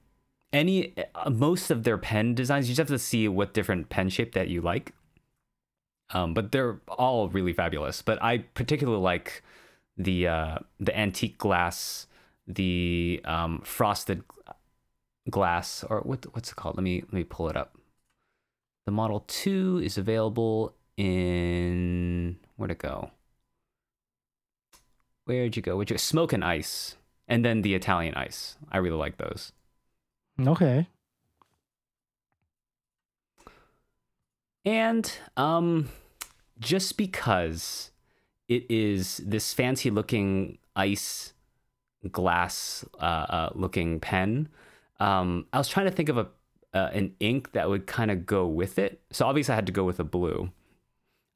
any 0.52 0.94
uh, 1.14 1.30
most 1.30 1.70
of 1.70 1.84
their 1.84 1.98
pen 1.98 2.34
designs, 2.34 2.68
you 2.68 2.74
just 2.74 2.88
have 2.90 2.96
to 2.96 2.98
see 2.98 3.28
what 3.28 3.54
different 3.54 3.88
pen 3.88 4.08
shape 4.08 4.34
that 4.34 4.48
you 4.48 4.60
like. 4.60 4.92
Um, 6.10 6.34
but 6.34 6.52
they're 6.52 6.78
all 6.88 7.28
really 7.30 7.54
fabulous. 7.54 8.02
But 8.02 8.22
I 8.22 8.38
particularly 8.38 9.00
like 9.00 9.42
the 9.96 10.26
uh, 10.28 10.58
the 10.78 10.96
antique 10.96 11.38
glass, 11.38 12.06
the 12.46 13.20
um, 13.24 13.62
frosted 13.64 14.22
glass 15.30 15.84
or 15.88 16.00
what 16.00 16.26
what's 16.34 16.50
it 16.50 16.56
called? 16.56 16.76
Let 16.76 16.82
me 16.82 17.02
let 17.02 17.12
me 17.12 17.24
pull 17.24 17.48
it 17.48 17.56
up. 17.56 17.76
The 18.86 18.92
Model 18.92 19.24
2 19.28 19.80
is 19.84 19.96
available 19.96 20.74
in 20.96 22.36
where'd 22.56 22.72
it 22.72 22.78
go? 22.78 23.10
Where'd 25.24 25.56
you 25.56 25.62
go? 25.62 25.76
Where'd 25.76 25.90
you 25.90 25.98
Smoke 25.98 26.32
and 26.32 26.44
Ice. 26.44 26.96
And 27.28 27.44
then 27.44 27.62
the 27.62 27.74
Italian 27.74 28.14
Ice. 28.14 28.56
I 28.70 28.78
really 28.78 28.96
like 28.96 29.16
those. 29.18 29.52
Okay. 30.40 30.86
And 34.64 35.12
um 35.36 35.88
just 36.58 36.96
because 36.96 37.90
it 38.48 38.64
is 38.70 39.20
this 39.24 39.52
fancy 39.52 39.90
looking 39.90 40.58
ice 40.76 41.32
glass 42.10 42.84
uh, 43.00 43.26
uh 43.28 43.50
looking 43.54 44.00
pen, 44.00 44.48
um 45.00 45.46
I 45.52 45.58
was 45.58 45.68
trying 45.68 45.86
to 45.86 45.92
think 45.92 46.08
of 46.08 46.18
a 46.18 46.28
uh, 46.74 46.90
an 46.94 47.14
ink 47.20 47.52
that 47.52 47.68
would 47.68 47.86
kind 47.86 48.10
of 48.10 48.24
go 48.24 48.46
with 48.46 48.78
it. 48.78 49.02
So 49.10 49.26
obviously 49.26 49.52
I 49.52 49.56
had 49.56 49.66
to 49.66 49.72
go 49.72 49.84
with 49.84 50.00
a 50.00 50.04
blue. 50.04 50.50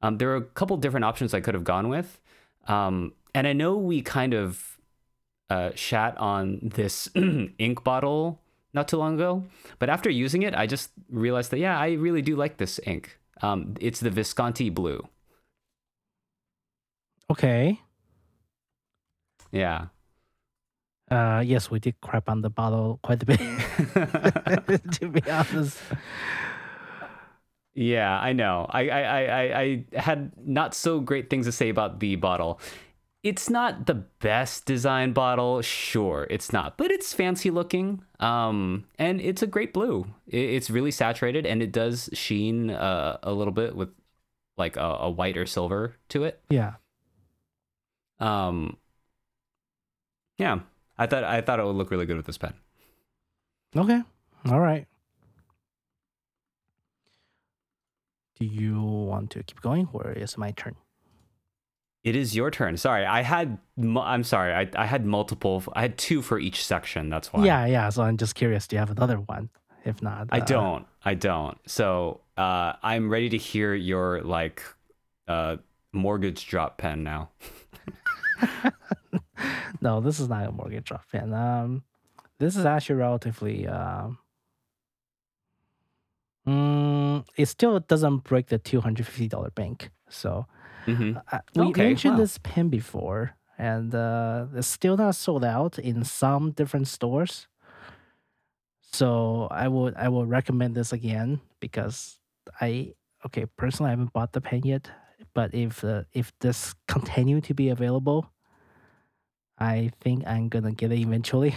Um 0.01 0.17
there 0.17 0.29
are 0.31 0.37
a 0.37 0.41
couple 0.41 0.77
different 0.77 1.05
options 1.05 1.33
I 1.33 1.41
could 1.41 1.53
have 1.53 1.63
gone 1.63 1.89
with. 1.89 2.19
Um 2.67 3.13
and 3.33 3.47
I 3.47 3.53
know 3.53 3.77
we 3.77 4.01
kind 4.01 4.33
of 4.33 4.77
uh 5.49 5.71
shat 5.75 6.17
on 6.17 6.59
this 6.63 7.09
ink 7.59 7.83
bottle 7.83 8.41
not 8.73 8.87
too 8.87 8.97
long 8.97 9.15
ago. 9.15 9.43
But 9.79 9.89
after 9.89 10.09
using 10.09 10.43
it, 10.43 10.55
I 10.55 10.67
just 10.67 10.91
realized 11.09 11.51
that 11.51 11.59
yeah, 11.59 11.79
I 11.79 11.93
really 11.93 12.21
do 12.21 12.35
like 12.35 12.57
this 12.57 12.79
ink. 12.85 13.19
Um, 13.41 13.75
it's 13.81 13.99
the 13.99 14.09
Visconti 14.11 14.69
blue. 14.69 15.07
Okay. 17.29 17.79
Yeah. 19.51 19.87
Uh, 21.09 21.41
yes, 21.45 21.71
we 21.71 21.79
did 21.79 21.99
crap 22.01 22.27
on 22.29 22.41
the 22.41 22.49
bottle 22.49 22.99
quite 23.01 23.23
a 23.23 23.25
bit. 23.25 23.39
to 24.91 25.07
be 25.09 25.21
honest. 25.29 25.77
Yeah, 27.73 28.19
I 28.19 28.33
know. 28.33 28.65
I, 28.69 28.89
I, 28.89 29.01
I, 29.01 29.21
I- 29.61 29.85
I 29.93 29.99
had 29.99 30.31
not 30.43 30.73
so 30.73 30.99
great 30.99 31.29
things 31.29 31.45
to 31.45 31.51
say 31.51 31.69
about 31.69 31.99
the 31.99 32.15
bottle. 32.15 32.59
It's 33.27 33.49
not 33.49 33.87
the 33.87 33.93
best 33.93 34.65
design 34.65 35.11
bottle, 35.11 35.61
sure, 35.61 36.27
it's 36.29 36.53
not, 36.53 36.77
but 36.77 36.91
it's 36.91 37.13
fancy 37.13 37.51
looking. 37.51 38.01
Um, 38.21 38.85
and 38.97 39.19
it's 39.19 39.43
a 39.43 39.47
great 39.47 39.73
blue. 39.73 40.07
It, 40.27 40.37
it's 40.37 40.69
really 40.69 40.91
saturated, 40.91 41.45
and 41.45 41.61
it 41.61 41.73
does 41.73 42.09
sheen 42.13 42.69
uh, 42.69 43.17
a 43.21 43.33
little 43.33 43.51
bit 43.51 43.75
with 43.75 43.89
like 44.57 44.77
a, 44.77 44.97
a 45.01 45.09
white 45.09 45.35
or 45.35 45.45
silver 45.45 45.97
to 46.07 46.23
it. 46.23 46.39
Yeah. 46.49 46.75
Um, 48.21 48.77
yeah, 50.37 50.59
I 50.97 51.05
thought 51.05 51.25
I 51.25 51.41
thought 51.41 51.59
it 51.59 51.65
would 51.65 51.75
look 51.75 51.91
really 51.91 52.05
good 52.05 52.15
with 52.15 52.27
this 52.27 52.37
pen. 52.37 52.53
Okay. 53.75 54.03
All 54.45 54.61
right. 54.61 54.87
Do 58.39 58.45
you 58.45 58.81
want 58.81 59.31
to 59.31 59.43
keep 59.43 59.59
going 59.59 59.89
or 59.91 60.13
is 60.13 60.33
it 60.33 60.37
my 60.37 60.51
turn? 60.51 60.75
It 62.07 62.15
is 62.15 62.33
your 62.33 62.49
turn. 62.51 62.77
Sorry, 62.77 63.05
I 63.05 63.21
had. 63.21 63.57
I'm 63.77 64.23
sorry. 64.23 64.53
I 64.53 64.69
I 64.81 64.85
had 64.85 65.05
multiple. 65.05 65.61
I 65.73 65.81
had 65.81 65.97
two 65.97 66.21
for 66.21 66.39
each 66.39 66.65
section. 66.65 67.09
That's 67.09 67.33
why. 67.33 67.43
Yeah, 67.43 67.65
yeah. 67.65 67.89
So 67.89 68.01
I'm 68.01 68.15
just 68.15 68.33
curious. 68.33 68.65
Do 68.65 68.77
you 68.77 68.79
have 68.79 68.91
another 68.91 69.17
one? 69.17 69.49
If 69.83 70.01
not, 70.01 70.29
I 70.31 70.39
uh, 70.39 70.45
don't. 70.45 70.85
I 71.03 71.15
don't. 71.15 71.57
So 71.65 72.21
uh, 72.37 72.73
I'm 72.81 73.09
ready 73.09 73.27
to 73.27 73.37
hear 73.37 73.75
your 73.75 74.21
like 74.21 74.63
uh, 75.27 75.57
mortgage 75.91 76.47
drop 76.47 76.77
pen 76.77 77.03
now. 77.03 77.31
no, 79.81 79.99
this 79.99 80.21
is 80.21 80.29
not 80.29 80.47
a 80.47 80.51
mortgage 80.53 80.85
drop 80.85 81.03
pen. 81.11 81.33
Um, 81.33 81.83
this 82.39 82.55
is 82.55 82.63
actually 82.63 82.95
relatively. 82.95 83.67
Um, 83.67 84.17
mm, 86.47 87.25
it 87.35 87.47
still 87.47 87.77
doesn't 87.81 88.23
break 88.23 88.47
the 88.47 88.59
two 88.59 88.79
hundred 88.79 89.07
fifty 89.07 89.27
dollar 89.27 89.49
bank. 89.49 89.89
So 90.07 90.47
hmm 90.87 91.13
uh, 91.31 91.39
we 91.53 91.73
Okay, 91.73 91.73
mentioned 91.73 92.17
wow. 92.17 92.19
this 92.19 92.37
pen 92.43 92.69
before, 92.69 93.35
and 93.57 93.93
uh, 93.95 94.47
it's 94.55 94.67
still 94.67 94.97
not 94.97 95.15
sold 95.15 95.43
out 95.43 95.79
in 95.79 96.03
some 96.03 96.51
different 96.51 96.87
stores. 96.87 97.47
So 98.93 99.47
I 99.51 99.67
would 99.67 99.95
I 99.95 100.09
would 100.09 100.29
recommend 100.29 100.75
this 100.75 100.93
again 100.93 101.41
because 101.59 102.19
I 102.61 102.93
okay 103.25 103.45
personally 103.57 103.89
I 103.89 103.91
haven't 103.91 104.13
bought 104.13 104.33
the 104.33 104.41
pen 104.41 104.61
yet, 104.63 104.89
but 105.33 105.53
if 105.53 105.83
uh, 105.83 106.03
if 106.13 106.31
this 106.39 106.73
continue 106.87 107.41
to 107.41 107.53
be 107.53 107.69
available, 107.69 108.31
I 109.59 109.91
think 110.01 110.25
I'm 110.27 110.49
gonna 110.49 110.71
get 110.73 110.91
it 110.91 110.99
eventually. 110.99 111.55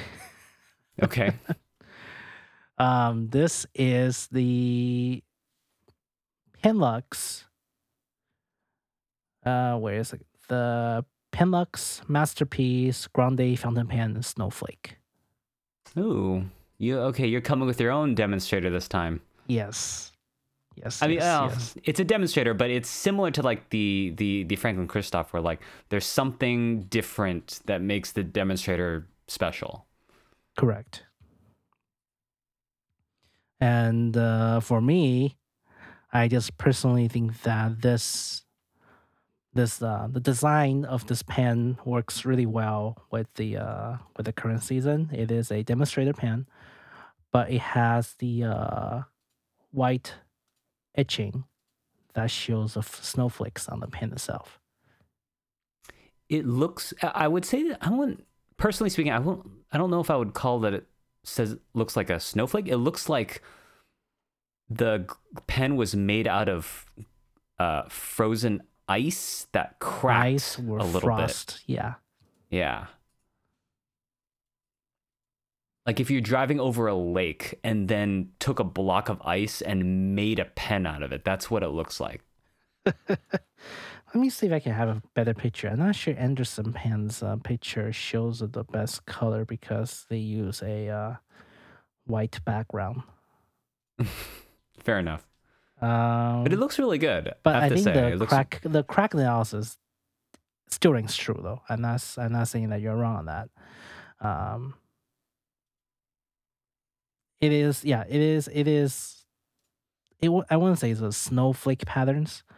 Okay. 1.02 1.32
Um, 2.78 3.28
this 3.28 3.66
is 3.74 4.26
the 4.28 5.22
Penlux. 6.62 7.44
Uh, 9.44 9.76
where 9.78 9.94
is 9.94 10.12
it? 10.12 10.24
The 10.48 11.04
Penlux 11.32 12.08
Masterpiece 12.08 13.06
Grande 13.08 13.58
Fountain 13.58 13.86
Pen 13.86 14.22
Snowflake. 14.22 14.96
Ooh. 15.98 16.44
You 16.78 16.98
okay? 16.98 17.26
You're 17.26 17.40
coming 17.40 17.66
with 17.66 17.80
your 17.80 17.92
own 17.92 18.14
demonstrator 18.14 18.70
this 18.70 18.88
time. 18.88 19.20
Yes. 19.46 20.12
Yes. 20.76 21.02
I 21.02 21.08
mean, 21.08 21.16
yes, 21.18 21.40
oh, 21.40 21.44
yes. 21.46 21.74
it's 21.84 22.00
a 22.00 22.04
demonstrator, 22.04 22.54
but 22.54 22.70
it's 22.70 22.88
similar 22.88 23.30
to 23.32 23.42
like 23.42 23.68
the 23.70 24.14
the 24.16 24.44
the 24.44 24.56
Franklin 24.56 24.86
Christoph, 24.86 25.32
where 25.32 25.42
like 25.42 25.60
there's 25.90 26.06
something 26.06 26.84
different 26.84 27.60
that 27.66 27.82
makes 27.82 28.12
the 28.12 28.22
demonstrator 28.22 29.06
special. 29.28 29.86
Correct. 30.56 31.04
And 33.60 34.16
uh, 34.16 34.60
for 34.60 34.80
me, 34.80 35.36
I 36.12 36.28
just 36.28 36.56
personally 36.56 37.08
think 37.08 37.42
that 37.42 37.82
this 37.82 38.44
this 39.52 39.82
uh, 39.82 40.08
the 40.10 40.20
design 40.20 40.84
of 40.84 41.06
this 41.06 41.22
pen 41.22 41.78
works 41.84 42.24
really 42.24 42.46
well 42.46 43.04
with 43.10 43.32
the 43.34 43.56
uh, 43.56 43.96
with 44.16 44.26
the 44.26 44.32
current 44.32 44.62
season. 44.62 45.10
It 45.12 45.30
is 45.30 45.50
a 45.50 45.62
demonstrator 45.62 46.12
pen, 46.12 46.46
but 47.32 47.50
it 47.50 47.60
has 47.60 48.14
the 48.18 48.44
uh, 48.44 49.00
white 49.72 50.14
etching 50.94 51.44
that 52.14 52.30
shows 52.30 52.76
of 52.76 52.86
snowflakes 52.86 53.68
on 53.68 53.80
the 53.80 53.88
pen 53.88 54.12
itself. 54.12 54.60
It 56.28 56.46
looks. 56.46 56.94
I 57.02 57.24
I 57.24 57.28
would 57.28 57.44
say 57.44 57.68
that 57.68 57.78
I 57.80 57.90
wouldn't. 57.90 58.24
Personally 58.56 58.90
speaking, 58.90 59.12
I 59.12 59.18
won't. 59.18 59.48
I 59.72 59.78
don't 59.78 59.90
know 59.90 60.00
if 60.00 60.10
I 60.10 60.16
would 60.16 60.34
call 60.34 60.60
that 60.60 60.74
it 60.74 60.86
says 61.24 61.56
looks 61.74 61.96
like 61.96 62.08
a 62.08 62.20
snowflake. 62.20 62.68
It 62.68 62.76
looks 62.76 63.08
like 63.08 63.42
the 64.68 65.06
pen 65.48 65.74
was 65.74 65.96
made 65.96 66.28
out 66.28 66.48
of 66.48 66.86
uh, 67.58 67.82
frozen 67.88 68.62
ice 68.90 69.46
that 69.52 69.78
cracked 69.78 70.34
Ice 70.34 70.58
a 70.58 70.62
little 70.62 71.00
frost, 71.00 71.62
yeah. 71.66 71.94
bit. 72.50 72.58
Yeah. 72.58 72.86
Like 75.86 76.00
if 76.00 76.10
you're 76.10 76.20
driving 76.20 76.60
over 76.60 76.88
a 76.88 76.94
lake 76.94 77.58
and 77.62 77.88
then 77.88 78.30
took 78.40 78.58
a 78.58 78.64
block 78.64 79.08
of 79.08 79.22
ice 79.22 79.62
and 79.62 80.14
made 80.14 80.38
a 80.38 80.44
pen 80.44 80.86
out 80.86 81.02
of 81.02 81.12
it, 81.12 81.24
that's 81.24 81.50
what 81.50 81.62
it 81.62 81.68
looks 81.68 82.00
like. 82.00 82.22
Let 83.08 84.14
me 84.14 84.28
see 84.28 84.46
if 84.46 84.52
I 84.52 84.58
can 84.58 84.72
have 84.72 84.88
a 84.88 85.02
better 85.14 85.34
picture. 85.34 85.68
I'm 85.68 85.78
not 85.78 85.94
sure 85.94 86.14
Anderson 86.18 86.72
Pen's 86.72 87.22
uh, 87.22 87.36
picture 87.36 87.92
shows 87.92 88.40
the 88.40 88.64
best 88.64 89.06
color 89.06 89.44
because 89.44 90.06
they 90.08 90.18
use 90.18 90.62
a 90.62 90.88
uh, 90.88 91.14
white 92.06 92.40
background. 92.44 93.02
Fair 94.80 94.98
enough. 94.98 95.29
Um, 95.80 96.42
But 96.44 96.52
it 96.52 96.58
looks 96.58 96.78
really 96.78 96.98
good. 96.98 97.32
but 97.42 97.56
I 97.56 97.66
I, 97.66 97.68
think 97.70 97.80
say. 97.84 97.92
the 97.92 98.08
it 98.08 98.18
looks 98.18 98.30
crack 98.32 98.60
the 98.62 98.82
crack 98.84 99.14
analysis 99.14 99.78
still 100.68 100.92
rings 100.92 101.16
true 101.16 101.38
though. 101.42 101.62
I'm 101.68 101.80
not 101.80 102.04
I'm 102.18 102.32
not 102.32 102.48
saying 102.48 102.68
that 102.70 102.80
you're 102.80 102.96
wrong 102.96 103.16
on 103.16 103.26
that. 103.26 103.48
Um, 104.20 104.74
it 107.40 107.52
is 107.52 107.84
yeah, 107.84 108.04
it 108.08 108.20
is 108.20 108.48
it 108.52 108.68
is. 108.68 109.24
It 110.20 110.30
I 110.50 110.56
wouldn't 110.56 110.78
say 110.78 110.90
it's 110.90 111.00
a 111.00 111.12
snowflake 111.12 111.84
patterns. 111.86 112.42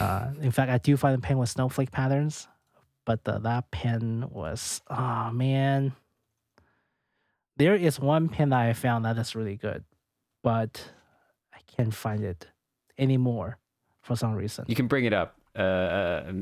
Uh, 0.00 0.32
in 0.42 0.50
fact, 0.50 0.70
I 0.70 0.76
do 0.76 0.98
find 0.98 1.16
the 1.16 1.26
pen 1.26 1.38
with 1.38 1.48
snowflake 1.48 1.90
patterns, 1.90 2.46
but 3.06 3.24
the, 3.24 3.38
that 3.38 3.70
pen 3.70 4.26
was 4.30 4.82
oh 4.90 5.30
man. 5.32 5.94
There 7.56 7.74
is 7.74 7.98
one 7.98 8.28
pen 8.28 8.50
that 8.50 8.60
I 8.60 8.74
found 8.74 9.06
that 9.06 9.16
is 9.16 9.34
really 9.34 9.56
good, 9.56 9.84
but 10.42 10.92
can't 11.76 11.94
find 11.94 12.22
it 12.24 12.46
anymore 12.98 13.58
for 14.02 14.16
some 14.16 14.34
reason. 14.34 14.64
You 14.68 14.74
can 14.74 14.86
bring 14.88 15.04
it 15.04 15.12
up. 15.12 15.36
Uh, 15.56 15.62
uh, 15.62 16.32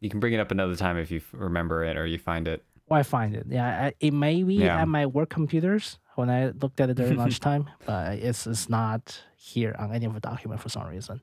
you 0.00 0.10
can 0.10 0.20
bring 0.20 0.32
it 0.32 0.40
up 0.40 0.50
another 0.50 0.76
time 0.76 0.96
if 0.98 1.10
you 1.10 1.18
f- 1.18 1.28
remember 1.32 1.84
it 1.84 1.96
or 1.96 2.06
you 2.06 2.18
find 2.18 2.46
it. 2.48 2.64
Well, 2.88 3.00
I 3.00 3.02
find 3.02 3.34
it. 3.34 3.46
Yeah, 3.48 3.86
I, 3.86 3.94
it 4.00 4.12
may 4.12 4.42
be 4.42 4.54
Yeah. 4.56 4.80
at 4.82 4.88
my 4.88 5.06
work 5.06 5.30
computers 5.30 5.98
when 6.14 6.30
I 6.30 6.50
looked 6.50 6.80
at 6.80 6.88
it 6.90 6.94
during 6.96 7.16
lunchtime, 7.24 7.68
but 7.84 8.18
it's, 8.18 8.46
it's 8.46 8.68
not 8.68 9.20
here 9.36 9.74
on 9.78 9.92
any 9.92 10.06
of 10.06 10.14
the 10.14 10.20
document 10.20 10.60
for 10.60 10.68
some 10.68 10.86
reason. 10.88 11.20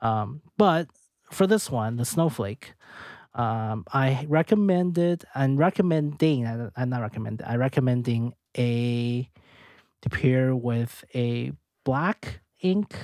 Um, 0.00 0.42
but 0.56 0.88
for 1.30 1.46
this 1.46 1.70
one, 1.70 1.96
the 1.96 2.04
snowflake, 2.04 2.74
um, 3.34 3.84
I 3.92 4.24
recommended 4.28 5.24
and 5.34 5.58
recommending. 5.58 6.46
I- 6.46 6.70
I'm 6.76 6.88
not 6.88 7.02
recommend. 7.02 7.42
I 7.46 7.56
recommending 7.56 8.34
a 8.56 9.28
to 10.02 10.08
pair 10.10 10.56
with 10.56 11.04
a 11.14 11.52
black 11.84 12.40
ink 12.60 12.94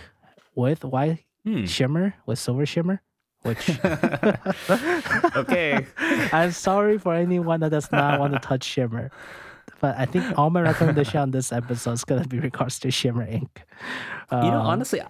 with 0.55 0.85
white 0.85 1.25
Hmm. 1.45 1.65
shimmer 1.65 2.15
with 2.25 2.39
silver 2.39 2.65
shimmer, 2.65 3.03
which 3.43 3.69
okay. 5.37 5.87
I'm 6.33 6.53
sorry 6.53 6.99
for 6.99 7.15
anyone 7.15 7.61
that 7.61 7.71
does 7.71 7.91
not 7.91 8.21
want 8.21 8.33
to 8.35 8.39
touch 8.39 8.63
shimmer. 8.65 9.11
But 9.81 9.97
I 9.99 10.05
think 10.07 10.39
all 10.39 10.51
my 10.51 10.63
recommendation 10.63 11.19
on 11.21 11.31
this 11.33 11.53
episode 11.53 11.93
is 11.93 12.05
gonna 12.05 12.27
be 12.29 12.39
regards 12.39 12.79
to 12.81 12.91
shimmer 12.93 13.27
ink. 13.27 13.65
You 14.31 14.39
know, 14.39 14.61
Um, 14.61 14.67
honestly, 14.67 15.01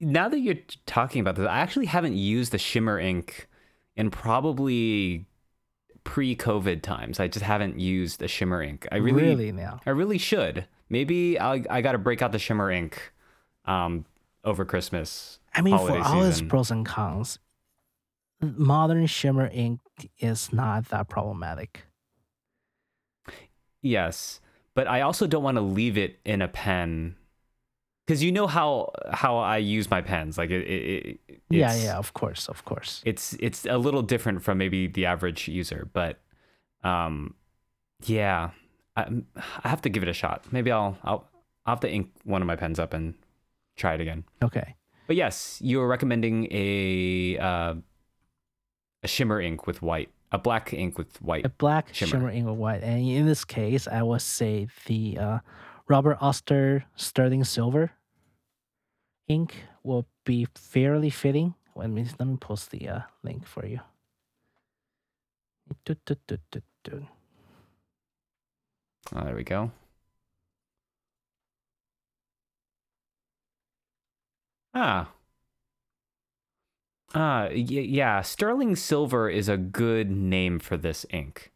now 0.00 0.28
that 0.28 0.38
you're 0.40 0.56
talking 0.86 1.20
about 1.20 1.36
this, 1.36 1.46
I 1.46 1.58
actually 1.58 1.86
haven't 1.86 2.14
used 2.16 2.52
the 2.52 2.58
shimmer 2.58 2.98
ink 2.98 3.46
in 3.96 4.10
probably 4.10 5.26
pre-COVID 6.04 6.82
times. 6.82 7.18
I 7.20 7.28
just 7.28 7.44
haven't 7.44 7.78
used 7.80 8.20
the 8.20 8.28
shimmer 8.28 8.62
ink. 8.62 8.86
I 8.92 8.96
really, 8.96 9.22
really 9.24 9.52
now. 9.52 9.80
I 9.86 9.90
really 9.90 10.18
should. 10.18 10.66
Maybe 10.88 11.38
I 11.38 11.64
I 11.68 11.80
got 11.82 11.92
to 11.92 11.98
break 11.98 12.22
out 12.22 12.32
the 12.32 12.38
shimmer 12.38 12.70
ink 12.70 13.12
um, 13.66 14.04
over 14.44 14.64
Christmas. 14.64 15.38
I 15.54 15.62
mean, 15.62 15.76
for 15.76 15.98
all 15.98 16.22
its 16.22 16.40
pros 16.42 16.70
and 16.70 16.84
cons, 16.84 17.38
modern 18.40 19.06
shimmer 19.06 19.48
ink 19.52 19.80
is 20.18 20.52
not 20.52 20.88
that 20.90 21.08
problematic. 21.08 21.84
Yes, 23.82 24.40
but 24.74 24.86
I 24.86 25.00
also 25.00 25.26
don't 25.26 25.42
want 25.42 25.56
to 25.56 25.62
leave 25.62 25.96
it 25.96 26.18
in 26.24 26.42
a 26.42 26.48
pen 26.48 27.16
because 28.06 28.22
you 28.22 28.30
know 28.30 28.46
how 28.46 28.92
how 29.10 29.38
I 29.38 29.58
use 29.58 29.90
my 29.90 30.00
pens. 30.00 30.38
Like 30.38 30.50
it, 30.50 30.62
it, 30.62 31.20
it 31.28 31.40
Yeah, 31.50 31.74
yeah, 31.74 31.96
of 31.96 32.12
course, 32.12 32.48
of 32.48 32.64
course. 32.64 33.02
it's 33.04 33.34
it's 33.40 33.66
a 33.66 33.78
little 33.78 34.02
different 34.02 34.42
from 34.42 34.58
maybe 34.58 34.86
the 34.86 35.06
average 35.06 35.48
user, 35.48 35.88
but 35.92 36.18
um, 36.84 37.34
yeah, 38.04 38.50
I, 38.96 39.08
I 39.64 39.68
have 39.68 39.82
to 39.82 39.88
give 39.88 40.02
it 40.02 40.08
a 40.08 40.12
shot. 40.12 40.44
Maybe 40.52 40.70
I'll 40.70 40.98
I'll 41.02 41.28
I'll 41.64 41.72
have 41.72 41.80
to 41.80 41.90
ink 41.90 42.10
one 42.24 42.42
of 42.42 42.46
my 42.46 42.56
pens 42.56 42.78
up 42.78 42.94
and 42.94 43.14
try 43.76 43.94
it 43.94 44.00
again. 44.00 44.24
Okay. 44.42 44.74
But 45.06 45.16
yes, 45.16 45.58
you 45.62 45.78
were 45.78 45.86
recommending 45.86 46.48
a 46.50 47.38
uh, 47.38 47.74
a 49.02 49.08
shimmer 49.08 49.40
ink 49.40 49.66
with 49.66 49.82
white, 49.82 50.10
a 50.32 50.38
black 50.38 50.72
ink 50.72 50.98
with 50.98 51.20
white. 51.22 51.46
A 51.46 51.48
black 51.48 51.94
Shimmer. 51.94 52.10
shimmer, 52.10 52.30
ink 52.30 52.46
with 52.46 52.56
white. 52.56 52.82
And 52.82 53.06
in 53.06 53.26
this 53.26 53.44
case, 53.44 53.86
I 53.86 54.02
would 54.02 54.22
say 54.22 54.66
the 54.86 55.18
uh, 55.18 55.38
Robert 55.88 56.18
Oster 56.20 56.84
Sterling 56.96 57.44
Silver 57.44 57.92
ink 59.28 59.54
will 59.82 60.06
be 60.24 60.46
fairly 60.54 61.10
fitting. 61.10 61.54
Let 61.76 61.90
me 61.90 62.06
let 62.18 62.26
me 62.26 62.36
post 62.36 62.70
the 62.70 62.88
uh, 62.88 63.00
link 63.22 63.46
for 63.46 63.66
you. 63.66 63.80
Oh, 69.14 69.24
there 69.24 69.36
we 69.36 69.44
go. 69.44 69.70
Ah. 74.78 75.08
Ah, 77.14 77.46
y- 77.50 77.54
yeah. 77.88 78.20
Sterling 78.20 78.76
silver 78.76 79.30
is 79.30 79.48
a 79.48 79.56
good 79.56 80.10
name 80.10 80.58
for 80.58 80.76
this 80.76 81.06
ink. 81.10 81.50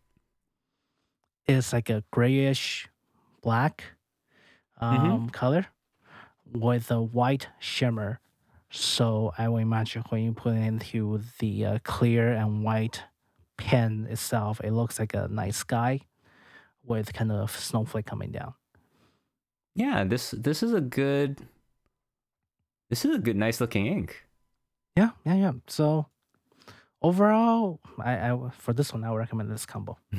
It's 1.46 1.72
like 1.74 1.90
a 1.90 2.02
grayish 2.10 2.88
black 3.42 3.84
um, 4.80 5.28
color 5.30 5.66
with 6.50 6.90
a 6.90 7.02
white 7.02 7.48
shimmer. 7.58 8.20
So 8.70 9.32
I 9.36 9.48
would 9.48 9.60
imagine 9.62 10.02
when 10.08 10.22
you 10.22 10.32
put 10.32 10.54
it 10.54 10.62
into 10.62 11.20
the 11.40 11.66
uh, 11.66 11.78
clear 11.84 12.32
and 12.32 12.64
white 12.64 13.02
pen 13.58 14.06
itself, 14.08 14.60
it 14.64 14.70
looks 14.72 14.98
like 14.98 15.12
a 15.12 15.28
night 15.28 15.54
sky 15.54 16.00
with 16.86 17.12
kind 17.12 17.30
of 17.32 17.50
snowflake 17.50 18.06
coming 18.06 18.30
down. 18.30 18.54
Yeah, 19.74 20.04
this 20.04 20.30
this 20.30 20.62
is 20.62 20.72
a 20.72 20.80
good. 20.80 21.46
This 22.90 23.04
is 23.04 23.14
a 23.14 23.18
good, 23.18 23.36
nice 23.36 23.60
looking 23.60 23.86
ink. 23.86 24.26
Yeah, 24.96 25.10
yeah, 25.24 25.34
yeah. 25.36 25.52
So 25.68 26.06
overall, 27.00 27.80
I, 27.98 28.30
I 28.32 28.50
for 28.52 28.72
this 28.72 28.92
one, 28.92 29.04
I 29.04 29.10
would 29.10 29.18
recommend 29.18 29.50
this 29.50 29.64
combo. 29.64 29.96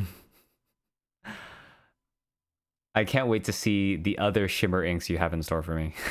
I 2.96 3.04
can't 3.06 3.28
wait 3.28 3.44
to 3.46 3.54
see 3.54 3.96
the 3.98 4.18
other 4.18 4.48
shimmer 4.48 4.84
inks 4.84 5.10
you 5.10 5.18
have 5.18 5.34
in 5.34 5.44
store 5.44 5.62
for 5.62 5.76
me. 5.76 5.94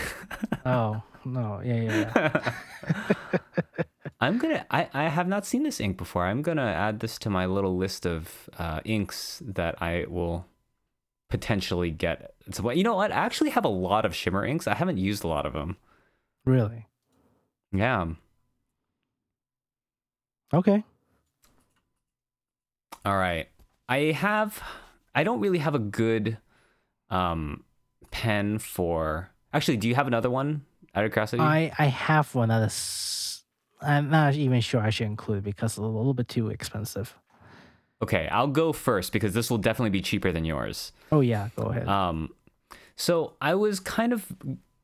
Oh 0.66 1.02
no, 1.24 1.62
yeah, 1.64 1.80
yeah, 1.80 2.12
yeah. 2.14 2.52
I'm 4.20 4.36
gonna. 4.36 4.66
I, 4.70 4.90
I 4.92 5.08
have 5.08 5.26
not 5.26 5.46
seen 5.46 5.62
this 5.62 5.80
ink 5.80 5.96
before. 5.96 6.26
I'm 6.26 6.42
gonna 6.42 6.62
add 6.62 7.00
this 7.00 7.18
to 7.20 7.30
my 7.30 7.46
little 7.46 7.78
list 7.78 8.04
of 8.06 8.50
uh, 8.58 8.80
inks 8.84 9.42
that 9.46 9.80
I 9.80 10.04
will 10.06 10.44
potentially 11.30 11.90
get. 11.90 12.34
So, 12.52 12.70
you 12.72 12.84
know 12.84 12.96
what? 12.96 13.10
I 13.10 13.16
actually 13.16 13.50
have 13.50 13.64
a 13.64 13.68
lot 13.68 14.04
of 14.04 14.14
shimmer 14.14 14.44
inks. 14.44 14.66
I 14.66 14.74
haven't 14.74 14.98
used 14.98 15.24
a 15.24 15.28
lot 15.28 15.46
of 15.46 15.54
them. 15.54 15.78
Really? 16.44 16.86
Yeah. 17.72 18.06
Okay. 20.52 20.84
All 23.04 23.16
right. 23.16 23.48
I 23.88 23.98
have. 24.12 24.62
I 25.14 25.24
don't 25.24 25.40
really 25.40 25.58
have 25.58 25.74
a 25.74 25.78
good 25.78 26.38
um 27.10 27.64
pen 28.10 28.58
for. 28.58 29.30
Actually, 29.52 29.76
do 29.78 29.88
you 29.88 29.94
have 29.94 30.06
another 30.06 30.30
one? 30.30 30.64
Out 30.94 31.04
of 31.04 31.12
curiosity. 31.12 31.42
I 31.42 31.72
I 31.78 31.86
have 31.86 32.34
one 32.34 32.48
that 32.48 32.62
is. 32.62 33.42
I'm 33.82 34.10
not 34.10 34.34
even 34.34 34.60
sure 34.60 34.80
I 34.82 34.90
should 34.90 35.06
include 35.06 35.42
because 35.42 35.72
it's 35.72 35.78
a 35.78 35.82
little 35.82 36.12
bit 36.14 36.28
too 36.28 36.50
expensive. 36.50 37.16
okay, 38.02 38.28
I'll 38.28 38.46
go 38.48 38.72
first 38.72 39.12
because 39.12 39.32
this 39.32 39.50
will 39.50 39.58
definitely 39.58 39.90
be 39.90 40.02
cheaper 40.02 40.32
than 40.32 40.44
yours. 40.44 40.92
Oh 41.10 41.20
yeah, 41.20 41.48
go 41.56 41.64
ahead. 41.64 41.88
Um, 41.88 42.30
so 42.96 43.34
I 43.40 43.54
was 43.54 43.80
kind 43.80 44.12
of 44.12 44.26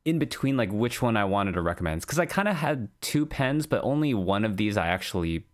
in 0.07 0.19
between 0.19 0.55
like 0.55 0.71
which 0.71 1.01
one 1.01 1.17
I 1.17 1.25
wanted 1.25 1.51
to 1.55 1.61
recommend 1.61 1.99
because 1.99 2.17
I 2.17 2.25
kind 2.25 2.47
of 2.47 2.55
had 2.55 2.87
two 3.01 3.25
pens, 3.25 3.67
but 3.67 3.83
only 3.83 4.13
one 4.13 4.45
of 4.45 4.55
these 4.55 4.77
I 4.77 4.87
actually. 4.87 5.45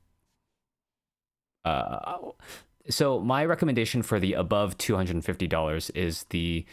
Uh, 1.65 2.17
so 2.87 3.19
my 3.19 3.43
recommendation 3.43 4.03
for 4.03 4.19
the 4.19 4.33
above 4.33 4.77
two 4.77 4.95
hundred 4.95 5.15
and 5.15 5.25
fifty 5.25 5.47
dollars 5.47 5.89
is 5.91 6.25
the 6.25 6.67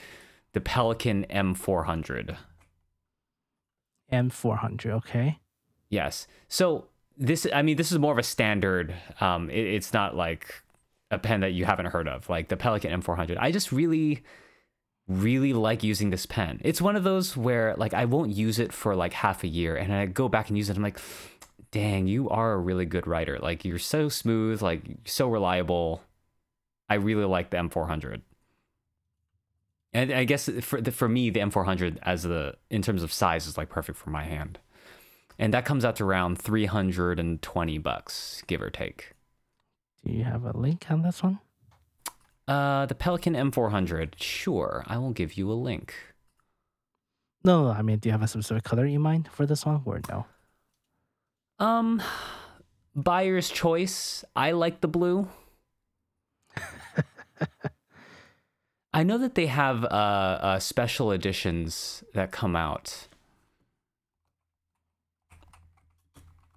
the 0.53 0.61
Pelikan 0.61 1.25
M 1.31 1.55
four 1.55 1.85
hundred. 1.85 2.37
M 4.11 4.29
four 4.29 4.57
hundred. 4.57 4.93
Okay. 4.97 5.39
Yes. 5.89 6.27
So 6.49 6.89
this, 7.17 7.47
I 7.51 7.63
mean, 7.63 7.79
this 7.79 7.91
is 7.91 7.99
more 7.99 8.13
of 8.13 8.19
a 8.19 8.23
standard. 8.23 8.95
Um, 9.23 9.49
it, 9.49 9.67
it's 9.67 9.95
not 9.95 10.15
like 10.15 10.53
a 11.11 11.19
pen 11.19 11.41
that 11.41 11.53
you 11.53 11.65
haven't 11.65 11.87
heard 11.87 12.09
of, 12.09 12.29
like 12.29 12.49
the 12.49 12.57
Pelikan 12.57 12.93
M400. 13.03 13.39
I 13.41 13.51
just 13.53 13.73
really, 13.73 14.23
really 15.11 15.53
like 15.53 15.83
using 15.83 16.11
this 16.11 16.27
pen. 16.27 16.61
It's 16.65 16.81
one 16.81 16.97
of 16.97 17.05
those 17.05 17.37
where 17.37 17.75
like 17.77 17.95
I 17.95 18.05
won't 18.05 18.33
use 18.33 18.59
it 18.59 18.73
for 18.73 18.95
like 18.95 19.13
half 19.13 19.45
a 19.45 19.49
year, 19.49 19.77
and 19.77 19.93
I 19.93 20.07
go 20.07 20.29
back 20.29 20.49
and 20.49 20.57
use 20.57 20.71
it. 20.71 20.77
I'm 20.77 20.83
like, 20.83 21.01
dang, 21.71 22.07
you 22.07 22.29
are 22.31 22.53
a 22.53 22.59
really 22.59 22.87
good 22.87 23.07
writer. 23.07 23.39
Like 23.39 23.65
you're 23.65 23.79
so 23.79 24.09
smooth, 24.09 24.63
like 24.63 24.83
so 25.05 25.29
reliable. 25.29 26.03
I 26.89 26.95
really 26.95 27.25
like 27.25 27.51
the 27.51 27.59
M400. 27.59 28.23
And 29.93 30.13
I 30.13 30.25
guess 30.25 30.49
for 30.61 30.81
the, 30.81 30.93
for 30.93 31.09
me, 31.09 31.31
the 31.31 31.41
M400 31.41 31.99
as 32.03 32.23
the 32.23 32.57
in 32.71 32.83
terms 32.83 33.03
of 33.03 33.13
size 33.13 33.47
is 33.47 33.57
like 33.57 33.69
perfect 33.69 33.99
for 33.99 34.11
my 34.11 34.25
hand 34.25 34.59
and 35.41 35.55
that 35.55 35.65
comes 35.65 35.85
out 35.87 35.97
to 35.97 36.05
around 36.05 36.39
320 36.39 37.79
bucks 37.79 38.43
give 38.47 38.63
or 38.63 38.71
take 38.71 39.15
Do 40.05 40.13
you 40.13 40.23
have 40.23 40.45
a 40.45 40.57
link 40.57 40.87
on 40.91 41.03
this 41.03 41.23
one? 41.23 41.41
Uh 42.51 42.85
the 42.87 42.95
pelikan 42.97 43.35
m400 43.51 44.15
sure 44.19 44.83
i 44.93 44.99
will 44.99 45.13
give 45.13 45.35
you 45.39 45.47
a 45.51 45.59
link 45.69 45.95
No. 47.45 47.69
I 47.71 47.81
mean, 47.83 47.99
do 48.01 48.09
you 48.09 48.13
have 48.13 48.23
a 48.23 48.29
specific 48.29 48.65
color 48.65 48.85
in 48.85 49.01
mind 49.01 49.29
for 49.33 49.47
this 49.47 49.65
one, 49.65 49.81
or 49.89 50.01
no? 50.13 50.27
um 51.59 52.03
buyer's 52.95 53.49
choice. 53.49 54.25
I 54.35 54.51
like 54.53 54.81
the 54.85 54.89
blue. 54.89 55.29
I 58.93 59.05
know 59.05 59.19
that 59.19 59.35
they 59.37 59.47
have 59.47 59.85
uh, 59.85 59.87
uh, 59.87 60.59
special 60.59 61.13
editions 61.13 62.03
that 62.13 62.33
come 62.33 62.57
out. 62.57 63.07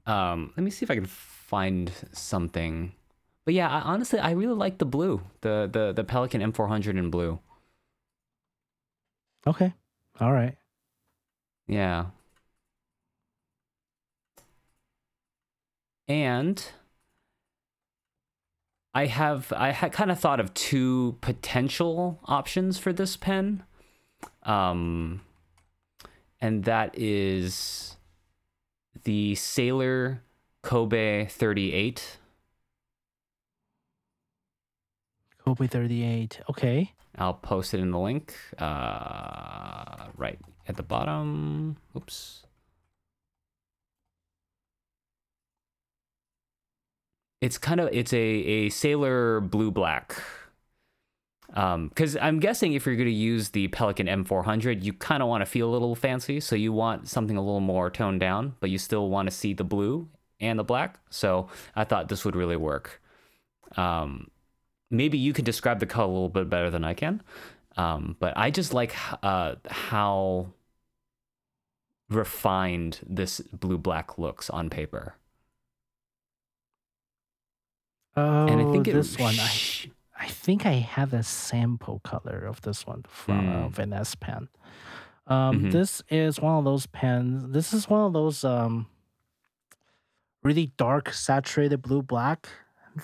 Um, 0.06 0.52
let 0.58 0.64
me 0.64 0.72
see 0.72 0.84
if 0.84 0.92
I 0.92 0.96
can 0.96 1.06
find 1.06 1.92
something. 2.12 2.92
But 3.46 3.54
yeah, 3.54 3.70
I, 3.70 3.82
honestly, 3.82 4.20
I 4.20 4.32
really 4.32 4.56
like 4.56 4.78
the 4.78 4.86
blue, 4.86 5.22
the 5.42 5.70
the 5.72 5.94
the 5.94 6.04
Pelikan 6.04 6.42
M400 6.42 6.98
in 6.98 7.10
blue. 7.10 7.40
Okay. 9.46 9.74
All 10.20 10.32
right. 10.32 10.56
Yeah. 11.68 12.08
And 16.08 16.64
I 18.94 19.08
have 19.08 19.52
I 19.56 19.72
had 19.72 19.92
kind 19.92 20.12
of 20.12 20.20
thought 20.20 20.40
of 20.40 20.54
two 20.54 21.18
potential 21.22 22.20
options 22.26 22.78
for 22.78 22.94
this 22.94 23.18
pen. 23.18 23.64
Um 24.44 25.22
and 26.40 26.66
that 26.66 26.98
is 26.98 27.98
the 29.04 29.36
Sailor 29.36 30.22
Kobe 30.62 31.26
38. 31.26 32.18
Kobe 35.44 35.68
38. 35.68 36.42
Okay. 36.50 36.94
I'll 37.18 37.34
post 37.34 37.74
it 37.74 37.80
in 37.80 37.92
the 37.92 38.00
link 38.00 38.34
uh, 38.58 40.08
right 40.18 40.40
at 40.68 40.78
the 40.78 40.84
bottom. 40.84 41.78
Oops. 41.96 42.46
It's 47.42 47.58
kind 47.58 47.82
of 47.82 47.90
it's 47.92 48.14
a 48.14 48.18
a 48.18 48.70
sailor 48.70 49.42
blue 49.42 49.70
black. 49.70 50.16
Um, 51.56 51.90
because 51.90 52.18
I'm 52.18 52.40
guessing 52.40 52.74
if 52.74 52.86
you're 52.86 52.96
going 52.96 53.06
to 53.06 53.14
use 53.14 53.50
the 53.50 53.68
Pelikan 53.68 54.10
M400, 54.10 54.82
you 54.82 54.92
kind 54.92 55.22
of 55.22 55.30
want 55.30 55.42
to 55.42 55.46
feel 55.46 55.70
a 55.70 55.74
little 55.74 55.94
fancy, 55.94 56.40
so 56.40 56.56
you 56.56 56.74
want 56.74 57.08
something 57.08 57.38
a 57.38 57.42
little 57.42 57.60
more 57.60 57.92
toned 57.92 58.22
down, 58.22 58.56
but 58.60 58.72
you 58.72 58.80
still 58.80 59.10
want 59.10 59.30
to 59.30 59.36
see 59.36 59.54
the 59.54 59.64
blue 59.64 60.08
and 60.40 60.58
the 60.58 60.64
black. 60.64 61.00
So 61.12 61.50
I 61.76 61.84
thought 61.84 62.08
this 62.08 62.26
would 62.26 62.36
really 62.36 62.56
work. 62.56 63.02
Um, 63.78 64.32
maybe 64.94 65.18
you 65.18 65.34
can 65.34 65.44
describe 65.44 65.80
the 65.80 65.86
color 65.86 66.06
a 66.06 66.14
little 66.14 66.30
bit 66.30 66.50
better 66.50 66.70
than 66.70 66.84
I 66.84 66.94
can. 66.94 67.22
Um, 67.76 68.16
but 68.20 68.34
I 68.38 68.52
just 68.52 68.74
like 68.74 68.96
uh, 69.24 69.56
how 69.68 70.48
refined 72.10 73.00
this 73.06 73.42
blue 73.42 73.78
black 73.80 74.18
looks 74.20 74.50
on 74.50 74.70
paper. 74.70 75.16
Oh, 78.16 78.46
and 78.46 78.62
I 78.62 78.72
think 78.72 78.88
it, 78.88 78.94
this 78.94 79.18
one. 79.18 79.34
I, 79.40 79.52
I 80.20 80.28
think 80.28 80.66
I 80.66 80.74
have 80.74 81.14
a 81.14 81.24
sample 81.24 82.00
color 82.04 82.46
of 82.46 82.62
this 82.62 82.86
one 82.86 83.04
from 83.10 83.50
uh, 83.50 83.68
Mm. 83.70 83.74
Vanness 83.74 84.20
pen. 84.20 84.50
Um, 85.26 85.62
Mhm. 85.64 85.72
This 85.72 86.04
is 86.10 86.40
one 86.40 86.58
of 86.60 86.66
those 86.66 86.86
pens. 86.86 87.52
This 87.52 87.74
is 87.74 87.90
one 87.90 88.02
of 88.06 88.14
those 88.14 88.44
um, 88.44 88.86
really 90.44 90.68
dark, 90.78 91.12
saturated 91.12 91.82
blue 91.82 92.04
black 92.04 92.50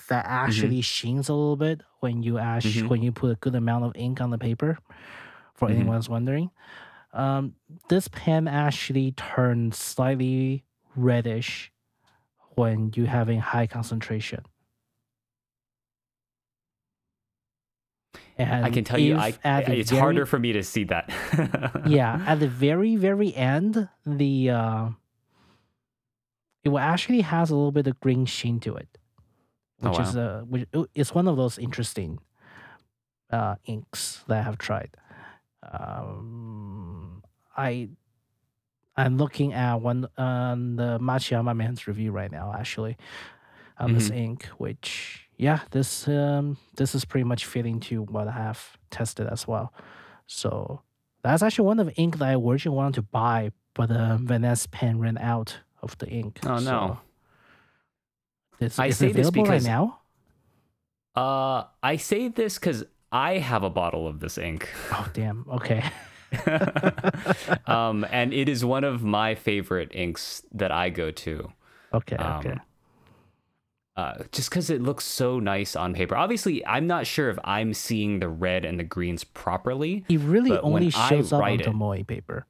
that 0.08 0.24
actually 0.26 0.80
shines 0.80 1.28
a 1.28 1.34
little 1.34 1.56
bit 1.56 1.82
when 2.00 2.22
you 2.22 2.38
ash 2.38 2.64
Mhm. 2.64 2.88
when 2.88 3.02
you 3.02 3.12
put 3.12 3.30
a 3.32 3.34
good 3.36 3.54
amount 3.54 3.84
of 3.84 3.92
ink 3.96 4.20
on 4.20 4.30
the 4.30 4.38
paper. 4.38 4.78
For 5.54 5.68
Mhm. 5.68 5.72
anyone's 5.80 6.08
wondering, 6.08 6.50
um, 7.12 7.54
this 7.88 8.08
pen 8.08 8.48
actually 8.48 9.12
turns 9.12 9.76
slightly 9.76 10.64
reddish 10.96 11.70
when 12.56 12.92
you 12.94 13.06
having 13.06 13.40
high 13.40 13.66
concentration. 13.66 14.44
And 18.38 18.64
I 18.64 18.70
can 18.70 18.84
tell 18.84 18.98
you, 18.98 19.16
I 19.16 19.34
it's 19.44 19.90
very- 19.90 20.00
harder 20.00 20.24
for 20.24 20.38
me 20.38 20.52
to 20.52 20.62
see 20.62 20.84
that. 20.84 21.10
yeah, 21.86 22.24
at 22.26 22.40
the 22.40 22.48
very 22.48 22.96
very 22.96 23.34
end, 23.34 23.88
the 24.06 24.50
uh, 24.50 24.88
it 26.64 26.70
actually 26.74 27.20
has 27.20 27.50
a 27.50 27.54
little 27.54 27.72
bit 27.72 27.86
of 27.86 28.00
green 28.00 28.24
sheen 28.24 28.58
to 28.60 28.76
it, 28.76 28.96
Oh, 29.82 29.88
which 29.88 29.98
is 30.00 30.16
uh, 30.16 30.42
which 30.48 30.66
uh, 30.74 30.84
it's 30.94 31.14
one 31.14 31.26
of 31.28 31.36
those 31.36 31.58
interesting 31.58 32.18
uh, 33.30 33.56
inks 33.64 34.24
that 34.28 34.38
I 34.38 34.42
have 34.42 34.58
tried. 34.58 34.90
Um, 35.62 37.22
I 37.56 37.88
I'm 38.96 39.16
looking 39.16 39.52
at 39.52 39.76
one 39.80 40.08
on 40.18 40.76
the 40.76 40.98
Machiyama 40.98 41.56
Man's 41.56 41.86
review 41.86 42.12
right 42.12 42.30
now, 42.30 42.52
actually, 42.58 42.96
on 43.78 43.94
this 43.94 44.10
Mhm. 44.10 44.16
ink, 44.16 44.44
which 44.58 45.28
yeah, 45.36 45.60
this 45.70 46.06
um 46.08 46.56
this 46.76 46.94
is 46.94 47.04
pretty 47.04 47.24
much 47.24 47.46
fitting 47.46 47.80
to 47.80 48.02
what 48.02 48.28
I 48.28 48.32
have 48.32 48.76
tested 48.90 49.26
as 49.28 49.46
well. 49.48 49.72
So 50.26 50.82
that's 51.22 51.42
actually 51.42 51.66
one 51.66 51.78
of 51.80 51.86
the 51.86 51.94
ink 51.94 52.18
that 52.18 52.28
I 52.28 52.34
originally 52.34 52.76
wanted 52.76 52.94
to 52.96 53.02
buy, 53.02 53.52
but 53.74 53.88
the 53.88 54.18
Vanness 54.20 54.70
pen 54.70 54.98
ran 55.00 55.18
out 55.18 55.58
of 55.82 55.96
the 55.98 56.08
ink. 56.08 56.40
Oh, 56.44 56.58
no. 56.58 56.98
It's, 58.60 58.78
I 58.78 58.90
say 58.90 59.06
this 59.12 59.28
available 59.28 59.42
because- 59.44 59.64
right 59.66 59.72
now. 59.72 59.98
uh, 61.16 61.64
I 61.82 61.96
say 61.96 62.28
this 62.28 62.58
because 62.58 62.84
I 63.10 63.38
have 63.38 63.62
a 63.62 63.70
bottle 63.70 64.06
of 64.06 64.20
this 64.20 64.38
ink. 64.38 64.68
Oh 64.92 65.08
damn. 65.12 65.44
Okay. 65.50 65.82
um, 67.66 68.06
and 68.10 68.32
it 68.32 68.48
is 68.48 68.64
one 68.64 68.84
of 68.84 69.02
my 69.02 69.34
favorite 69.34 69.90
inks 69.94 70.42
that 70.52 70.70
I 70.70 70.90
go 70.90 71.10
to. 71.10 71.52
Okay. 71.92 72.16
Okay. 72.16 72.50
Um, 72.50 72.60
uh, 73.96 74.14
just 74.32 74.48
because 74.48 74.70
it 74.70 74.80
looks 74.80 75.04
so 75.04 75.40
nice 75.40 75.74
on 75.76 75.92
paper. 75.92 76.16
Obviously, 76.16 76.64
I'm 76.64 76.86
not 76.86 77.06
sure 77.06 77.28
if 77.28 77.38
I'm 77.44 77.74
seeing 77.74 78.20
the 78.20 78.28
red 78.28 78.64
and 78.64 78.78
the 78.78 78.84
greens 78.84 79.24
properly. 79.24 80.04
It 80.08 80.20
really 80.20 80.56
only 80.58 80.90
shows 80.90 81.32
up 81.32 81.42
on 81.42 81.52
it- 81.52 81.66
Tomoe 81.66 82.06
paper. 82.06 82.46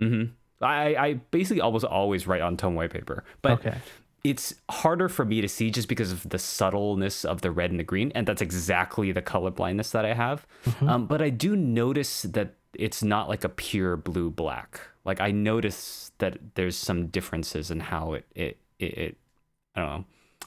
hmm 0.00 0.24
I, 0.62 0.94
I 0.96 1.12
basically 1.30 1.62
almost 1.62 1.86
always 1.86 2.26
write 2.26 2.42
on 2.42 2.58
Tomoe 2.58 2.90
paper, 2.92 3.24
but 3.40 3.52
okay. 3.52 3.78
It's 4.22 4.54
harder 4.70 5.08
for 5.08 5.24
me 5.24 5.40
to 5.40 5.48
see 5.48 5.70
just 5.70 5.88
because 5.88 6.12
of 6.12 6.28
the 6.28 6.38
subtleness 6.38 7.24
of 7.24 7.40
the 7.40 7.50
red 7.50 7.70
and 7.70 7.80
the 7.80 7.84
green, 7.84 8.12
and 8.14 8.26
that's 8.26 8.42
exactly 8.42 9.12
the 9.12 9.22
color 9.22 9.50
blindness 9.50 9.90
that 9.92 10.04
I 10.04 10.14
have. 10.14 10.46
Mhm. 10.64 10.88
Um, 10.88 11.06
but 11.06 11.22
I 11.22 11.30
do 11.30 11.56
notice 11.56 12.22
that 12.22 12.54
it's 12.74 13.02
not 13.02 13.28
like 13.28 13.44
a 13.44 13.48
pure 13.48 13.96
blue 13.96 14.30
black. 14.30 14.80
Like 15.04 15.20
I 15.20 15.30
notice 15.30 16.12
that 16.18 16.38
there's 16.54 16.76
some 16.76 17.06
differences 17.06 17.70
in 17.70 17.80
how 17.80 18.12
it 18.12 18.26
it 18.34 18.58
it, 18.78 18.98
it 18.98 19.16
I 19.74 19.80
don't 19.80 19.90
know 19.90 20.04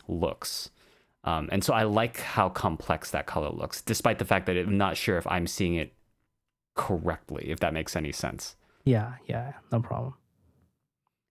looks. 0.08 0.70
Um, 1.26 1.48
and 1.52 1.64
so 1.64 1.74
I 1.74 1.84
like 1.84 2.20
how 2.20 2.50
complex 2.50 3.12
that 3.12 3.26
color 3.26 3.50
looks, 3.50 3.82
despite 3.82 4.20
the 4.20 4.26
fact 4.26 4.46
that 4.48 4.58
I'm 4.58 4.78
not 4.78 4.98
sure 4.98 5.18
if 5.18 5.26
I'm 5.28 5.48
seeing 5.48 5.76
it 5.76 5.94
correctly, 6.76 7.50
if 7.50 7.60
that 7.60 7.74
makes 7.74 7.96
any 7.96 8.12
sense. 8.12 8.56
Yeah. 8.84 9.14
Yeah. 9.26 9.54
No 9.72 9.80
problem. 9.80 10.16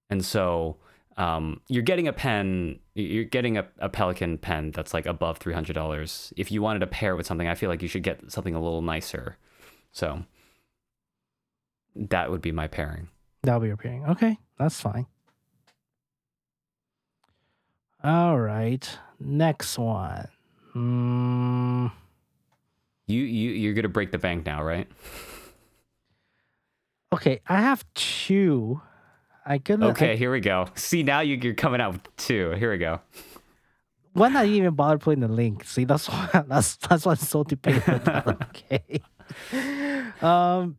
And 0.09 0.25
so 0.25 0.77
um, 1.17 1.61
you're 1.69 1.83
getting 1.83 2.09
a 2.09 2.13
pen, 2.13 2.79
you're 2.95 3.25
getting 3.25 3.59
a, 3.59 3.67
a 3.79 3.89
Pelikan 3.89 4.41
pen 4.41 4.71
that's 4.71 4.95
like 4.95 5.07
above 5.07 5.39
$300. 5.39 6.33
If 6.37 6.51
you 6.51 6.63
wanted 6.63 6.79
to 6.81 6.87
pair 6.87 7.13
it 7.13 7.17
with 7.17 7.27
something, 7.27 7.47
I 7.49 7.55
feel 7.55 7.69
like 7.69 7.83
you 7.83 7.89
should 7.89 8.03
get 8.03 8.31
something 8.33 8.55
a 8.55 8.61
little 8.63 8.83
nicer. 8.83 9.37
So 9.93 10.25
that 11.95 12.31
would 12.31 12.41
be 12.43 12.53
my 12.53 12.67
pairing. 12.67 13.09
That'll 13.43 13.61
be 13.61 13.71
appearing. 13.71 14.07
Okay, 14.07 14.39
that's 14.59 14.81
fine. 14.81 15.07
All 18.05 18.39
right, 18.39 18.89
next 19.21 19.79
one. 19.79 20.29
Mm, 20.75 21.93
You 23.07 23.23
you 23.23 23.51
you're 23.51 23.75
gonna 23.75 23.89
break 23.89 24.11
the 24.11 24.19
bank 24.19 24.47
now, 24.47 24.63
right? 24.63 24.89
okay, 27.13 27.41
I 27.47 27.61
have 27.61 27.85
two. 27.95 28.81
I 29.45 29.59
gonna 29.59 29.89
Okay, 29.89 30.13
I, 30.13 30.17
here 30.17 30.31
we 30.31 30.41
go. 30.41 30.67
See 30.75 31.03
now 31.03 31.21
you, 31.21 31.37
you're 31.37 31.55
coming 31.55 31.81
out 31.81 31.93
with 31.95 32.17
two. 32.17 32.51
Here 32.53 32.71
we 32.71 32.79
go. 32.79 33.01
Why 34.13 34.29
didn't 34.29 34.55
even 34.55 34.75
bother 34.75 34.99
putting 34.99 35.21
the 35.21 35.29
link. 35.29 35.65
See, 35.65 35.85
that's 35.85 36.09
why 36.09 36.45
that's 36.47 36.77
that's 36.77 37.07
what's 37.07 37.29
so 37.29 37.45
debatable. 37.45 37.95
about, 37.97 38.43
okay. 38.57 39.01
Um, 40.21 40.77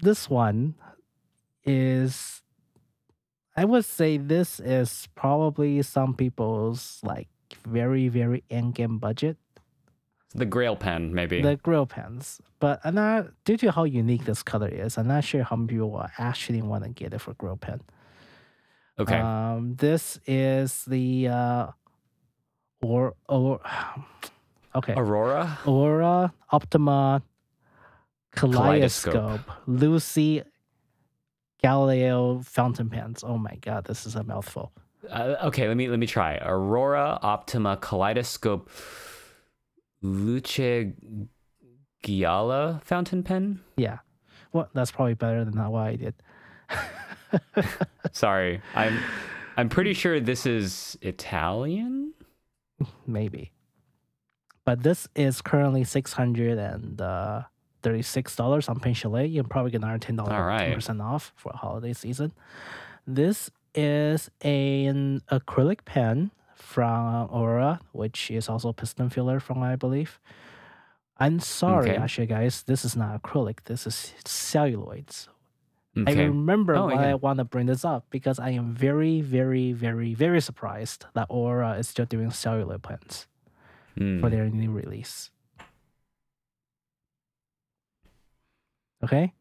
this 0.00 0.30
one 0.30 0.74
is, 1.64 2.42
I 3.56 3.64
would 3.64 3.84
say 3.84 4.16
this 4.16 4.60
is 4.60 5.08
probably 5.14 5.82
some 5.82 6.14
people's 6.14 7.00
like 7.02 7.28
very 7.66 8.08
very 8.08 8.44
end 8.50 8.74
game 8.74 8.98
budget. 8.98 9.36
The 10.34 10.44
Grail 10.44 10.74
pen, 10.76 11.14
maybe. 11.14 11.40
the 11.40 11.56
grill 11.56 11.86
pens. 11.86 12.40
But 12.58 12.80
I'm 12.82 12.96
not 12.96 13.28
due 13.44 13.56
to 13.58 13.70
how 13.70 13.84
unique 13.84 14.24
this 14.24 14.42
color 14.42 14.68
is, 14.68 14.98
I'm 14.98 15.06
not 15.06 15.22
sure 15.22 15.44
how 15.44 15.56
many 15.56 15.68
people 15.68 15.90
will 15.92 16.08
actually 16.18 16.60
want 16.62 16.82
to 16.84 16.90
get 16.90 17.14
it 17.14 17.20
for 17.20 17.34
grill 17.34 17.56
pen. 17.56 17.80
okay. 18.98 19.18
Um, 19.18 19.76
this 19.76 20.18
is 20.26 20.84
the 20.86 21.28
uh, 21.28 21.66
or 22.82 23.14
or 23.28 23.60
okay, 24.74 24.94
Aurora. 24.96 25.58
Aura 25.66 26.32
Optima 26.50 27.22
Kaleidoscope. 28.34 29.12
Kaleidoscope 29.12 29.50
Lucy 29.66 30.42
Galileo 31.62 32.40
fountain 32.42 32.90
pens. 32.90 33.22
Oh 33.24 33.38
my 33.38 33.54
god, 33.60 33.84
this 33.84 34.04
is 34.04 34.16
a 34.16 34.24
mouthful. 34.24 34.72
Uh, 35.08 35.36
okay, 35.44 35.68
let 35.68 35.76
me 35.76 35.88
let 35.88 35.98
me 35.98 36.06
try. 36.06 36.38
Aurora 36.42 37.18
Optima 37.22 37.76
Kaleidoscope 37.76 38.68
Luce 40.04 40.92
Giala 42.04 42.82
fountain 42.82 43.22
pen. 43.22 43.60
Yeah. 43.76 43.98
Well, 44.52 44.68
that's 44.74 44.90
probably 44.90 45.14
better 45.14 45.44
than 45.44 45.56
that. 45.56 45.72
what 45.72 45.80
I 45.80 45.96
did. 45.96 46.14
Sorry, 48.12 48.60
I'm 48.74 48.98
I'm 49.56 49.68
pretty 49.68 49.94
sure 49.94 50.20
this 50.20 50.46
is 50.46 50.98
Italian. 51.00 52.12
Maybe. 53.06 53.52
But 54.66 54.82
this 54.82 55.08
is 55.16 55.40
currently 55.40 55.84
six 55.84 56.12
hundred 56.12 56.58
and 56.58 57.00
uh, 57.00 57.42
thirty-six 57.82 58.36
dollars 58.36 58.68
on 58.68 58.80
Pen 58.80 58.94
Chalet. 58.94 59.26
You 59.26 59.42
can 59.42 59.48
probably 59.48 59.70
get 59.70 59.82
another 59.82 59.98
ten 59.98 60.16
dollars, 60.16 60.32
right. 60.32 60.66
ten 60.66 60.74
percent 60.74 61.00
off 61.00 61.32
for 61.34 61.52
holiday 61.54 61.94
season. 61.94 62.32
This 63.06 63.50
is 63.74 64.30
an 64.42 65.22
acrylic 65.30 65.84
pen 65.86 66.30
from 66.64 67.28
Aura, 67.30 67.80
which 67.92 68.30
is 68.30 68.48
also 68.48 68.72
piston 68.72 69.10
filler 69.10 69.38
from 69.40 69.62
I 69.62 69.76
believe. 69.76 70.18
I'm 71.18 71.38
sorry, 71.38 71.90
Okay. 71.92 72.02
actually, 72.02 72.26
guys. 72.26 72.64
This 72.64 72.84
is 72.84 72.96
not 72.96 73.22
acrylic. 73.22 73.58
This 73.64 73.86
is 73.86 74.14
celluloids. 74.24 75.28
I 75.96 76.10
remember 76.12 76.74
Oh, 76.74 76.86
why 76.86 76.94
yeah. 77.06 77.10
I 77.12 77.14
want 77.14 77.38
to 77.38 77.44
bring 77.44 77.66
this 77.66 77.84
up 77.84 78.06
because 78.10 78.40
I 78.40 78.50
am 78.50 78.74
very, 78.74 79.20
very, 79.20 79.70
very, 79.72 80.12
very 80.14 80.40
surprised 80.40 81.06
that 81.14 81.26
Aura 81.30 81.78
is 81.78 81.86
still 81.86 82.06
doing 82.06 82.30
celluloid 82.32 82.82
pens 82.82 83.28
Hmm. 83.96 84.18
for 84.20 84.28
their 84.28 84.50
new 84.50 84.72
release. 84.72 85.30
Okay, 89.04 89.34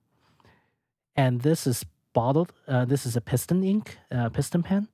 and 1.15 1.41
this 1.41 1.65
is 1.65 1.85
bottled. 2.13 2.51
Uh, 2.67 2.85
this 2.85 3.05
is 3.05 3.15
a 3.15 3.21
piston 3.21 3.63
ink, 3.63 3.97
uh, 4.11 4.29
piston 4.29 4.61
pen. 4.61 4.89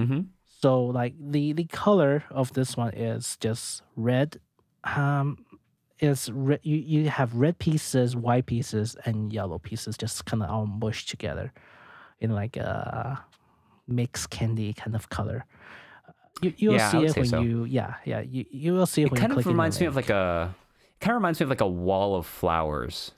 Mhm. 0.00 0.26
So 0.60 0.86
like 0.86 1.14
the 1.20 1.52
the 1.52 1.64
color 1.64 2.24
of 2.30 2.52
this 2.52 2.76
one 2.76 2.92
is 2.94 3.36
just 3.38 3.82
red. 3.96 4.40
Um, 4.82 5.44
it's 6.00 6.28
red. 6.30 6.60
You 6.62 6.76
you 6.76 7.08
have 7.10 7.34
red 7.34 7.58
pieces, 7.58 8.16
white 8.16 8.46
pieces, 8.46 8.96
and 9.04 9.32
yellow 9.32 9.58
pieces, 9.58 9.96
just 9.96 10.24
kind 10.24 10.42
of 10.42 10.50
all 10.50 10.66
mushed 10.66 11.08
together, 11.08 11.52
in 12.20 12.32
like 12.32 12.56
a 12.56 13.24
mixed 13.86 14.30
candy 14.30 14.72
kind 14.72 14.96
of 14.96 15.08
color. 15.10 15.44
You 16.42 16.52
you'll 16.56 16.74
Yeah, 16.74 16.90
see 16.90 17.04
it 17.04 17.16
when 17.16 17.26
so. 17.26 17.40
you 17.40 17.64
yeah 17.64 17.94
yeah 18.04 18.20
you 18.20 18.44
you 18.50 18.72
will 18.74 18.86
see 18.86 19.02
it, 19.02 19.06
It 19.06 19.10
when 19.12 19.20
kind 19.20 19.30
you 19.32 19.38
of 19.38 19.44
click 19.44 19.46
in 19.46 19.50
the 19.50 19.54
reminds 19.54 19.80
me 19.80 19.86
of 19.86 19.94
like 19.96 20.10
a. 20.10 20.54
It 20.82 21.00
kind 21.00 21.12
of 21.12 21.20
reminds 21.22 21.38
me 21.38 21.44
of 21.44 21.50
like 21.50 21.60
a 21.60 21.68
wall 21.68 22.16
of 22.16 22.26
flowers. 22.26 23.12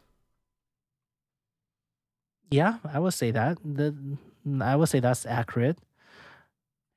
Yeah, 2.51 2.79
I 2.85 2.99
would 2.99 3.15
say 3.15 3.31
that. 3.31 3.59
The, 3.65 3.95
I 4.61 4.77
would 4.77 4.89
say 4.89 5.01
that's 5.01 5.25
accurate. 5.25 5.79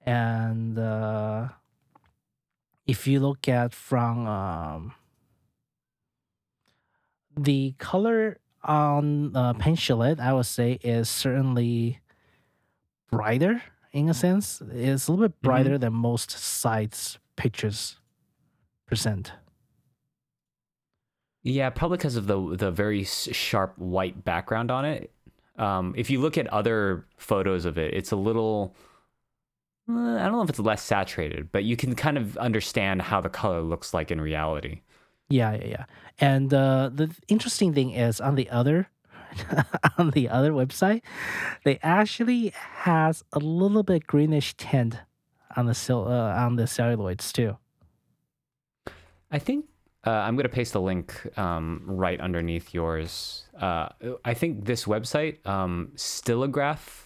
And 0.05 0.77
uh, 0.77 1.49
if 2.85 3.07
you 3.07 3.19
look 3.19 3.47
at 3.47 3.73
from 3.73 4.27
um, 4.27 4.93
the 7.37 7.73
color 7.77 8.39
on 8.63 9.35
uh, 9.35 9.53
Pen 9.53 9.75
Chalet, 9.75 10.15
I 10.19 10.33
would 10.33 10.45
say 10.45 10.79
is 10.83 11.09
certainly 11.09 11.99
brighter 13.11 13.61
in 13.91 14.09
a 14.09 14.13
sense. 14.13 14.61
It's 14.71 15.07
a 15.07 15.11
little 15.11 15.27
bit 15.27 15.41
brighter 15.41 15.77
than 15.77 15.93
most 15.93 16.31
sites 16.31 17.19
pictures 17.35 17.97
present. 18.87 19.33
Yeah, 21.43 21.69
probably 21.69 21.97
because 21.97 22.15
of 22.15 22.27
the 22.27 22.55
the 22.55 22.71
very 22.71 23.03
sharp 23.03 23.77
white 23.77 24.23
background 24.23 24.71
on 24.71 24.85
it. 24.85 25.11
Um, 25.57 25.93
if 25.97 26.09
you 26.09 26.19
look 26.19 26.37
at 26.37 26.47
other 26.47 27.05
photos 27.17 27.65
of 27.65 27.77
it, 27.77 27.93
it's 27.93 28.11
a 28.11 28.15
little. 28.15 28.75
Uh, 29.89 29.93
I 29.93 30.23
don't 30.23 30.33
know 30.33 30.43
if 30.43 30.49
it's 30.49 30.59
less 30.59 30.81
saturated, 30.81 31.51
but 31.51 31.63
you 31.63 31.75
can 31.75 31.95
kind 31.95 32.17
of 32.17 32.37
understand 32.37 33.01
how 33.01 33.21
the 33.21 33.29
color 33.29 33.61
looks 33.61 33.93
like 33.93 34.11
in 34.11 34.21
reality. 34.21 34.81
Yeah, 35.29 35.53
yeah, 35.53 35.65
yeah. 35.65 35.85
And 36.19 36.53
uh, 36.53 36.89
the 36.93 37.13
interesting 37.27 37.73
thing 37.73 37.91
is 37.91 38.21
on 38.21 38.35
the 38.35 38.49
other 38.49 38.89
on 39.97 40.11
the 40.11 40.29
other 40.29 40.51
website, 40.51 41.01
they 41.63 41.79
actually 41.81 42.53
has 42.55 43.23
a 43.33 43.39
little 43.39 43.83
bit 43.83 44.05
greenish 44.05 44.55
tint 44.55 44.99
on 45.55 45.65
the 45.65 45.73
sil- 45.73 46.07
uh, 46.07 46.33
on 46.35 46.55
the 46.55 46.63
celluloids 46.63 47.31
too. 47.31 47.57
I 49.31 49.39
think 49.39 49.65
uh, 50.05 50.11
I'm 50.11 50.35
going 50.35 50.43
to 50.43 50.49
paste 50.49 50.73
the 50.73 50.81
link 50.81 51.37
um, 51.37 51.81
right 51.85 52.19
underneath 52.19 52.73
yours. 52.73 53.45
Uh, 53.59 53.89
I 54.25 54.33
think 54.33 54.65
this 54.65 54.85
website, 54.85 55.45
um, 55.47 55.91
Stillograph, 55.95 57.02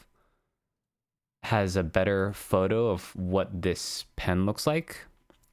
has 1.48 1.76
a 1.76 1.84
better 1.84 2.34
photo 2.34 2.90
of 2.90 3.16
what 3.16 3.62
this 3.62 4.06
pen 4.16 4.46
looks 4.46 4.68
like. 4.68 4.98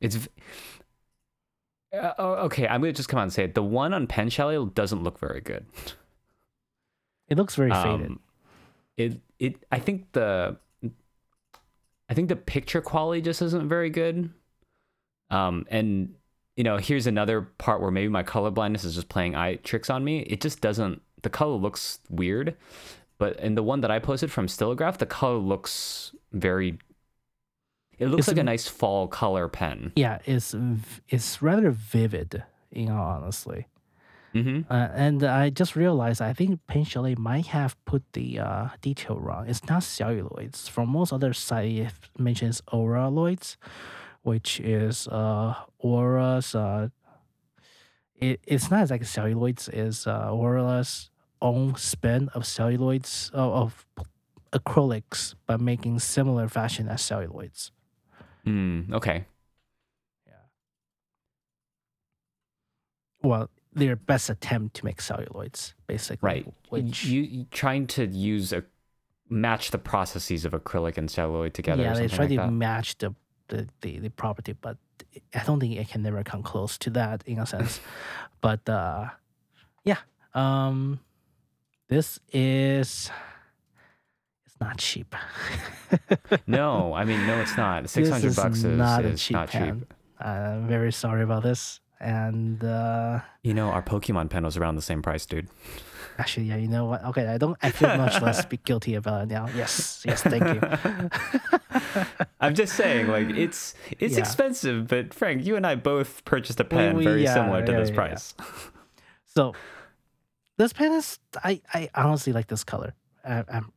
It's. 0.01 0.29
Uh, 1.93 2.13
oh, 2.19 2.33
okay, 2.47 2.67
I'm 2.67 2.83
to 2.83 2.93
just 2.93 3.09
come 3.09 3.19
out 3.19 3.25
and 3.25 3.33
say 3.33 3.45
it. 3.45 3.55
The 3.55 3.63
one 3.63 3.95
on 3.95 4.09
Pen 4.09 4.29
Chalet 4.29 4.71
doesn't 4.75 5.05
look 5.05 5.21
very 5.21 5.41
good. 5.41 5.65
It 7.29 7.39
looks 7.39 7.55
very 7.55 7.71
faded. 7.71 8.07
Um, 8.07 8.21
it 8.97 9.21
it 9.39 9.65
I 9.71 9.79
think 9.79 10.13
the 10.13 10.57
I 12.09 12.15
think 12.15 12.29
the 12.29 12.37
picture 12.37 12.81
quality 12.81 13.23
just 13.23 13.41
isn't 13.41 13.69
very 13.69 13.91
good. 13.91 14.31
Um, 15.31 15.65
and 15.71 16.15
you 16.57 16.65
know, 16.65 16.77
here's 16.77 17.07
another 17.07 17.43
part 17.43 17.81
where 17.81 17.91
maybe 17.91 18.09
my 18.09 18.23
color 18.23 18.51
blindness 18.51 18.85
is 18.85 18.95
just 18.95 19.09
playing 19.09 19.35
eye 19.35 19.57
tricks 19.57 19.91
on 19.91 20.05
me. 20.05 20.21
It 20.21 20.41
just 20.41 20.61
doesn't. 20.61 21.03
The 21.23 21.31
color 21.31 21.57
looks 21.57 22.01
weird, 22.11 22.57
but 23.25 23.41
in 23.41 23.55
the 23.55 23.63
one 23.63 23.81
that 23.81 23.91
I 23.91 23.99
posted 24.01 24.31
from 24.31 24.49
Stillograph, 24.49 24.99
the 24.99 25.07
color 25.07 25.39
looks 25.39 26.15
very. 26.33 26.79
It 27.99 28.09
looks 28.09 28.21
It's 28.21 28.29
like 28.29 28.39
a 28.39 28.45
nice 28.45 28.69
fall 28.69 29.09
color 29.09 29.49
pen. 29.49 29.93
Yeah, 29.97 30.19
it's 30.27 30.55
it's 31.09 31.41
rather 31.41 31.71
vivid, 31.71 32.43
in 32.71 32.91
all 32.91 33.09
honestly. 33.17 33.61
hmm 34.35 34.61
Uh, 34.69 34.89
and 35.07 35.23
I 35.23 35.49
just 35.61 35.73
realized 35.75 36.21
I 36.21 36.35
think 36.35 36.61
Pen 36.67 36.85
Chalet 36.85 37.15
might 37.17 37.47
have 37.59 37.73
put 37.87 38.03
the 38.13 38.29
uh, 38.41 38.69
detail 38.83 39.17
wrong. 39.19 39.49
It's 39.49 39.65
not 39.73 39.83
celluloids. 39.83 40.69
From 40.69 40.87
most 40.91 41.11
other 41.13 41.33
sites, 41.33 41.79
it 41.87 41.95
mentions 42.19 42.61
auroloids, 42.73 43.57
which 44.23 44.61
is 44.61 45.09
uh, 45.09 45.55
aura's. 45.79 46.55
Uh, 46.55 46.89
it, 48.27 48.41
it's 48.53 48.69
not 48.71 48.83
exactly 48.83 49.07
celluloids. 49.07 49.69
It's 49.69 50.07
uh, 50.07 50.29
aura's 50.31 51.11
own 51.41 51.77
spin 51.77 52.29
of 52.35 52.43
celluloids 52.45 53.31
of, 53.33 53.85
of 53.95 54.05
acrylics, 54.53 55.35
but 55.47 55.61
making 55.61 55.99
similar 55.99 56.49
fashion 56.49 56.89
as 56.89 57.03
celluloids. 57.03 57.71
Mm, 58.47 58.93
okay. 58.93 59.25
Yeah. 60.27 60.33
Well, 63.23 63.51
their 63.73 63.97
best 63.97 64.31
attempt 64.31 64.77
to 64.77 64.85
make 64.85 64.99
celluloids, 64.99 65.75
basically. 65.87 66.27
Right. 66.27 66.55
Which 66.69 67.05
you, 67.05 67.23
you 67.23 67.47
trying 67.51 67.87
to 67.89 68.07
use 68.07 68.53
a 68.53 68.65
match 69.29 69.71
the 69.71 69.79
processes 69.79 70.45
of 70.45 70.53
acrylic 70.53 70.97
and 70.97 71.11
celluloid 71.11 71.55
together. 71.55 71.83
yeah, 71.83 71.95
they 71.95 72.09
try 72.09 72.25
like 72.25 72.31
to 72.31 72.37
that. 72.37 72.53
match 72.53 72.99
the, 72.99 73.15
the, 73.49 73.67
the, 73.81 73.99
the 73.99 74.11
property, 74.11 74.53
but 74.53 74.77
I 75.35 75.45
don't 75.45 75.61
think 75.61 75.77
it 75.77 75.89
can 75.89 76.03
never 76.03 76.23
come 76.23 76.43
close 76.43 76.79
to 76.79 76.91
that 76.91 77.23
in 77.27 77.39
a 77.39 77.47
sense. 77.47 77.81
but 78.41 78.69
uh, 78.69 79.07
yeah, 79.85 79.99
um, 80.35 81.01
this 81.89 82.19
is 82.33 83.11
it's 84.47 84.61
not 84.61 84.79
cheap. 84.79 85.15
No, 86.47 86.93
I 86.95 87.05
mean 87.05 87.25
no, 87.27 87.41
it's 87.41 87.57
not. 87.57 87.89
Six 87.89 88.09
hundred 88.09 88.35
bucks 88.35 88.59
is 88.65 88.77
not 88.79 89.05
is 89.05 89.23
cheap 89.23 89.35
not 89.35 89.49
pen. 89.51 89.81
cheap. 89.81 89.95
I'm 90.21 90.67
very 90.67 90.93
sorry 90.93 91.23
about 91.23 91.43
this. 91.45 91.81
And 92.01 92.63
uh, 92.65 93.21
You 93.43 93.55
know, 93.55 93.69
our 93.71 93.83
Pokemon 93.83 94.29
pen 94.31 94.45
was 94.45 94.57
around 94.57 94.75
the 94.77 94.83
same 94.83 95.01
price, 95.03 95.25
dude. 95.25 95.49
actually, 96.19 96.47
yeah, 96.47 96.57
you 96.57 96.67
know 96.69 96.87
what? 96.87 97.05
Okay, 97.05 97.27
I 97.27 97.39
don't. 97.39 97.57
I 97.63 97.71
feel 97.71 97.97
much 97.97 98.21
less 98.21 98.45
be 98.45 98.57
guilty 98.65 98.95
about 98.97 99.23
it 99.23 99.29
now. 99.29 99.49
Yes, 99.57 100.03
yes, 100.05 100.23
thank 100.23 100.43
you. 100.43 100.61
I'm 102.41 102.55
just 102.55 102.75
saying, 102.75 103.07
like 103.09 103.31
it's 103.31 103.75
it's 104.01 104.15
Yeah. 104.15 104.21
expensive, 104.21 104.89
but 104.89 105.15
Frank, 105.15 105.47
you 105.47 105.55
and 105.57 105.65
I 105.67 105.77
both 105.77 106.25
purchased 106.25 106.59
a 106.61 106.65
pen 106.65 106.97
we- 106.97 107.05
very 107.05 107.23
yeah, 107.23 107.35
similar 107.35 107.65
to 107.65 107.73
yeah, 107.73 107.79
this 107.81 107.91
price. 107.93 108.35
So 109.27 109.55
this 110.57 110.73
pen 110.73 110.93
is 110.93 111.19
I, 111.43 111.61
I 111.73 111.91
honestly 111.95 112.33
like 112.33 112.47
this 112.49 112.65
color. 112.65 112.95
I, 113.25 113.45
I'm 113.49 113.73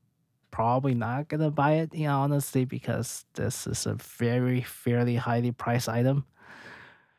probably 0.51 0.93
not 0.95 1.27
gonna 1.27 1.51
buy 1.51 1.73
it, 1.73 1.93
you 1.93 2.07
know, 2.07 2.19
honestly, 2.19 2.65
because 2.65 3.25
this 3.33 3.67
is 3.67 3.85
a 3.85 3.93
very 3.95 4.61
fairly 4.61 5.15
highly 5.15 5.51
priced 5.51 5.89
item. 5.89 6.25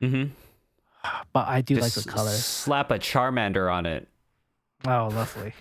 Mm-hmm. 0.03 0.31
But 1.33 1.49
I 1.49 1.61
do 1.61 1.77
like 1.77 1.93
the 1.93 2.09
color. 2.09 2.31
slap 2.31 2.91
a 2.91 2.99
Charmander 2.99 3.73
on 3.73 3.87
it. 3.87 4.09
Oh, 4.87 5.09
lovely. 5.13 5.53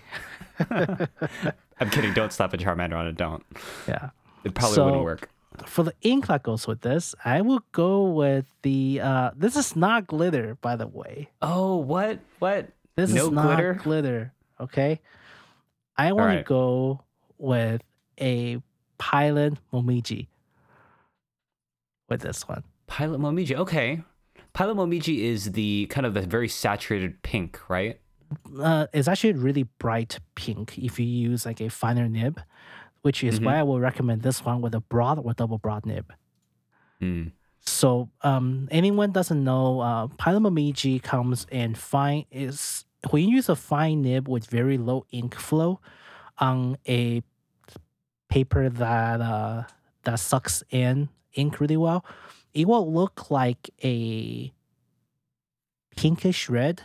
I'm 1.80 1.90
kidding. 1.90 2.12
Don't 2.12 2.32
slap 2.32 2.52
a 2.54 2.58
Charmander 2.58 2.94
on 2.96 3.06
it. 3.06 3.16
Don't. 3.16 3.44
Yeah. 3.86 4.10
It 4.44 4.54
probably 4.54 4.74
So- 4.76 4.84
wouldn't 4.86 5.04
work. 5.04 5.30
For 5.66 5.82
the 5.82 5.94
ink 6.02 6.28
that 6.28 6.44
goes 6.44 6.68
with 6.68 6.82
this, 6.82 7.16
I 7.24 7.40
will 7.40 7.64
go 7.72 8.04
with 8.04 8.44
the 8.62 9.00
uh 9.02 9.30
this 9.34 9.56
is 9.56 9.74
not 9.74 10.06
glitter, 10.06 10.54
by 10.60 10.76
the 10.76 10.86
way. 10.86 11.30
Oh, 11.42 11.76
what? 11.78 12.20
What? 12.38 12.68
This 12.98 13.12
No 13.12 13.26
is 13.26 13.30
not 13.30 13.46
glitter? 13.46 13.74
glitter. 13.74 14.32
Okay. 14.58 15.00
I 15.96 16.10
want 16.10 16.26
right. 16.26 16.36
to 16.38 16.42
go 16.42 17.04
with 17.38 17.80
a 18.20 18.60
Pilot 18.98 19.54
Momiji 19.72 20.26
with 22.08 22.22
this 22.22 22.48
one. 22.48 22.64
Pilot 22.88 23.20
Momiji. 23.20 23.54
Okay. 23.54 24.02
Pilot 24.52 24.76
Momiji 24.76 25.20
is 25.20 25.52
the 25.52 25.86
kind 25.90 26.06
of 26.06 26.14
the 26.14 26.22
very 26.22 26.48
saturated 26.48 27.22
pink, 27.22 27.60
right? 27.70 28.00
Uh, 28.60 28.88
it's 28.92 29.06
actually 29.06 29.34
really 29.34 29.62
bright 29.78 30.18
pink 30.34 30.76
if 30.76 30.98
you 30.98 31.06
use 31.06 31.46
like 31.46 31.60
a 31.60 31.70
finer 31.70 32.08
nib, 32.08 32.40
which 33.02 33.22
is 33.22 33.40
why 33.40 33.60
I 33.60 33.62
will 33.62 33.78
recommend 33.78 34.22
this 34.22 34.44
one 34.44 34.60
with 34.60 34.74
a 34.74 34.80
broad 34.80 35.20
or 35.24 35.34
double 35.34 35.58
broad 35.58 35.86
nib. 35.86 36.12
Mm. 37.00 37.30
So 37.60 38.10
um, 38.22 38.66
anyone 38.72 39.12
doesn't 39.12 39.44
know, 39.44 39.78
uh, 39.78 40.08
Pilot 40.18 40.40
Momiji 40.40 41.00
comes 41.00 41.46
in 41.52 41.76
fine 41.76 42.24
is 42.32 42.84
when 43.10 43.24
you 43.28 43.36
use 43.36 43.48
a 43.48 43.56
fine 43.56 44.02
nib 44.02 44.28
with 44.28 44.46
very 44.46 44.78
low 44.78 45.06
ink 45.10 45.34
flow 45.34 45.80
on 46.38 46.78
a 46.88 47.22
paper 48.28 48.68
that 48.68 49.20
uh, 49.20 49.64
that 50.04 50.18
sucks 50.18 50.62
in 50.70 51.08
ink 51.34 51.60
really 51.60 51.76
well, 51.76 52.04
it 52.54 52.66
will 52.66 52.92
look 52.92 53.30
like 53.30 53.70
a 53.82 54.52
pinkish 55.96 56.48
red 56.48 56.82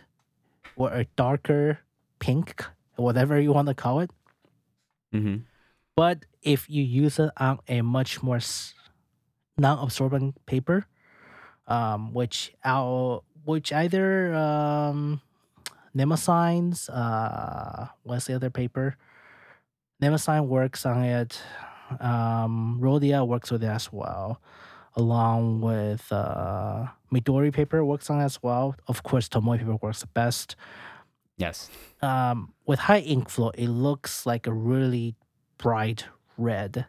or 0.76 0.92
a 0.92 1.06
darker 1.16 1.80
pink, 2.20 2.66
whatever 2.96 3.40
you 3.40 3.52
want 3.54 3.68
to 3.68 3.74
call 3.74 4.00
it. 4.00 4.12
hmm 5.12 5.38
But 5.96 6.26
if 6.42 6.70
you 6.70 6.84
use 6.84 7.20
it 7.20 7.32
on 7.38 7.60
a 7.68 7.82
much 7.82 8.24
more 8.24 8.40
non-absorbent 9.58 10.46
paper, 10.46 10.86
um, 11.68 12.14
which 12.14 12.54
our 12.64 13.22
which 13.46 13.72
either 13.72 14.34
um, 14.34 15.22
Mnemosynes, 15.96 16.90
uh, 16.92 17.88
what's 18.04 18.26
the 18.26 18.34
other 18.36 18.50
paper? 18.50 18.98
Mnemosyne 20.02 20.48
works 20.48 20.86
on 20.86 21.04
it. 21.04 21.40
Um, 22.00 22.80
Rhodia 22.82 23.26
works 23.28 23.52
with 23.52 23.64
it 23.64 23.68
as 23.68 23.92
well, 23.94 24.42
along 24.96 25.62
with 25.62 26.12
uh, 26.12 26.88
Midori 27.14 27.54
paper 27.54 27.86
works 27.86 28.10
on 28.10 28.20
it 28.22 28.24
as 28.26 28.42
well. 28.42 28.76
Of 28.88 29.04
course, 29.04 29.30
Tomoe 29.30 29.58
paper 29.60 29.76
works 29.82 30.02
the 30.02 30.08
best 30.08 30.56
Yes. 31.38 31.70
um, 32.02 32.54
with 32.66 32.80
high 32.80 33.00
ink 33.00 33.30
flow, 33.30 33.50
it 33.52 33.68
looks 33.68 34.26
like 34.26 34.46
a 34.48 34.54
really 34.54 35.16
bright 35.58 36.06
red. 36.38 36.86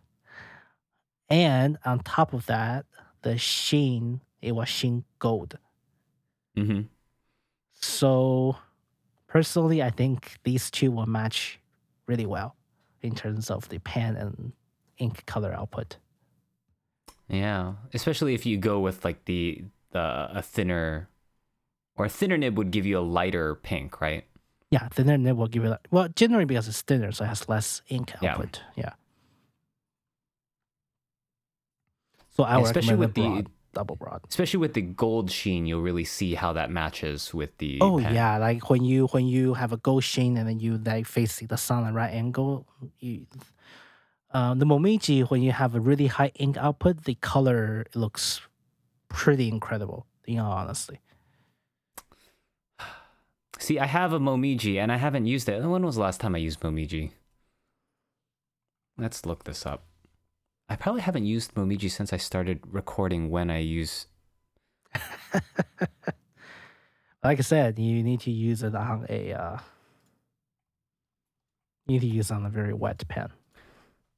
And 1.31 1.79
on 1.85 2.01
top 2.01 2.33
of 2.35 2.47
that, 2.47 2.85
the 3.23 3.39
sheen, 3.39 4.21
it 4.43 4.53
was 4.53 4.69
sheen 4.69 5.05
gold. 5.19 5.59
hmm 6.55 6.83
So 7.73 8.57
personally, 9.39 9.83
I 9.83 9.91
think 9.91 10.39
these 10.45 10.71
two 10.71 10.91
will 10.93 11.07
match 11.07 11.59
really 12.07 12.25
well 12.25 12.55
in 13.03 13.15
terms 13.15 13.51
of 13.51 13.69
the 13.69 13.81
pen 13.81 14.17
and 14.17 14.53
ink 14.99 15.27
color 15.27 15.53
output. 15.53 15.97
Yeah. 17.29 17.75
Especially 17.93 18.35
if 18.35 18.47
you 18.47 18.57
go 18.57 18.79
with 18.81 19.05
like 19.05 19.25
the 19.27 19.65
the 19.91 20.29
a 20.33 20.41
thinner 20.43 21.09
or 21.97 22.07
a 22.07 22.09
thinner 22.09 22.37
nib 22.39 22.57
would 22.57 22.71
give 22.71 22.87
you 22.87 22.99
a 22.99 23.01
lighter 23.19 23.57
pink, 23.57 24.01
right? 24.01 24.25
Yeah, 24.71 24.89
thinner 24.89 25.19
nib 25.19 25.37
will 25.37 25.47
give 25.49 25.65
it, 25.65 25.79
well, 25.91 26.09
generally 26.15 26.45
because 26.45 26.67
it's 26.69 26.83
thinner, 26.83 27.13
so 27.13 27.25
it 27.25 27.29
has 27.29 27.49
less 27.49 27.83
ink 27.89 28.13
output. 28.23 28.61
Yeah. 28.77 28.93
So 32.37 32.43
I 32.45 32.57
would 32.57 32.67
Especially 32.67 32.97
with 32.97 33.15
the 33.15 33.23
the- 33.23 33.29
broad, 33.29 33.51
double 33.75 33.97
broad. 33.97 34.23
Especially 34.29 34.59
with 34.59 34.75
the 34.75 34.83
gold 34.83 35.31
sheen, 35.31 35.67
you'll 35.67 35.83
really 35.83 36.05
see 36.05 36.35
how 36.35 36.53
that 36.55 36.71
matches 36.71 37.35
with 37.35 37.57
the 37.59 37.79
Oh 37.81 37.99
pen. 37.99 38.15
yeah, 38.15 38.39
like 38.39 38.71
when 38.71 38.85
you 38.85 39.07
when 39.09 39.27
you 39.27 39.55
have 39.55 39.73
a 39.73 39.77
gold 39.77 40.05
sheen 40.05 40.37
and 40.37 40.49
then 40.49 40.61
you 40.61 40.79
like 40.79 41.07
face 41.07 41.41
the 41.41 41.57
sun 41.57 41.85
at 41.85 41.93
right 41.95 42.13
angle. 42.13 42.67
You, 43.01 43.27
uh, 44.33 44.55
the 44.55 44.65
Momiji 44.65 45.29
when 45.31 45.43
you 45.43 45.53
have 45.53 45.75
a 45.75 45.81
really 45.81 46.07
high 46.07 46.33
ink 46.37 46.57
output, 46.57 47.05
the 47.05 47.15
color 47.17 47.85
looks 47.95 48.41
pretty 49.09 49.49
incredible. 49.49 50.07
You 50.27 50.37
know, 50.37 50.47
honestly. 50.47 51.01
See, 53.59 53.79
I 53.79 53.87
have 53.87 54.13
a 54.13 54.19
Momiji 54.19 54.77
and 54.83 54.91
I 54.91 54.97
haven't 54.97 55.27
used 55.27 55.49
it. 55.49 55.63
When 55.63 55.85
was 55.87 55.95
the 55.95 56.03
last 56.03 56.21
time 56.21 56.35
I 56.35 56.39
used 56.39 56.61
Momiji? 56.61 57.13
Let's 58.99 59.25
look 59.25 59.45
this 59.45 59.65
up. 59.65 59.85
I 60.69 60.77
probably 60.77 61.03
haven't 61.03 61.27
used 61.27 61.55
Momiji 61.55 61.91
since 61.91 62.13
I 62.13 62.17
started 62.17 62.61
recording 62.71 63.31
when 63.31 63.51
I 63.51 63.59
use. 63.59 64.07
Like 67.25 67.39
I 67.39 67.43
said, 67.43 67.79
you 67.79 68.03
need 68.03 68.21
to 68.21 68.31
use 68.31 68.63
it 68.63 68.75
on 68.75 69.07
a. 69.09 69.33
Uh, 69.33 69.57
you 71.87 71.95
need 71.95 72.01
to 72.03 72.07
use 72.07 72.31
it 72.31 72.35
on 72.35 72.45
a 72.45 72.51
very 72.51 72.75
wet 72.75 73.03
pen. 73.09 73.31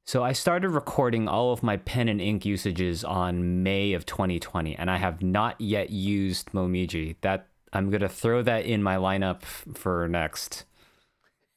So 0.05 0.23
I 0.23 0.33
started 0.33 0.69
recording 0.69 1.27
all 1.27 1.53
of 1.53 1.63
my 1.63 1.77
pen 1.77 2.09
and 2.09 2.19
ink 2.19 2.45
usages 2.45 3.05
on 3.05 3.63
May 3.63 3.93
of 3.93 4.05
2020, 4.05 4.75
and 4.75 4.91
I 4.91 4.97
have 4.97 5.23
not 5.23 5.59
yet 5.59 5.89
used 5.89 6.51
Momiji. 6.51 7.15
That 7.21 7.47
I'm 7.71 7.89
gonna 7.89 8.09
throw 8.09 8.41
that 8.43 8.65
in 8.65 8.83
my 8.83 8.97
lineup 8.97 9.43
for 9.43 10.07
next. 10.09 10.65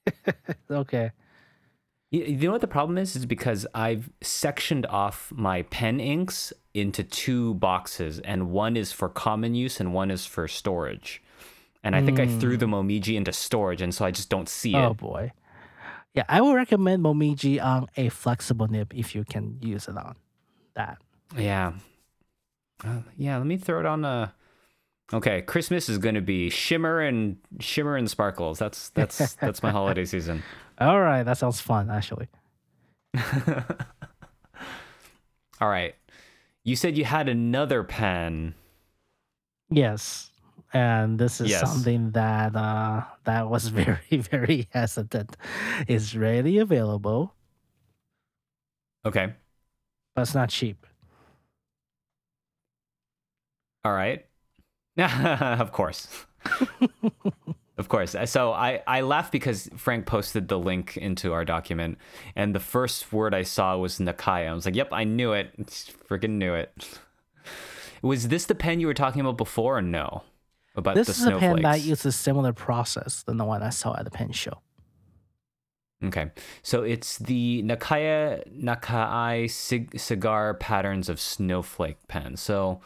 Okay. 0.70 1.10
You, 2.10 2.36
know 2.36 2.52
what 2.52 2.60
the 2.60 2.66
problem 2.66 2.98
is? 2.98 3.14
Is 3.14 3.24
because 3.24 3.66
I've 3.72 4.10
sectioned 4.20 4.84
off 4.86 5.32
my 5.34 5.62
pen 5.62 6.00
inks 6.00 6.52
into 6.74 7.04
two 7.04 7.54
boxes, 7.54 8.18
and 8.20 8.50
one 8.50 8.76
is 8.76 8.90
for 8.90 9.08
common 9.08 9.54
use 9.54 9.78
and 9.78 9.94
one 9.94 10.10
is 10.10 10.26
for 10.26 10.48
storage. 10.48 11.22
And 11.82 11.96
I 11.96 12.04
think 12.04 12.20
I 12.20 12.26
threw 12.26 12.58
the 12.58 12.66
Momiji 12.66 13.16
into 13.16 13.32
storage, 13.32 13.80
and 13.80 13.94
so 13.94 14.04
I 14.04 14.10
just 14.10 14.28
don't 14.28 14.48
see 14.48 14.74
Oh 14.74 14.78
it. 14.78 14.86
Oh 14.86 14.94
boy. 14.94 15.32
Yeah, 16.14 16.24
I 16.28 16.40
would 16.40 16.54
recommend 16.54 17.02
Momiji 17.04 17.62
on 17.62 17.86
a 17.96 18.08
flexible 18.08 18.66
nib 18.66 18.92
if 18.94 19.14
you 19.14 19.24
can 19.24 19.58
use 19.62 19.86
it 19.86 19.96
on 19.96 20.16
that. 20.74 20.98
Yeah. 21.38 21.72
Uh, 22.84 23.00
yeah, 23.16 23.38
let 23.38 23.46
me 23.46 23.56
throw 23.56 23.80
it 23.80 23.86
on 23.86 24.04
a. 24.04 24.34
Okay, 25.12 25.42
Christmas 25.42 25.88
is 25.88 25.98
going 25.98 26.14
to 26.16 26.20
be 26.20 26.50
shimmer 26.50 27.00
and 27.00 27.36
shimmer 27.60 27.96
and 27.96 28.10
sparkles. 28.10 28.58
That's 28.58 28.90
that's 28.90 29.34
that's 29.34 29.62
my 29.62 29.70
holiday 29.70 30.04
season. 30.04 30.42
All 30.80 31.00
right, 31.00 31.22
that 31.22 31.36
sounds 31.38 31.60
fun 31.60 31.90
actually. 31.90 32.28
All 35.60 35.68
right. 35.68 35.94
You 36.64 36.76
said 36.76 36.96
you 36.96 37.04
had 37.04 37.28
another 37.28 37.84
pen. 37.84 38.54
Yes. 39.70 40.30
And 40.72 41.18
this 41.18 41.40
is 41.40 41.50
Yes. 41.50 41.60
something 41.60 42.12
that 42.12 42.54
uh 42.56 43.02
that 43.24 43.50
was 43.50 43.68
very, 43.80 43.98
very 44.18 44.68
hesitant. 44.72 45.36
It's 45.88 46.14
readily 46.14 46.58
available, 46.58 47.34
Okay. 49.04 49.34
but 50.14 50.22
it's 50.22 50.34
not 50.34 50.48
cheap. 50.50 50.86
All 53.84 53.92
right. 53.92 54.24
of 54.98 55.72
course. 55.72 56.08
Of 57.80 57.88
course. 57.88 58.14
Uh, 58.14 58.26
so 58.26 58.52
I, 58.52 58.82
I 58.86 59.00
laughed 59.00 59.32
because 59.32 59.68
Frank 59.76 60.06
posted 60.06 60.48
the 60.48 60.58
link 60.58 60.96
into 60.96 61.32
our 61.32 61.44
document, 61.44 61.98
and 62.36 62.54
the 62.54 62.60
first 62.60 63.12
word 63.12 63.34
I 63.34 63.42
saw 63.42 63.76
was 63.76 63.98
Nakaya. 63.98 64.50
I 64.50 64.54
was 64.54 64.66
like, 64.66 64.76
yep, 64.76 64.90
I 64.92 65.04
knew 65.04 65.32
it. 65.32 65.58
Freaking 66.08 66.38
knew 66.38 66.54
it. 66.54 66.70
Was 68.02 68.28
this 68.28 68.46
the 68.46 68.54
pen 68.54 68.80
you 68.80 68.86
were 68.86 68.94
talking 68.94 69.20
about 69.20 69.36
before 69.36 69.76
or 69.76 69.82
no? 69.82 70.22
About 70.74 70.94
this 70.94 71.08
the 71.08 71.12
is 71.12 71.24
a 71.26 71.30
pen 71.38 71.56
that 71.56 71.60
snowflakes? 71.60 71.84
uses 71.84 72.16
similar 72.16 72.54
process 72.54 73.22
than 73.24 73.36
the 73.36 73.44
one 73.44 73.62
I 73.62 73.68
saw 73.68 73.94
at 73.94 74.04
the 74.04 74.10
pen 74.10 74.32
show. 74.32 74.62
Okay. 76.02 76.30
So 76.62 76.82
it's 76.82 77.18
the 77.18 77.62
Nakaya 77.62 78.42
Nakai 78.58 79.50
cig- 79.50 79.98
cigar 80.00 80.54
patterns 80.54 81.10
of 81.10 81.20
snowflake 81.20 82.08
pen. 82.08 82.36
So 82.36 82.80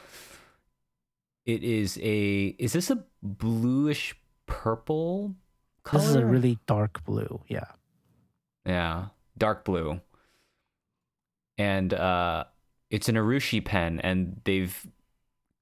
it 1.47 1.62
is 1.62 1.97
a 2.03 2.57
is 2.59 2.72
this 2.72 2.90
a 2.90 3.05
bluish 3.22 4.16
purple 4.47 5.34
color? 5.82 6.01
This 6.03 6.11
is 6.11 6.16
a 6.16 6.24
really 6.26 6.59
dark 6.66 7.05
blue. 7.05 7.40
Yeah. 7.49 7.64
Yeah, 8.66 9.07
dark 9.36 9.64
blue. 9.64 10.01
And 11.59 11.92
uh 11.95 12.45
it's 12.90 13.09
an 13.09 13.16
Urushi 13.16 13.64
pen 13.64 14.01
and 14.01 14.40
they've 14.45 14.86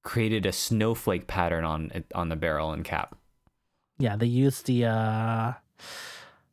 created 0.03 0.45
a 0.45 0.51
snowflake 0.51 1.27
pattern 1.27 1.63
on 1.65 1.91
it 1.93 2.05
on 2.15 2.29
the 2.29 2.35
barrel 2.35 2.71
and 2.71 2.83
cap. 2.83 3.15
Yeah, 3.99 4.15
they 4.15 4.25
use 4.27 4.61
the 4.63 4.85
uh 4.85 5.53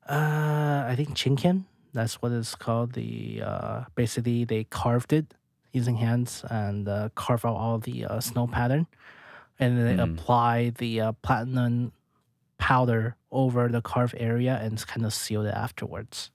uh 0.08 0.84
I 0.88 0.94
think 0.96 1.14
chinkin. 1.16 1.64
That's 1.92 2.22
what 2.22 2.32
it's 2.32 2.54
called. 2.54 2.92
The 2.92 3.42
uh 3.44 3.84
basically 3.94 4.44
they 4.44 4.64
carved 4.64 5.12
it 5.12 5.34
using 5.72 5.96
hands 5.96 6.44
and 6.50 6.88
uh, 6.88 7.08
carve 7.14 7.44
out 7.44 7.54
all 7.54 7.78
the 7.78 8.04
uh, 8.04 8.18
snow 8.18 8.48
pattern, 8.48 8.88
and 9.60 9.78
then 9.78 9.86
they 9.96 10.02
Mm. 10.02 10.14
apply 10.18 10.70
the 10.70 11.00
uh, 11.00 11.12
platinum 11.22 11.92
powder 12.60 13.16
over 13.32 13.68
the 13.68 13.80
carved 13.80 14.14
area 14.18 14.60
and 14.62 14.78
kind 14.86 15.04
of 15.06 15.12
seal 15.12 15.42
it 15.46 15.54
afterwards. 15.54 16.30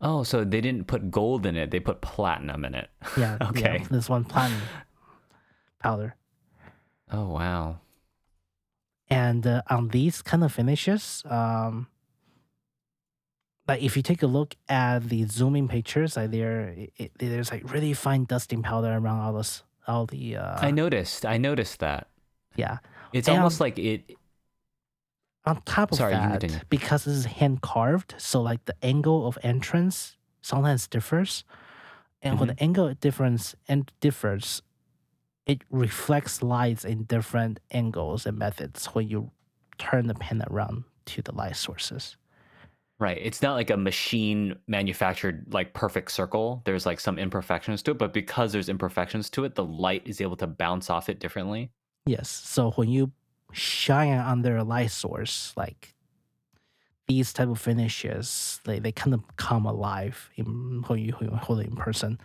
Oh, 0.00 0.22
so 0.22 0.44
they 0.44 0.60
didn't 0.60 0.86
put 0.86 1.10
gold 1.10 1.44
in 1.46 1.56
it, 1.56 1.70
they 1.72 1.80
put 1.80 2.00
platinum 2.02 2.64
in 2.64 2.74
it. 2.74 2.88
Yeah. 3.16 3.36
Okay. 3.50 3.78
Yeah, 3.82 3.88
this 3.90 4.08
one 4.08 4.24
platinum 4.24 4.62
powder. 5.82 6.14
Oh, 7.10 7.28
wow. 7.30 7.80
And 9.10 9.46
uh, 9.46 9.62
on 9.70 9.88
these 9.88 10.20
kind 10.22 10.44
of 10.44 10.52
finishes, 10.52 11.22
um, 11.26 11.88
like 13.66 13.82
if 13.82 13.96
you 13.96 14.02
take 14.02 14.22
a 14.22 14.26
look 14.26 14.54
at 14.68 15.08
the 15.08 15.24
zooming 15.26 15.68
pictures, 15.68 16.16
like 16.16 16.30
there, 16.30 16.68
it, 16.68 16.92
it- 16.96 17.12
there's 17.18 17.50
like 17.50 17.70
really 17.72 17.92
fine 17.94 18.24
dusting 18.24 18.62
powder 18.62 18.92
around 18.92 19.20
all 19.20 19.32
this 19.32 19.62
all 19.86 20.04
the. 20.06 20.36
Uh, 20.36 20.58
I 20.60 20.70
noticed. 20.70 21.24
I 21.24 21.38
noticed 21.38 21.80
that. 21.80 22.08
Yeah. 22.56 22.78
It's 23.12 23.26
And- 23.28 23.38
almost 23.38 23.60
like 23.60 23.78
it. 23.78 24.14
On 25.48 25.62
top 25.62 25.92
of 25.92 25.98
Sorry, 25.98 26.12
that, 26.12 26.64
because 26.68 27.04
this 27.04 27.14
is 27.14 27.24
hand 27.24 27.62
carved, 27.62 28.14
so 28.18 28.42
like 28.42 28.64
the 28.66 28.74
angle 28.82 29.26
of 29.26 29.38
entrance 29.42 30.16
sometimes 30.42 30.86
differs, 30.86 31.44
and 32.20 32.38
when 32.38 32.48
Mm-hmm. 32.48 32.56
the 32.56 32.62
angle 32.62 32.94
difference 32.94 33.54
and 33.66 33.90
differs, 34.00 34.62
it 35.46 35.62
reflects 35.70 36.42
lights 36.42 36.84
in 36.84 37.04
different 37.04 37.60
angles 37.70 38.26
and 38.26 38.38
methods 38.38 38.86
when 38.86 39.08
you 39.08 39.30
turn 39.78 40.06
the 40.06 40.14
pen 40.14 40.42
around 40.50 40.84
to 41.06 41.22
the 41.22 41.32
light 41.32 41.56
sources. 41.56 42.16
Right. 43.00 43.18
It's 43.22 43.40
not 43.40 43.54
like 43.54 43.70
a 43.70 43.76
machine 43.76 44.56
manufactured 44.66 45.46
like 45.52 45.72
perfect 45.72 46.10
circle. 46.10 46.62
There's 46.64 46.84
like 46.84 47.00
some 47.00 47.18
imperfections 47.18 47.82
to 47.84 47.92
it, 47.92 47.98
but 47.98 48.12
because 48.12 48.52
there's 48.52 48.68
imperfections 48.68 49.30
to 49.30 49.44
it, 49.44 49.54
the 49.54 49.64
light 49.64 50.02
is 50.04 50.20
able 50.20 50.36
to 50.36 50.48
bounce 50.48 50.90
off 50.90 51.08
it 51.08 51.20
differently. 51.20 51.70
Yes. 52.06 52.28
So 52.28 52.72
when 52.72 52.88
you 52.90 53.12
shine 53.52 54.18
under 54.18 54.56
a 54.56 54.64
light 54.64 54.90
source, 54.90 55.56
like 55.56 55.94
these 57.06 57.32
type 57.32 57.48
of 57.48 57.58
finishes, 57.60 58.60
they, 58.64 58.78
they 58.78 58.92
kind 58.92 59.14
of 59.14 59.22
come 59.36 59.64
alive 59.64 60.30
in, 60.36 60.82
when 60.88 60.98
you 60.98 61.12
hold 61.12 61.60
it 61.60 61.66
in 61.66 61.76
person. 61.76 62.18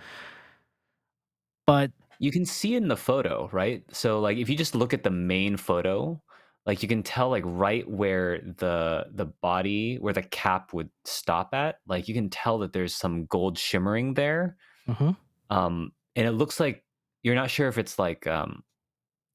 But 1.66 1.92
You 2.20 2.32
can 2.32 2.46
see 2.46 2.76
in 2.76 2.88
the 2.88 2.96
photo, 2.98 3.50
right? 3.52 3.84
So 3.94 4.20
like 4.20 4.38
if 4.38 4.50
you 4.50 4.56
just 4.56 4.76
look 4.76 4.94
at 4.94 5.04
the 5.04 5.10
main 5.12 5.58
photo, 5.58 6.22
like 6.66 6.82
you 6.82 6.88
can 6.88 7.04
tell 7.04 7.30
like 7.30 7.44
right 7.46 7.90
where 7.90 8.40
the 8.40 9.08
the 9.12 9.26
body 9.26 9.98
where 9.98 10.14
the 10.14 10.24
cap 10.24 10.74
would 10.74 10.90
stop 11.06 11.54
at, 11.54 11.80
like 11.88 12.08
you 12.08 12.14
can 12.14 12.30
tell 12.30 12.60
that 12.60 12.72
there's 12.74 12.96
some 12.96 13.26
gold 13.26 13.58
shimmering 13.58 14.14
there. 14.14 14.58
mhm. 14.88 15.14
um 15.50 15.94
and 16.16 16.28
it 16.28 16.34
looks 16.34 16.60
like 16.60 16.86
you're 17.24 17.36
not 17.36 17.52
sure 17.52 17.68
if 17.70 17.78
it's 17.78 18.00
like 18.00 18.28
um 18.28 18.64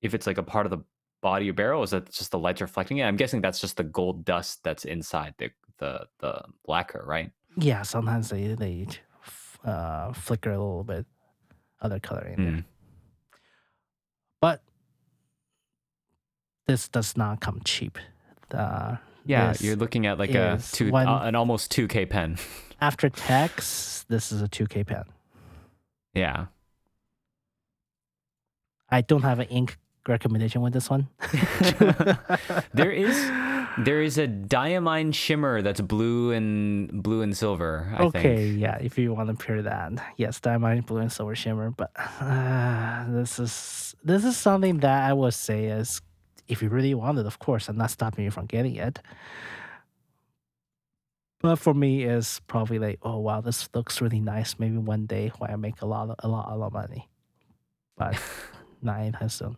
if 0.03 0.15
it's 0.15 0.27
like 0.27 0.39
a 0.39 0.43
part 0.45 0.67
of 0.67 0.71
the 0.71 0.81
body 1.21 1.51
or 1.51 1.53
barrel 1.53 1.83
is 1.83 1.91
that 1.91 2.11
just 2.13 2.31
the 2.31 2.39
lights 2.39 2.61
reflecting 2.61 2.99
it 2.99 3.05
i'm 3.05 3.17
guessing 3.17 3.41
that's 3.41 3.61
just 3.61 3.77
the 3.77 3.85
gold 3.85 4.25
dust 4.25 4.61
that's 4.63 4.85
inside 4.85 5.35
the 5.39 5.51
the 5.79 6.07
the 6.21 6.43
lacquer 6.67 7.05
right 7.07 7.33
yeah, 7.61 7.83
sometimes 7.83 8.31
they 8.31 8.55
they 8.55 8.87
uh, 9.65 10.13
flicker 10.13 10.51
a 10.51 10.59
little 10.59 10.85
bit, 10.85 11.07
other 11.81 11.99
color 11.99 12.23
in 12.27 12.45
there. 12.45 12.53
Mm. 12.53 12.65
But 14.41 14.63
this 16.67 16.89
does 16.89 17.17
not 17.17 17.41
come 17.41 17.61
cheap. 17.65 17.99
Uh, 18.53 18.97
yeah 19.25 19.53
you're 19.61 19.77
looking 19.77 20.07
at 20.07 20.19
like 20.19 20.35
a 20.35 20.59
two 20.73 20.91
one- 20.91 21.07
uh, 21.07 21.21
an 21.25 21.35
almost 21.35 21.71
2k 21.73 22.09
pen 22.09 22.39
after 22.81 23.11
tax. 23.11 24.07
This 24.09 24.33
is 24.33 24.41
a 24.41 24.49
two 24.49 24.67
K 24.67 24.85
pen. 24.85 25.05
yeah 26.15 26.47
I 28.89 29.03
don't 29.03 29.23
have 29.23 29.39
an 29.39 29.49
ink 29.49 29.77
recommendation 30.09 30.63
with 30.63 30.73
this 30.73 30.91
one. 30.91 31.09
there 32.75 32.91
is 32.91 33.31
there 33.79 34.03
is 34.03 34.19
a 34.19 34.27
diamine 34.27 35.15
shimmer 35.15 35.63
that's 35.63 35.81
blue 35.81 36.33
and 36.33 37.03
blue 37.03 37.23
and 37.23 37.37
silver 37.37 37.95
i 37.97 38.03
okay, 38.03 38.37
think 38.37 38.61
yeah, 38.61 38.77
if 38.81 38.99
you 38.99 39.15
want 39.15 39.29
to 39.29 39.35
pair 39.35 39.63
that, 39.63 39.93
yes, 40.17 40.41
Diamine 40.41 40.85
blue 40.85 40.99
and 40.99 41.13
silver 41.13 41.35
shimmer. 41.35 41.71
But 41.71 41.91
uh, 41.97 43.05
this 43.09 43.39
is 43.39 43.95
this 44.03 44.25
is 44.25 44.37
something 44.37 44.79
that 44.79 45.09
I 45.09 45.13
would 45.13 45.35
say 45.35 45.67
is, 45.67 46.01
if 46.49 46.63
you 46.63 46.69
really 46.69 46.95
want 46.95 47.19
it, 47.19 47.27
of 47.27 47.39
course, 47.39 47.69
I'm 47.69 47.77
not 47.77 47.91
stopping 47.91 48.25
you 48.25 48.31
from 48.31 48.47
getting 48.47 48.77
it. 48.77 49.01
But 51.41 51.57
for 51.57 51.73
me, 51.73 52.03
it's 52.03 52.41
probably 52.41 52.79
like, 52.79 52.99
oh 53.03 53.19
wow, 53.19 53.41
this 53.41 53.69
looks 53.75 54.01
really 54.01 54.21
nice. 54.21 54.59
Maybe 54.59 54.77
one 54.77 55.07
day 55.07 55.31
when 55.39 55.51
I 55.51 55.57
make 55.57 55.83
a 55.83 55.87
lot, 55.87 56.11
of, 56.11 56.17
a 56.19 56.29
lot, 56.29 56.51
a 56.51 56.57
lot 56.57 56.69
of 56.69 56.73
money. 56.73 57.09
But 57.97 58.21
not 58.83 59.01
anytime 59.01 59.29
soon. 59.29 59.57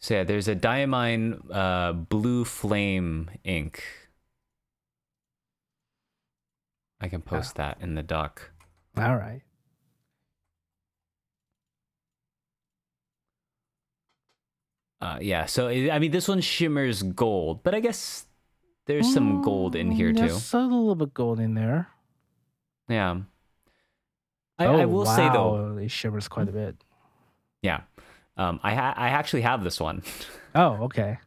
So 0.00 0.14
yeah 0.14 0.24
there's 0.24 0.48
a 0.48 0.54
diamine 0.56 1.38
uh 1.50 1.92
blue 1.92 2.44
flame 2.44 3.30
ink 3.44 3.82
i 7.00 7.08
can 7.08 7.20
post 7.22 7.56
that 7.56 7.76
in 7.80 7.94
the 7.94 8.02
doc 8.02 8.50
All 8.96 9.16
right. 9.16 9.42
Uh, 15.00 15.18
yeah, 15.20 15.46
so 15.46 15.68
it, 15.68 15.90
I 15.90 15.98
mean, 16.00 16.10
this 16.10 16.26
one 16.26 16.40
shimmers 16.40 17.02
gold, 17.04 17.62
but 17.62 17.74
I 17.74 17.80
guess 17.80 18.26
there's 18.86 19.12
some 19.12 19.42
gold 19.42 19.76
in 19.76 19.92
here 19.92 20.10
Mm, 20.10 20.16
too. 20.16 20.20
There's 20.26 20.54
a 20.54 20.58
little 20.58 20.96
bit 20.96 21.14
gold 21.14 21.38
in 21.38 21.54
there. 21.54 21.88
Yeah. 22.88 23.20
I, 24.58 24.66
oh, 24.66 24.80
I 24.80 24.84
will 24.86 25.06
say 25.06 25.28
though, 25.28 25.76
it 25.76 25.90
shimmers 25.90 26.26
quite 26.26 26.48
a 26.48 26.52
bit. 26.52 26.82
yeah, 27.62 27.82
um, 28.38 28.60
I 28.62 28.74
ha- 28.74 28.94
I 28.96 29.08
actually 29.08 29.42
have 29.42 29.64
this 29.64 29.80
one. 29.80 30.02
Oh, 30.54 30.84
okay. 30.84 31.18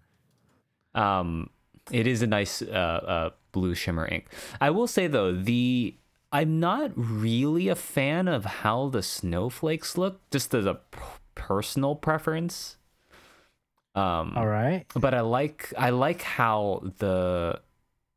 Um, 0.96 1.50
it 1.92 2.08
is 2.08 2.22
a 2.22 2.28
nice 2.28 2.62
uh, 2.62 2.66
uh, 2.66 3.30
blue 3.52 3.76
shimmer 3.76 4.08
ink. 4.08 4.26
I 4.60 4.70
will 4.72 4.88
say 4.88 5.08
though, 5.08 5.34
the 5.34 5.96
I'm 6.32 6.60
not 6.60 6.92
really 6.96 7.68
a 7.68 7.76
fan 7.76 8.28
of 8.28 8.46
how 8.46 8.90
the 8.90 9.04
snowflakes 9.04 9.98
look, 9.98 10.22
just 10.32 10.54
as 10.54 10.66
a 10.66 10.76
p- 10.76 11.00
personal 11.36 11.96
preference. 11.96 12.78
Um, 13.94 14.34
All 14.38 14.48
right. 14.48 14.86
but 14.96 15.14
I 15.14 15.20
like 15.20 15.74
I 15.78 15.90
like 15.90 16.22
how 16.22 16.82
the 17.00 17.60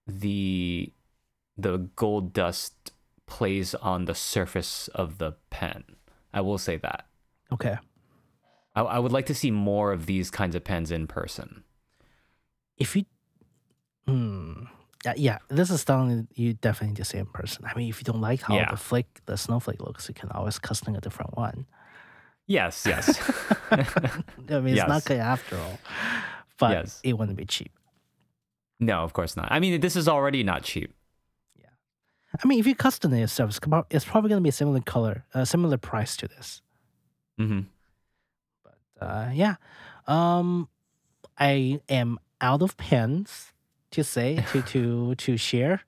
the 0.06 0.92
the 1.56 1.78
gold 1.96 2.32
dust 2.32 2.92
plays 3.26 3.74
on 3.74 4.04
the 4.04 4.14
surface 4.14 4.88
of 4.88 5.18
the 5.18 5.34
pen. 5.50 5.82
I 6.32 6.40
will 6.40 6.58
say 6.58 6.76
that. 6.76 7.06
Okay. 7.52 7.76
I, 8.74 8.82
I 8.82 8.98
would 8.98 9.12
like 9.12 9.26
to 9.26 9.34
see 9.34 9.50
more 9.50 9.92
of 9.92 10.06
these 10.06 10.30
kinds 10.30 10.54
of 10.54 10.64
pens 10.64 10.90
in 10.90 11.06
person. 11.06 11.64
If 12.76 12.96
you, 12.96 13.04
hmm, 14.06 14.64
yeah, 15.16 15.38
this 15.48 15.70
is 15.70 15.82
something 15.82 16.26
you 16.34 16.54
definitely 16.54 16.88
need 16.88 16.96
to 16.96 17.04
see 17.04 17.18
in 17.18 17.26
person. 17.26 17.64
I 17.64 17.74
mean, 17.76 17.88
if 17.88 18.00
you 18.00 18.04
don't 18.04 18.20
like 18.20 18.42
how 18.42 18.56
Yeah. 18.56 18.70
the 18.70 18.76
flake, 18.76 19.20
the 19.26 19.36
snowflake 19.36 19.80
looks, 19.80 20.08
you 20.08 20.14
can 20.14 20.30
always 20.30 20.58
custom 20.58 20.94
a 20.96 21.00
different 21.00 21.36
one. 21.36 21.66
Yes, 22.46 22.84
yes. 22.88 23.18
I 23.70 23.76
mean, 23.76 24.74
it's 24.74 24.76
Yes. 24.76 24.88
not 24.88 25.04
good 25.04 25.18
after 25.20 25.56
all, 25.56 25.78
but 26.58 26.72
Yes. 26.72 27.00
it 27.04 27.16
wouldn't 27.18 27.36
be 27.38 27.44
cheap. 27.46 27.72
no, 28.80 29.02
of 29.04 29.12
course 29.12 29.36
not. 29.36 29.48
I 29.50 29.60
mean, 29.60 29.80
this 29.80 29.96
is 29.96 30.08
already 30.08 30.42
not 30.42 30.62
cheap. 30.64 30.92
Yeah, 31.58 31.70
I 32.42 32.46
mean, 32.46 32.58
if 32.58 32.66
you 32.66 32.74
custom 32.74 33.14
it 33.14 33.20
yourself, 33.20 33.50
it's, 33.90 34.04
probably 34.04 34.28
going 34.28 34.40
to 34.40 34.42
be 34.42 34.48
a 34.48 34.52
similar 34.52 34.80
color, 34.80 35.24
a 35.32 35.46
similar 35.46 35.78
price 35.78 36.16
to 36.18 36.28
this. 36.28 36.60
hmm 37.38 37.60
uh, 39.00 39.30
yeah, 39.32 39.56
um, 40.06 40.68
I 41.38 41.80
am 41.88 42.18
out 42.40 42.62
of 42.62 42.76
pens 42.76 43.52
to 43.92 44.04
say 44.04 44.44
to 44.52 44.62
to 44.62 45.14
to 45.14 45.36
share, 45.36 45.82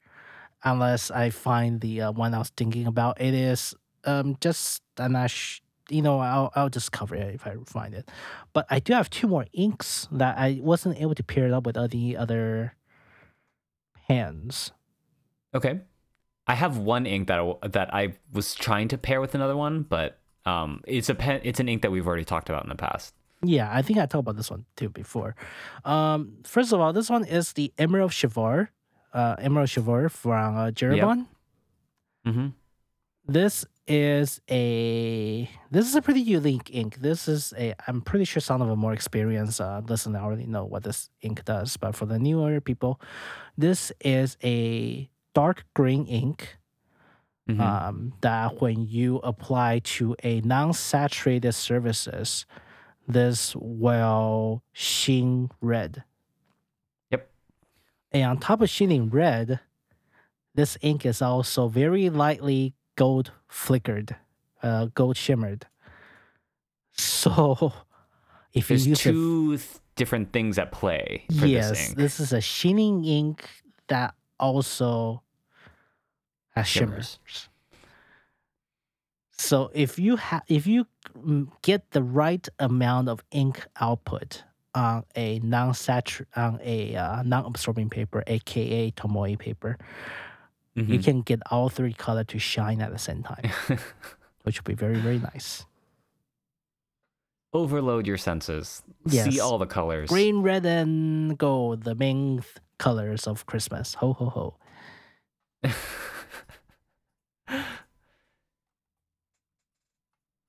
unless 0.64 1.10
I 1.10 1.30
find 1.30 1.80
the 1.80 2.02
uh, 2.02 2.12
one 2.12 2.34
I 2.34 2.38
was 2.38 2.50
thinking 2.50 2.86
about. 2.86 3.20
It 3.20 3.34
is 3.34 3.74
um 4.04 4.36
just 4.40 4.82
I'm 4.98 5.12
not 5.12 5.32
you 5.90 6.02
know 6.02 6.18
I'll 6.18 6.52
I'll 6.54 6.70
just 6.70 6.92
cover 6.92 7.14
it 7.14 7.34
if 7.34 7.46
I 7.46 7.56
find 7.66 7.94
it, 7.94 8.10
but 8.52 8.66
I 8.70 8.80
do 8.80 8.92
have 8.92 9.10
two 9.10 9.28
more 9.28 9.46
inks 9.52 10.08
that 10.12 10.38
I 10.38 10.60
wasn't 10.62 11.00
able 11.00 11.14
to 11.14 11.22
pair 11.22 11.46
it 11.46 11.52
up 11.52 11.66
with 11.66 11.76
the 11.90 12.16
other 12.16 12.74
pens. 14.06 14.72
Okay. 15.54 15.80
I 16.48 16.54
have 16.54 16.78
one 16.78 17.06
ink 17.06 17.26
that 17.26 17.40
I, 17.40 17.68
that 17.68 17.92
I 17.92 18.14
was 18.32 18.54
trying 18.54 18.86
to 18.88 18.98
pair 18.98 19.20
with 19.20 19.34
another 19.34 19.56
one, 19.56 19.82
but 19.82 20.20
um, 20.46 20.80
it's 20.86 21.08
a 21.08 21.14
pen. 21.14 21.40
It's 21.44 21.60
an 21.60 21.68
ink 21.68 21.82
that 21.82 21.90
we've 21.90 22.06
already 22.06 22.24
talked 22.24 22.48
about 22.48 22.62
in 22.62 22.68
the 22.70 22.76
past. 22.76 23.14
Yeah, 23.42 23.68
I 23.70 23.82
think 23.82 23.98
I 23.98 24.06
talked 24.06 24.22
about 24.22 24.36
this 24.36 24.50
one 24.50 24.64
too 24.76 24.88
before. 24.88 25.34
Um, 25.84 26.38
first 26.44 26.72
of 26.72 26.80
all, 26.80 26.92
this 26.92 27.10
one 27.10 27.24
is 27.24 27.52
the 27.52 27.72
Emerald 27.76 28.12
Chivor, 28.12 28.68
uh, 29.12 29.36
Emerald 29.38 29.68
Chivor 29.68 30.10
from 30.10 30.56
uh, 30.56 30.70
J. 30.70 30.86
Herbin. 30.86 31.26
hmm 32.24 32.48
This 33.26 33.64
is 33.86 34.40
a 34.50 35.48
this 35.70 35.86
is 35.86 35.94
a 35.94 36.02
pretty 36.02 36.20
unique 36.20 36.70
ink. 36.72 36.96
This 36.96 37.28
is 37.28 37.52
a 37.58 37.74
I'm 37.86 38.00
pretty 38.00 38.24
sure 38.24 38.40
some 38.40 38.62
of 38.62 38.68
the 38.68 38.76
more 38.76 38.92
experienced 38.92 39.60
uh, 39.60 39.82
listener 39.86 40.18
already 40.20 40.46
know 40.46 40.64
what 40.64 40.82
this 40.84 41.10
ink 41.22 41.44
does, 41.44 41.76
but 41.76 41.94
for 41.94 42.06
the 42.06 42.18
newer 42.18 42.60
people, 42.60 43.00
this 43.58 43.92
is 44.00 44.36
a 44.42 45.08
dark 45.34 45.64
green 45.74 46.06
ink 46.06 46.56
hmm 47.46 47.60
um, 47.60 48.12
that 48.22 48.60
when 48.60 48.86
you 48.88 49.18
apply 49.18 49.78
to 49.84 50.16
a 50.24 50.40
non-saturated 50.40 51.52
surfaces, 51.52 52.44
this 53.06 53.54
will 53.56 54.62
sheen 54.72 55.50
red. 55.60 56.02
Yep. 57.10 57.30
And 58.12 58.24
on 58.24 58.38
top 58.38 58.62
of 58.62 58.68
sheening 58.68 59.10
red, 59.10 59.60
this 60.54 60.76
ink 60.80 61.06
is 61.06 61.22
also 61.22 61.68
very 61.68 62.10
lightly 62.10 62.74
gold 62.96 63.30
flickered, 63.46 64.16
uh, 64.62 64.86
gold 64.94 65.16
shimmered. 65.16 65.66
So, 66.98 67.74
if 68.54 68.70
you 68.70 68.76
There's 68.76 68.86
use 68.86 69.00
it, 69.00 69.10
two 69.12 69.58
th- 69.58 69.68
different 69.96 70.32
things 70.32 70.58
at 70.58 70.72
play 70.72 71.26
for 71.38 71.44
yes, 71.44 71.68
this 71.68 71.94
this 71.94 72.20
is 72.20 72.32
a 72.32 72.40
sheening 72.40 73.04
ink 73.04 73.46
that 73.88 74.14
also 74.40 75.22
has 76.56 76.66
shimmers. 76.68 77.18
Shimmers. 77.24 77.48
So 79.38 79.70
if 79.74 79.98
you 79.98 80.16
have 80.16 80.42
if 80.48 80.66
you 80.66 80.86
get 81.62 81.90
the 81.90 82.02
right 82.02 82.48
amount 82.58 83.08
of 83.08 83.22
ink 83.30 83.66
output 83.80 84.42
on 84.74 85.04
a 85.14 85.38
non-satur 85.40 86.24
on 86.34 86.58
a 86.62 86.96
uh, 86.96 87.22
non-absorbing 87.22 87.90
paper, 87.90 88.24
aka 88.26 88.90
Tomoe 88.92 89.38
paper, 89.38 89.76
you 90.74 90.84
Mhm. 90.98 91.04
can 91.04 91.22
get 91.22 91.40
all 91.50 91.68
three 91.68 91.92
color 91.92 92.24
to 92.24 92.38
shine 92.38 92.80
at 92.80 92.92
the 92.92 92.98
same 92.98 93.22
time, 93.22 93.50
which 94.42 94.58
would 94.58 94.64
be 94.66 94.74
very 94.74 94.98
very 94.98 95.18
nice. 95.18 95.66
Overload 97.52 98.06
your 98.06 98.18
senses. 98.18 98.82
Yes. 99.06 99.32
See 99.32 99.40
all 99.40 99.56
the 99.58 99.66
colors. 99.66 100.08
Green, 100.10 100.42
red, 100.42 100.66
and 100.66 101.38
gold, 101.38 101.84
the 101.84 101.94
main 101.94 102.38
th- 102.42 102.56
colors 102.78 103.26
of 103.26 103.46
Christmas. 103.46 103.94
Ho 103.94 104.12
ho 104.12 104.26
ho. 104.28 104.56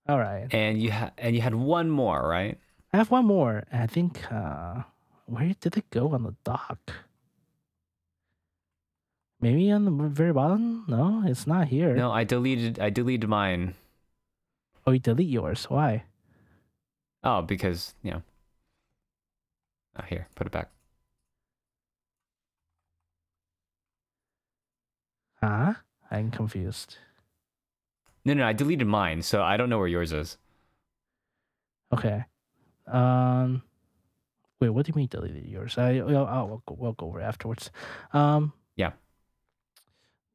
All 0.10 0.18
right. 0.20 0.48
and 0.54 0.82
you 0.82 0.92
ha- 0.92 1.12
and 1.18 1.36
you 1.36 1.42
had 1.42 1.54
one 1.56 1.90
more, 1.90 2.28
right? 2.28 2.58
I 2.94 2.98
have 2.98 3.12
one 3.12 3.26
more. 3.26 3.64
I 3.72 3.88
think 3.88 4.32
uh 4.32 4.84
where 5.26 5.54
did 5.60 5.76
it 5.78 5.90
go 5.90 6.14
on 6.14 6.24
the 6.24 6.36
doc? 6.44 6.80
Maybe 9.42 9.70
on 9.72 9.86
the 9.86 9.92
very 9.92 10.34
bottom? 10.34 10.86
No, 10.88 11.24
it's 11.26 11.46
not 11.46 11.68
here. 11.68 11.94
No, 11.96 12.12
I 12.12 12.24
deleted 12.24 12.80
I 12.80 12.90
deleted 12.90 13.30
mine. 13.30 13.76
Oh, 14.86 14.92
you 14.92 15.00
delete 15.00 15.28
yours. 15.30 15.66
Why? 15.66 16.06
Oh, 17.24 17.42
because, 17.42 17.94
you 18.04 18.12
know. 18.12 18.22
Oh, 20.00 20.04
here, 20.08 20.28
put 20.36 20.48
it 20.48 20.54
back. 20.54 20.70
Huh? 25.42 25.74
I'm 26.10 26.32
confused. 26.32 26.98
No, 28.26 28.34
no, 28.34 28.46
I 28.46 28.54
deleted 28.54 28.88
mine, 28.88 29.22
so 29.22 29.42
I 29.42 29.58
don't 29.58 29.70
know 29.70 29.78
where 29.78 29.88
yours 29.88 30.12
is. 30.12 30.38
Okay. 31.94 32.26
Um 32.86 33.64
wait, 34.60 34.70
what 34.70 34.86
do 34.86 34.92
you 34.92 34.96
mean 34.96 35.08
deleted 35.08 35.46
yours? 35.46 35.78
I 35.78 35.98
I'll, 35.98 36.26
I'll 36.26 36.48
we'll, 36.48 36.64
go, 36.66 36.76
we'll 36.78 36.94
go 36.94 37.08
over 37.08 37.20
it 37.20 37.24
afterwards. 37.24 37.72
Um 38.14 38.54
Yeah. 38.76 38.92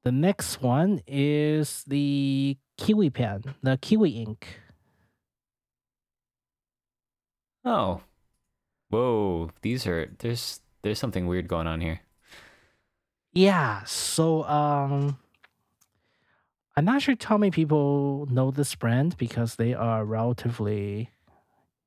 The 0.05 0.13
next 0.13 0.63
one 0.63 1.01
is 1.07 1.85
the 1.87 2.57
Kiwi 2.77 3.11
pen, 3.11 3.55
the 3.63 3.79
Kiwi 3.81 4.11
ink. 4.11 4.61
Oh. 7.65 8.01
Whoa, 8.89 9.51
these 9.63 9.87
are 9.87 10.15
there's 10.19 10.61
there's 10.83 10.99
something 10.99 11.27
weird 11.27 11.49
going 11.49 11.67
on 11.67 11.81
here. 11.81 12.01
Yeah, 13.33 13.85
so 13.85 14.45
um 14.45 15.19
I'm 16.77 16.85
not 16.85 17.03
sure 17.03 17.15
how 17.23 17.37
many 17.37 17.51
people 17.51 18.27
know 18.31 18.51
this 18.51 18.75
brand 18.75 19.17
because 19.19 19.57
they 19.57 19.75
are 19.75 20.05
relatively 20.05 21.11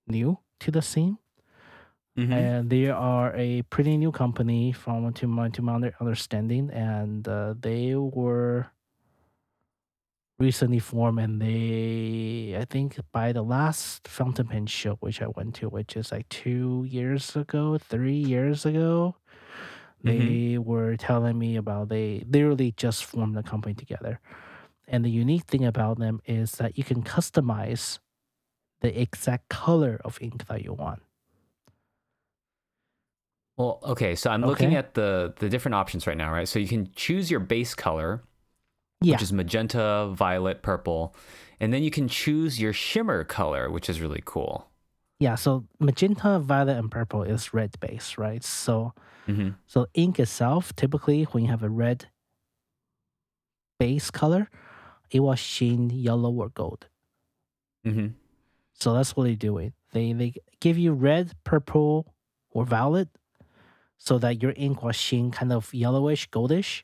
new 0.07 0.39
to 0.61 0.71
the 0.71 0.81
scene. 0.81 1.19
Mhm. 2.17 2.31
and 2.31 2.69
they 2.69 2.89
are 2.89 3.33
a 3.35 3.61
pretty 3.63 3.97
new 3.97 4.11
company 4.11 4.71
from 4.71 5.11
to 5.13 5.27
my 5.27 5.49
to 5.49 5.61
my 5.61 5.91
understanding 5.99 6.69
and 6.71 7.27
uh, 7.27 7.55
they 7.59 7.93
were 7.95 8.71
recently 10.37 10.79
formed 10.79 11.19
and 11.19 11.41
they 11.41 12.55
i 12.59 12.65
think 12.65 12.99
by 13.13 13.31
the 13.31 13.41
last 13.41 14.05
fountain 14.07 14.47
pen 14.47 14.65
show 14.65 14.95
which 14.95 15.21
i 15.21 15.27
went 15.27 15.55
to 15.55 15.69
which 15.69 15.95
is 15.95 16.11
like 16.11 16.27
two 16.27 16.85
years 16.89 17.35
ago 17.37 17.77
three 17.77 18.17
years 18.17 18.65
ago 18.65 19.15
they 20.03 20.57
were 20.57 20.97
telling 20.97 21.39
me 21.39 21.55
about 21.57 21.89
they 21.89 22.23
literally 22.27 22.73
just 22.77 23.05
formed 23.05 23.35
the 23.35 23.43
company 23.43 23.75
together 23.75 24.19
and 24.87 25.03
the 25.05 25.09
unique 25.09 25.43
thing 25.45 25.65
about 25.65 25.99
them 25.99 26.21
is 26.25 26.53
that 26.53 26.77
you 26.77 26.83
can 26.83 27.03
customize 27.03 27.99
the 28.81 28.99
exact 29.01 29.49
color 29.49 29.99
of 30.05 30.17
ink 30.21 30.47
that 30.47 30.63
you 30.63 30.73
want 30.73 31.01
Well, 33.57 33.79
okay, 33.83 34.15
so 34.15 34.29
I'm 34.29 34.45
looking 34.45 34.75
at 34.75 34.95
the 34.95 35.33
the 35.39 35.47
different 35.49 35.75
options 35.75 36.05
right 36.07 36.17
now, 36.17 36.31
right? 36.31 36.47
So 36.47 36.59
you 36.59 36.67
can 36.67 36.91
choose 36.93 37.31
your 37.31 37.39
base 37.39 37.73
color, 37.73 38.23
yeah 39.01 39.11
which 39.13 39.23
is 39.23 39.33
magenta, 39.33 40.11
violet, 40.15 40.63
purple, 40.63 41.15
and 41.59 41.73
then 41.73 41.83
you 41.83 41.91
can 41.91 42.07
choose 42.09 42.59
your 42.61 42.73
shimmer 42.73 43.23
color, 43.25 43.71
which 43.71 43.89
is 43.89 44.01
really 44.01 44.23
cool. 44.25 44.69
Yeah, 45.19 45.35
so 45.35 45.65
magenta, 45.79 46.39
violet, 46.39 46.77
and 46.77 46.91
purple 46.91 47.23
is 47.23 47.53
red 47.53 47.79
base, 47.79 48.17
right? 48.17 48.43
So 48.43 48.93
hmm 49.27 49.55
so 49.67 49.87
ink 49.95 50.19
itself, 50.19 50.75
typically 50.75 51.23
when 51.25 51.45
you 51.45 51.51
have 51.51 51.63
a 51.63 51.69
red 51.69 52.09
base 53.79 54.11
color, 54.11 54.49
it 55.11 55.19
was 55.21 55.39
sheen 55.39 55.89
yellow 55.89 56.31
or 56.33 56.49
gold. 56.49 56.87
hmm 57.83 58.07
So 58.73 58.93
that's 58.93 59.15
what 59.15 59.23
they're 59.25 59.35
doing. 59.35 59.73
They 59.91 60.13
they 60.13 60.33
give 60.59 60.77
you 60.77 60.91
red, 60.93 61.31
purple, 61.43 62.13
or 62.51 62.65
violet, 62.65 63.09
so 63.97 64.17
that 64.19 64.41
your 64.41 64.53
ink 64.55 64.83
was 64.83 64.95
sheen 64.95 65.31
kind 65.31 65.51
of 65.53 65.73
yellowish, 65.73 66.29
goldish, 66.29 66.83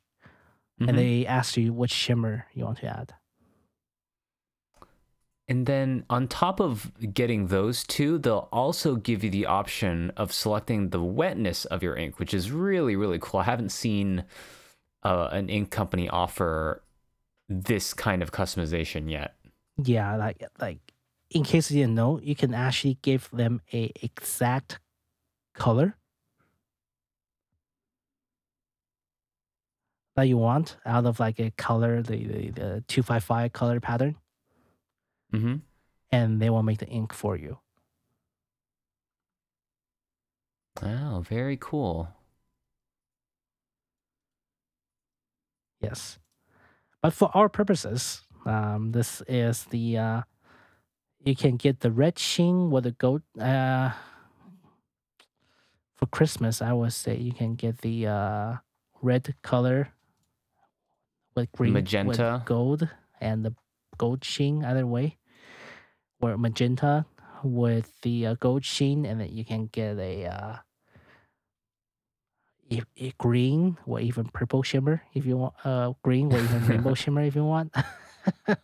Mm-hmm. 0.79 0.89
and 0.89 0.97
they 0.97 1.25
ask 1.27 1.57
you 1.57 1.73
which 1.73 1.91
shimmer 1.91 2.47
you 2.55 2.65
want 2.65 2.79
to 2.79 2.87
add. 2.87 3.13
And 5.47 5.65
then 5.65 6.05
on 6.09 6.27
top 6.27 6.59
of 6.61 6.91
getting 7.13 7.47
those 7.47 7.83
two, 7.83 8.17
they'll 8.17 8.47
also 8.51 8.95
give 8.95 9.23
you 9.23 9.29
the 9.29 9.45
option 9.45 10.11
of 10.15 10.31
selecting 10.31 10.89
the 10.89 11.01
wetness 11.03 11.65
of 11.65 11.83
your 11.83 11.95
ink, 11.95 12.19
which 12.19 12.33
is 12.33 12.51
really, 12.51 12.95
really 12.95 13.19
cool. 13.19 13.41
I 13.41 13.43
haven't 13.43 13.71
seen 13.71 14.23
uh, 15.03 15.27
an 15.31 15.49
ink 15.49 15.69
company 15.69 16.07
offer 16.09 16.81
this 17.51 17.93
kind 17.93 18.23
of 18.23 18.31
customization 18.31 19.09
yet. 19.11 19.35
Yeah, 19.77 20.15
like 20.15 20.43
like 20.59 20.93
in 21.29 21.43
case 21.43 21.71
you 21.71 21.81
didn't 21.81 21.95
know, 21.95 22.19
you 22.19 22.35
can 22.35 22.53
actually 22.53 22.97
give 23.01 23.29
them 23.31 23.61
a 23.73 23.91
exact 24.01 24.79
color 25.55 25.97
that 30.15 30.23
you 30.23 30.37
want 30.37 30.77
out 30.85 31.05
of 31.05 31.19
like 31.19 31.39
a 31.39 31.51
color, 31.51 32.01
the 32.01 32.25
the, 32.25 32.49
the 32.51 32.83
two 32.87 33.03
five 33.03 33.23
five 33.23 33.53
color 33.53 33.79
pattern, 33.79 34.15
hmm 35.31 35.55
and 36.11 36.41
they 36.41 36.49
will 36.49 36.63
make 36.63 36.79
the 36.79 36.87
ink 36.87 37.13
for 37.13 37.37
you. 37.37 37.59
Wow, 40.81 41.21
very 41.21 41.55
cool. 41.57 42.09
Yes, 45.81 46.19
but 47.01 47.13
for 47.13 47.29
our 47.33 47.49
purposes, 47.49 48.21
um, 48.45 48.91
this 48.91 49.21
is 49.27 49.65
the 49.65 49.97
uh, 49.97 50.21
you 51.23 51.35
can 51.35 51.57
get 51.57 51.81
the 51.81 51.91
red 51.91 52.17
sheen 52.17 52.71
with 52.71 52.83
the 52.85 52.91
gold. 52.91 53.21
Uh, 53.39 53.91
for 55.95 56.05
Christmas, 56.07 56.61
I 56.61 56.73
would 56.73 56.93
say 56.93 57.15
you 57.15 57.33
can 57.33 57.55
get 57.55 57.79
the 57.79 58.07
uh, 58.07 58.53
red 59.01 59.35
color 59.43 59.93
with 61.35 61.51
green, 61.51 61.73
Magenta. 61.73 62.37
with 62.37 62.45
gold, 62.45 62.89
and 63.19 63.45
the 63.45 63.53
gold 63.97 64.23
sheen 64.23 64.65
either 64.65 64.87
way, 64.87 65.17
or 66.19 66.37
magenta 66.37 67.05
with 67.43 67.93
the 68.01 68.27
uh, 68.27 68.35
gold 68.39 68.65
sheen, 68.65 69.05
and 69.05 69.21
then 69.21 69.29
you 69.29 69.45
can 69.45 69.67
get 69.67 69.97
a. 69.97 70.61
If, 72.71 72.85
if 72.95 73.17
green 73.17 73.77
or 73.85 73.99
even 73.99 74.25
purple 74.31 74.63
shimmer 74.63 75.01
if 75.13 75.25
you 75.25 75.35
want 75.35 75.53
uh 75.65 75.91
green 76.03 76.31
or 76.33 76.39
even 76.39 76.67
rainbow 76.67 76.93
shimmer 77.01 77.21
if 77.21 77.35
you 77.35 77.43
want 77.43 77.75
I 78.47 78.55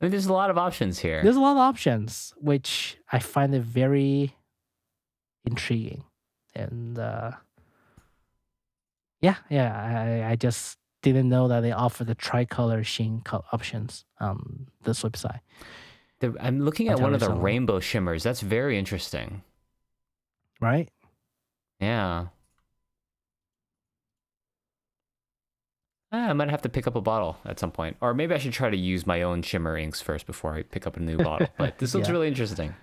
mean, 0.00 0.10
there's 0.10 0.26
a 0.26 0.32
lot 0.32 0.50
of 0.50 0.58
options 0.58 0.98
here. 0.98 1.22
there's 1.22 1.36
a 1.36 1.40
lot 1.40 1.52
of 1.52 1.58
options 1.58 2.34
which 2.36 2.98
i 3.10 3.18
find 3.18 3.54
it 3.54 3.62
very 3.62 4.36
intriguing 5.46 6.04
and 6.54 6.98
uh 6.98 7.30
yeah 9.22 9.36
yeah 9.48 10.22
i, 10.26 10.32
I 10.32 10.36
just 10.36 10.76
didn't 11.02 11.28
know 11.30 11.48
that 11.48 11.60
they 11.60 11.72
offer 11.72 12.04
the 12.04 12.14
tricolor 12.14 12.84
sheen 12.84 13.22
options 13.52 14.04
on 14.20 14.66
this 14.82 15.02
website 15.02 15.40
The- 16.20 16.36
I'm 16.40 16.60
looking 16.60 16.88
at 16.88 17.00
one 17.00 17.14
of 17.14 17.20
the 17.20 17.30
rainbow 17.32 17.80
shimmers. 17.80 18.22
That's 18.22 18.40
very 18.40 18.78
interesting. 18.78 19.42
right 20.60 20.88
Yeah. 21.84 22.26
Ah, 26.12 26.28
I 26.28 26.32
might 26.32 26.48
have 26.50 26.62
to 26.62 26.68
pick 26.68 26.86
up 26.86 26.94
a 26.94 27.00
bottle 27.00 27.38
at 27.44 27.58
some 27.58 27.72
point. 27.72 27.96
Or 28.00 28.14
maybe 28.14 28.34
I 28.34 28.38
should 28.38 28.52
try 28.52 28.70
to 28.70 28.76
use 28.76 29.06
my 29.06 29.22
own 29.22 29.42
shimmer 29.42 29.76
inks 29.76 30.00
first 30.00 30.26
before 30.26 30.54
I 30.54 30.62
pick 30.62 30.86
up 30.86 30.96
a 30.96 31.00
new 31.00 31.16
bottle. 31.16 31.48
But 31.58 31.78
this 31.78 31.94
looks 31.94 32.08
Yeah. 32.08 32.12
really 32.12 32.28
interesting. 32.28 32.74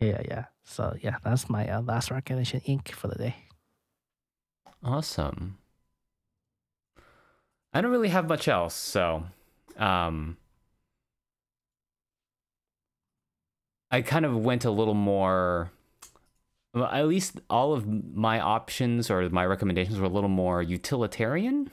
yeah 0.00 0.20
yeah 0.28 0.44
so 0.62 0.94
yeah 1.00 1.16
that's 1.24 1.48
my 1.48 1.66
uh, 1.68 1.80
last 1.80 2.10
recognition 2.10 2.60
ink 2.66 2.92
for 2.92 3.08
the 3.08 3.14
day 3.14 3.36
Awesome. 4.82 5.56
I 7.72 7.80
don't 7.80 7.90
really 7.90 8.10
have 8.10 8.28
much 8.28 8.46
else, 8.48 8.74
so 8.74 9.24
um 9.78 10.36
I 13.90 14.02
kind 14.02 14.24
of 14.26 14.36
went 14.36 14.64
a 14.64 14.70
little 14.70 14.94
more 14.94 15.70
well, 16.76 16.84
at 16.92 17.08
least 17.08 17.40
all 17.48 17.72
of 17.72 17.86
my 18.14 18.38
options 18.38 19.10
or 19.10 19.30
my 19.30 19.46
recommendations 19.46 19.98
were 19.98 20.04
a 20.04 20.10
little 20.10 20.28
more 20.28 20.62
utilitarian. 20.62 21.70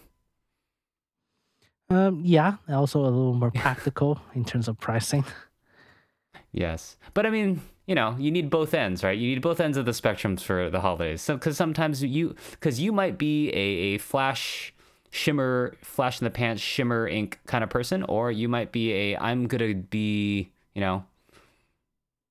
Um, 1.89 2.21
yeah, 2.23 2.55
also 2.69 3.01
a 3.01 3.03
little 3.03 3.33
more 3.33 3.51
practical 3.51 4.21
in 4.33 4.45
terms 4.45 4.69
of 4.69 4.79
pricing. 4.79 5.25
Yes, 6.53 6.95
but 7.13 7.25
I 7.25 7.31
mean, 7.31 7.61
you 7.85 7.95
know, 7.95 8.15
you 8.17 8.31
need 8.31 8.49
both 8.49 8.73
ends, 8.73 9.03
right? 9.03 9.17
You 9.17 9.27
need 9.27 9.41
both 9.41 9.59
ends 9.59 9.75
of 9.75 9.83
the 9.83 9.91
spectrums 9.91 10.39
for 10.39 10.69
the 10.69 10.79
holidays. 10.79 11.21
So, 11.21 11.35
because 11.35 11.57
sometimes 11.57 12.01
you, 12.01 12.35
because 12.51 12.79
you 12.79 12.93
might 12.93 13.17
be 13.17 13.49
a, 13.49 13.95
a 13.95 13.97
flash 13.97 14.73
shimmer, 15.09 15.75
flash 15.81 16.21
in 16.21 16.23
the 16.25 16.31
pants, 16.31 16.61
shimmer 16.61 17.09
ink 17.09 17.39
kind 17.45 17.61
of 17.61 17.69
person, 17.69 18.03
or 18.03 18.31
you 18.31 18.47
might 18.47 18.71
be 18.71 18.93
a 18.93 19.17
I'm 19.17 19.47
gonna 19.47 19.73
be, 19.73 20.49
you 20.73 20.79
know, 20.79 21.03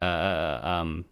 uh, 0.00 0.60
um, 0.62 1.04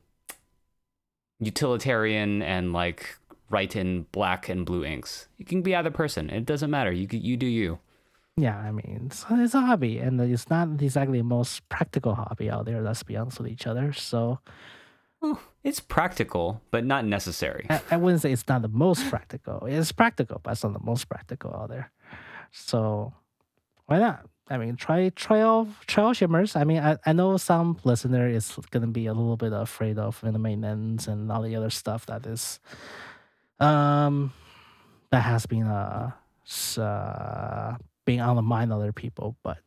utilitarian 1.40 2.42
and 2.42 2.72
like 2.72 3.18
write 3.50 3.74
in 3.74 4.06
black 4.12 4.48
and 4.48 4.64
blue 4.64 4.84
inks. 4.84 5.28
You 5.36 5.44
can 5.44 5.62
be 5.62 5.74
either 5.74 5.90
person. 5.90 6.30
It 6.30 6.46
doesn't 6.46 6.70
matter. 6.70 6.92
You 6.92 7.08
you 7.10 7.36
do 7.36 7.46
you. 7.46 7.78
Yeah, 8.36 8.56
I 8.56 8.70
mean, 8.70 9.02
it's, 9.06 9.26
it's 9.28 9.54
a 9.54 9.60
hobby, 9.60 9.98
and 9.98 10.18
it's 10.20 10.48
not 10.48 10.80
exactly 10.80 11.18
the 11.18 11.24
most 11.24 11.68
practical 11.68 12.14
hobby 12.14 12.48
out 12.48 12.64
there. 12.64 12.80
Let's 12.80 13.02
be 13.02 13.16
honest 13.16 13.38
with 13.38 13.48
each 13.48 13.66
other. 13.66 13.92
So, 13.92 14.38
well, 15.20 15.38
it's 15.62 15.80
practical, 15.80 16.62
but 16.70 16.86
not 16.86 17.04
necessary. 17.04 17.66
I, 17.68 17.82
I, 17.90 17.96
wouldn't 17.98 18.22
say 18.22 18.32
it's 18.32 18.48
not 18.48 18.62
the 18.62 18.68
most 18.68 19.10
practical. 19.10 19.66
It's 19.66 19.92
practical, 19.92 20.40
but 20.42 20.52
it's 20.52 20.64
not 20.64 20.72
the 20.72 20.80
most 20.82 21.08
practical 21.08 21.52
out 21.52 21.68
there. 21.68 21.90
So, 22.50 23.12
why 23.86 23.98
not? 23.98 24.24
I 24.50 24.58
mean, 24.58 24.74
try 24.74 25.08
trail 25.10 25.68
trail 25.86 26.12
shimmers. 26.12 26.56
I 26.56 26.64
mean, 26.64 26.78
I, 26.78 26.98
I 27.06 27.12
know 27.12 27.36
some 27.36 27.78
listener 27.84 28.28
is 28.28 28.58
gonna 28.72 28.88
be 28.88 29.06
a 29.06 29.14
little 29.14 29.36
bit 29.36 29.52
afraid 29.52 29.96
of 29.96 30.20
the 30.22 30.38
maintenance 30.38 31.06
and 31.06 31.30
all 31.30 31.42
the 31.42 31.54
other 31.54 31.70
stuff 31.70 32.06
that 32.06 32.26
is, 32.26 32.58
um, 33.60 34.32
that 35.10 35.20
has 35.20 35.46
been 35.46 35.68
uh, 35.68 36.10
uh 36.76 37.76
being 38.04 38.20
on 38.20 38.34
the 38.34 38.42
mind 38.42 38.72
of 38.72 38.80
other 38.80 38.92
people, 38.92 39.36
but 39.44 39.58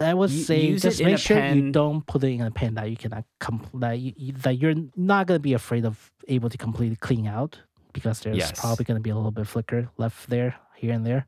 I 0.00 0.14
would 0.14 0.30
say 0.30 0.76
just 0.76 1.02
make 1.02 1.18
sure 1.18 1.36
pen. 1.36 1.56
you 1.56 1.72
don't 1.72 2.04
put 2.04 2.24
it 2.24 2.28
in 2.28 2.40
a 2.40 2.50
pen 2.50 2.74
that 2.74 2.90
you 2.90 2.96
cannot 2.96 3.24
compl- 3.40 3.80
that, 3.80 3.98
you, 3.98 4.32
that 4.32 4.58
you're 4.58 4.74
not 4.96 5.28
gonna 5.28 5.38
be 5.38 5.52
afraid 5.52 5.84
of 5.84 6.10
able 6.26 6.50
to 6.50 6.58
completely 6.58 6.96
clean 6.96 7.28
out 7.28 7.60
because 7.92 8.20
there's 8.20 8.38
yes. 8.38 8.58
probably 8.58 8.84
gonna 8.84 9.00
be 9.00 9.10
a 9.10 9.14
little 9.14 9.30
bit 9.30 9.42
of 9.42 9.48
flicker 9.48 9.88
left 9.98 10.28
there 10.28 10.56
here 10.74 10.92
and 10.92 11.06
there. 11.06 11.26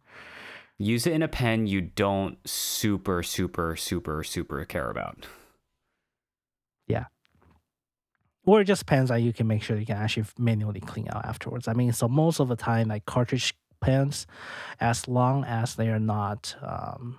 Use 0.83 1.07
it 1.07 1.13
in 1.13 1.23
a 1.23 1.29
pen 1.29 1.67
you 1.67 1.83
don't 1.83 2.39
super 2.49 3.23
super 3.23 3.77
super 3.77 4.25
super 4.25 4.65
care 4.65 4.91
about. 4.91 5.27
Yeah. 6.89 7.05
Or 8.47 8.65
just 8.65 8.87
pens 8.87 9.11
that 9.11 9.19
you 9.19 9.35
can 9.35 9.47
make 9.47 9.63
sure 9.63 9.77
you 9.77 9.85
can 9.85 9.99
actually 9.99 10.25
manually 10.39 10.81
clean 10.81 11.07
out 11.11 11.27
afterwards. 11.27 11.69
I 11.69 11.75
mean, 11.75 11.93
so 11.93 12.09
most 12.09 12.41
of 12.41 12.49
the 12.49 12.57
time, 12.57 12.89
like 12.89 13.05
cartridge 13.05 13.55
pens 13.83 14.27
as 14.81 15.07
long 15.07 15.45
as 15.45 15.75
they 15.75 15.89
are 15.89 15.99
not 15.99 16.55
um 16.63 17.19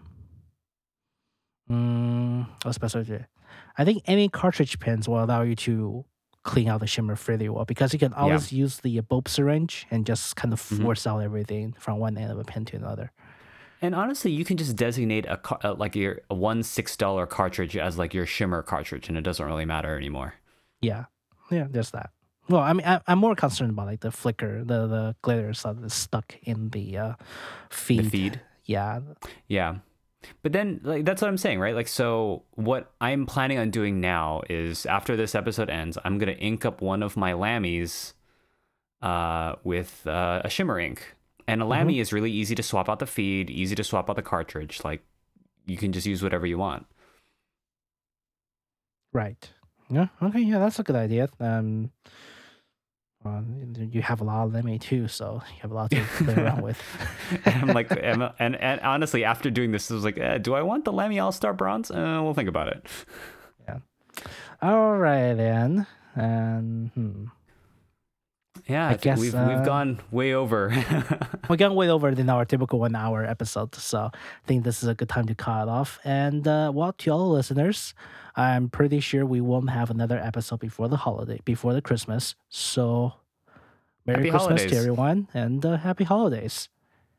mm, 1.70 2.48
especially 2.66 3.26
I 3.78 3.86
think 3.86 4.04
any 4.06 4.28
cartridge 4.28 4.80
pens 4.80 5.08
will 5.08 5.24
allow 5.24 5.44
you 5.44 5.56
to 5.58 6.06
clean 6.44 6.68
out 6.68 6.80
the 6.80 6.88
shimmer 6.88 7.16
fairly 7.16 7.48
well 7.50 7.66
because 7.66 7.94
you 7.94 8.00
can 8.00 8.14
always 8.14 8.52
yeah. 8.52 8.60
use 8.60 8.80
the 8.80 9.00
bulb 9.02 9.30
syringe 9.30 9.86
and 9.92 10.06
just 10.06 10.36
kind 10.36 10.52
of 10.52 10.62
mm-hmm. 10.62 10.84
force 10.84 11.02
mm-hmm. 11.02 11.18
out 11.18 11.24
everything 11.24 11.76
from 11.78 12.00
one 12.00 12.18
end 12.18 12.32
of 12.32 12.40
a 12.40 12.44
pen 12.44 12.66
to 12.66 12.76
another. 12.76 13.12
And 13.82 13.96
honestly, 13.96 14.32
you 14.32 14.46
can 14.46 14.58
just 14.58 14.76
designate 14.76 15.26
a 15.26 15.40
uh, 15.66 15.74
like 15.74 15.96
your 15.96 16.22
a 16.30 16.36
one 16.36 16.62
six 16.64 16.96
dollar 16.96 17.26
cartridge 17.26 17.76
as 17.76 17.98
like 17.98 18.14
your 18.14 18.26
shimmer 18.26 18.62
cartridge, 18.62 19.10
and 19.10 19.18
it 19.18 19.22
doesn't 19.22 19.46
really 19.46 19.66
matter 19.66 19.98
anymore. 19.98 20.36
Yeah, 20.82 21.06
yeah, 21.50 21.68
there's 21.70 21.92
that. 21.92 22.12
Well, 22.50 22.62
I 22.62 22.74
mean, 22.74 22.86
I, 22.86 23.00
am 23.08 23.20
more 23.20 23.36
concerned 23.36 23.72
about 23.72 23.88
like 23.88 24.02
the 24.02 24.12
flicker, 24.12 24.64
the 24.64 24.88
the 24.88 25.16
glitter 25.22 25.54
stuff 25.54 25.78
that's 25.80 25.96
stuck 25.96 26.36
in 26.44 26.70
the 26.70 26.98
uh, 26.98 27.14
feed. 27.70 28.06
The 28.06 28.10
feed. 28.10 28.42
Yeah. 28.66 29.00
Yeah. 29.48 29.78
But 30.44 30.52
then, 30.52 30.82
like, 30.84 31.04
that's 31.06 31.22
what 31.22 31.30
I'm 31.30 31.38
saying, 31.38 31.60
right? 31.60 31.74
Like, 31.74 31.88
so 31.88 32.44
what 32.52 32.94
I'm 33.02 33.26
planning 33.26 33.58
on 33.58 33.72
doing 33.72 34.00
now 34.00 34.42
is 34.50 34.86
after 34.86 35.16
this 35.16 35.34
episode 35.34 35.70
ends, 35.70 35.98
I'm 36.06 36.20
gonna 36.20 36.34
ink 36.34 36.66
up 36.66 36.82
one 36.82 37.02
of 37.02 37.18
my 37.18 37.34
Lamys 37.34 38.14
uh, 39.02 39.56
with 39.64 40.06
uh, 40.06 40.42
a 40.44 40.50
shimmer 40.50 40.80
ink. 40.80 41.16
And 41.48 41.62
a 41.62 41.66
Lamy 41.66 41.94
mm-hmm. 41.94 42.02
is 42.02 42.14
really 42.14 42.32
easy 42.32 42.56
to 42.56 42.64
swap 42.64 42.90
out 42.90 43.00
the 43.00 43.08
feed, 43.08 43.50
easy 43.50 43.76
to 43.76 43.84
swap 43.84 44.10
out 44.10 44.16
the 44.16 44.22
cartridge. 44.22 44.84
Like, 44.84 45.04
you 45.66 45.78
can 45.78 45.92
just 45.92 46.08
use 46.08 46.24
whatever 46.24 46.46
you 46.46 46.58
want. 46.58 46.86
Right. 49.14 49.50
Yeah. 49.90 50.08
Okay. 50.22 50.40
Yeah, 50.40 50.60
that's 50.60 50.80
a 50.80 50.84
good 50.84 50.96
idea. 50.96 51.30
Um, 51.40 51.92
you 53.78 54.02
have 54.02 54.22
a 54.22 54.24
lot 54.24 54.46
of 54.46 54.54
them 54.54 54.80
too, 54.80 55.08
so 55.08 55.42
you 55.50 55.62
have 55.62 55.72
a 55.72 55.76
lot 55.76 55.92
to 55.92 56.02
play 56.18 56.34
around 56.34 56.62
with. 56.64 56.82
and 57.46 57.56
I'm 57.70 57.76
like, 57.76 57.92
and, 58.02 58.32
and, 58.40 58.56
and, 58.56 58.82
honestly, 58.82 59.24
after 59.24 59.52
doing 59.52 59.72
this, 59.72 59.92
I 59.92 59.94
was 59.94 60.04
like, 60.04 60.18
eh, 60.18 60.38
do 60.40 60.56
I 60.56 60.62
want 60.62 60.86
the 60.86 60.92
Lamy 60.92 61.20
All 61.20 61.32
Star 61.32 61.54
Bronze? 61.54 61.92
Uh, 61.92 62.20
we'll 62.24 62.34
think 62.34 62.50
about 62.50 62.70
it. 62.70 62.86
Yeah. 63.68 63.80
All 64.62 64.98
right 64.98 65.34
then. 65.34 65.86
And 66.16 66.90
hmm. 66.92 67.26
Yeah, 68.68 68.88
I, 68.88 68.92
I 68.92 68.98
guess 68.98 69.20
we've 69.20 69.36
uh, 69.36 69.48
we've 69.50 69.66
gone 69.66 70.00
way 70.12 70.34
over. 70.34 70.70
we've 71.50 71.60
gone 71.60 71.76
way 71.76 71.90
over 71.90 72.14
than 72.14 72.30
our 72.30 72.46
typical 72.46 72.80
one 72.80 72.96
hour 72.96 73.26
episode, 73.26 73.74
so 73.76 74.12
I 74.14 74.48
think 74.48 74.64
this 74.64 74.84
is 74.84 74.90
a 74.90 74.96
good 74.96 75.10
time 75.10 75.26
to 75.28 75.36
cut 75.36 75.68
off. 75.68 76.00
And 76.04 76.48
uh, 76.48 76.72
well, 76.74 76.94
to 76.94 77.12
all 77.12 77.30
the 77.30 77.34
listeners, 77.34 77.94
I'm 78.36 78.70
pretty 78.70 79.00
sure 79.00 79.26
we 79.26 79.42
won't 79.42 79.70
have 79.70 79.90
another 79.90 80.18
episode 80.18 80.60
before 80.60 80.90
the 80.90 80.98
holiday, 80.98 81.40
before 81.46 81.74
the 81.74 81.82
Christmas. 81.82 82.36
So, 82.50 83.14
Merry 84.06 84.20
happy 84.20 84.30
Christmas 84.30 84.62
holidays. 84.62 84.72
to 84.72 84.78
everyone, 84.78 85.28
and 85.34 85.66
uh, 85.66 85.78
happy 85.78 86.04
holidays. 86.04 86.70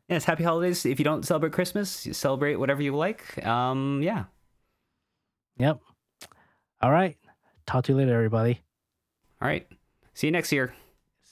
Yes, 0.09 0.24
happy 0.24 0.44
holidays. 0.44 0.85
If 0.85 0.98
you 0.98 1.05
don't 1.05 1.24
celebrate 1.24 1.52
Christmas, 1.52 2.05
you 2.06 2.12
celebrate 2.12 2.56
whatever 2.56 2.82
you 2.82 2.94
like. 2.94 3.44
Um, 3.47 4.01
yeah. 4.02 4.24
Yep. 5.59 5.81
All 6.81 6.90
right. 6.90 7.16
Talk 7.66 7.85
to 7.85 7.93
you 7.93 7.98
later, 7.98 8.14
everybody. 8.14 8.60
All 9.40 9.48
right. 9.48 9.66
See 10.14 10.27
you 10.27 10.31
next 10.31 10.52
year. 10.52 10.74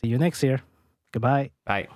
See 0.02 0.10
you 0.10 0.18
next 0.18 0.42
year. 0.42 0.62
Goodbye. 1.12 1.50
Bye. 1.66 1.88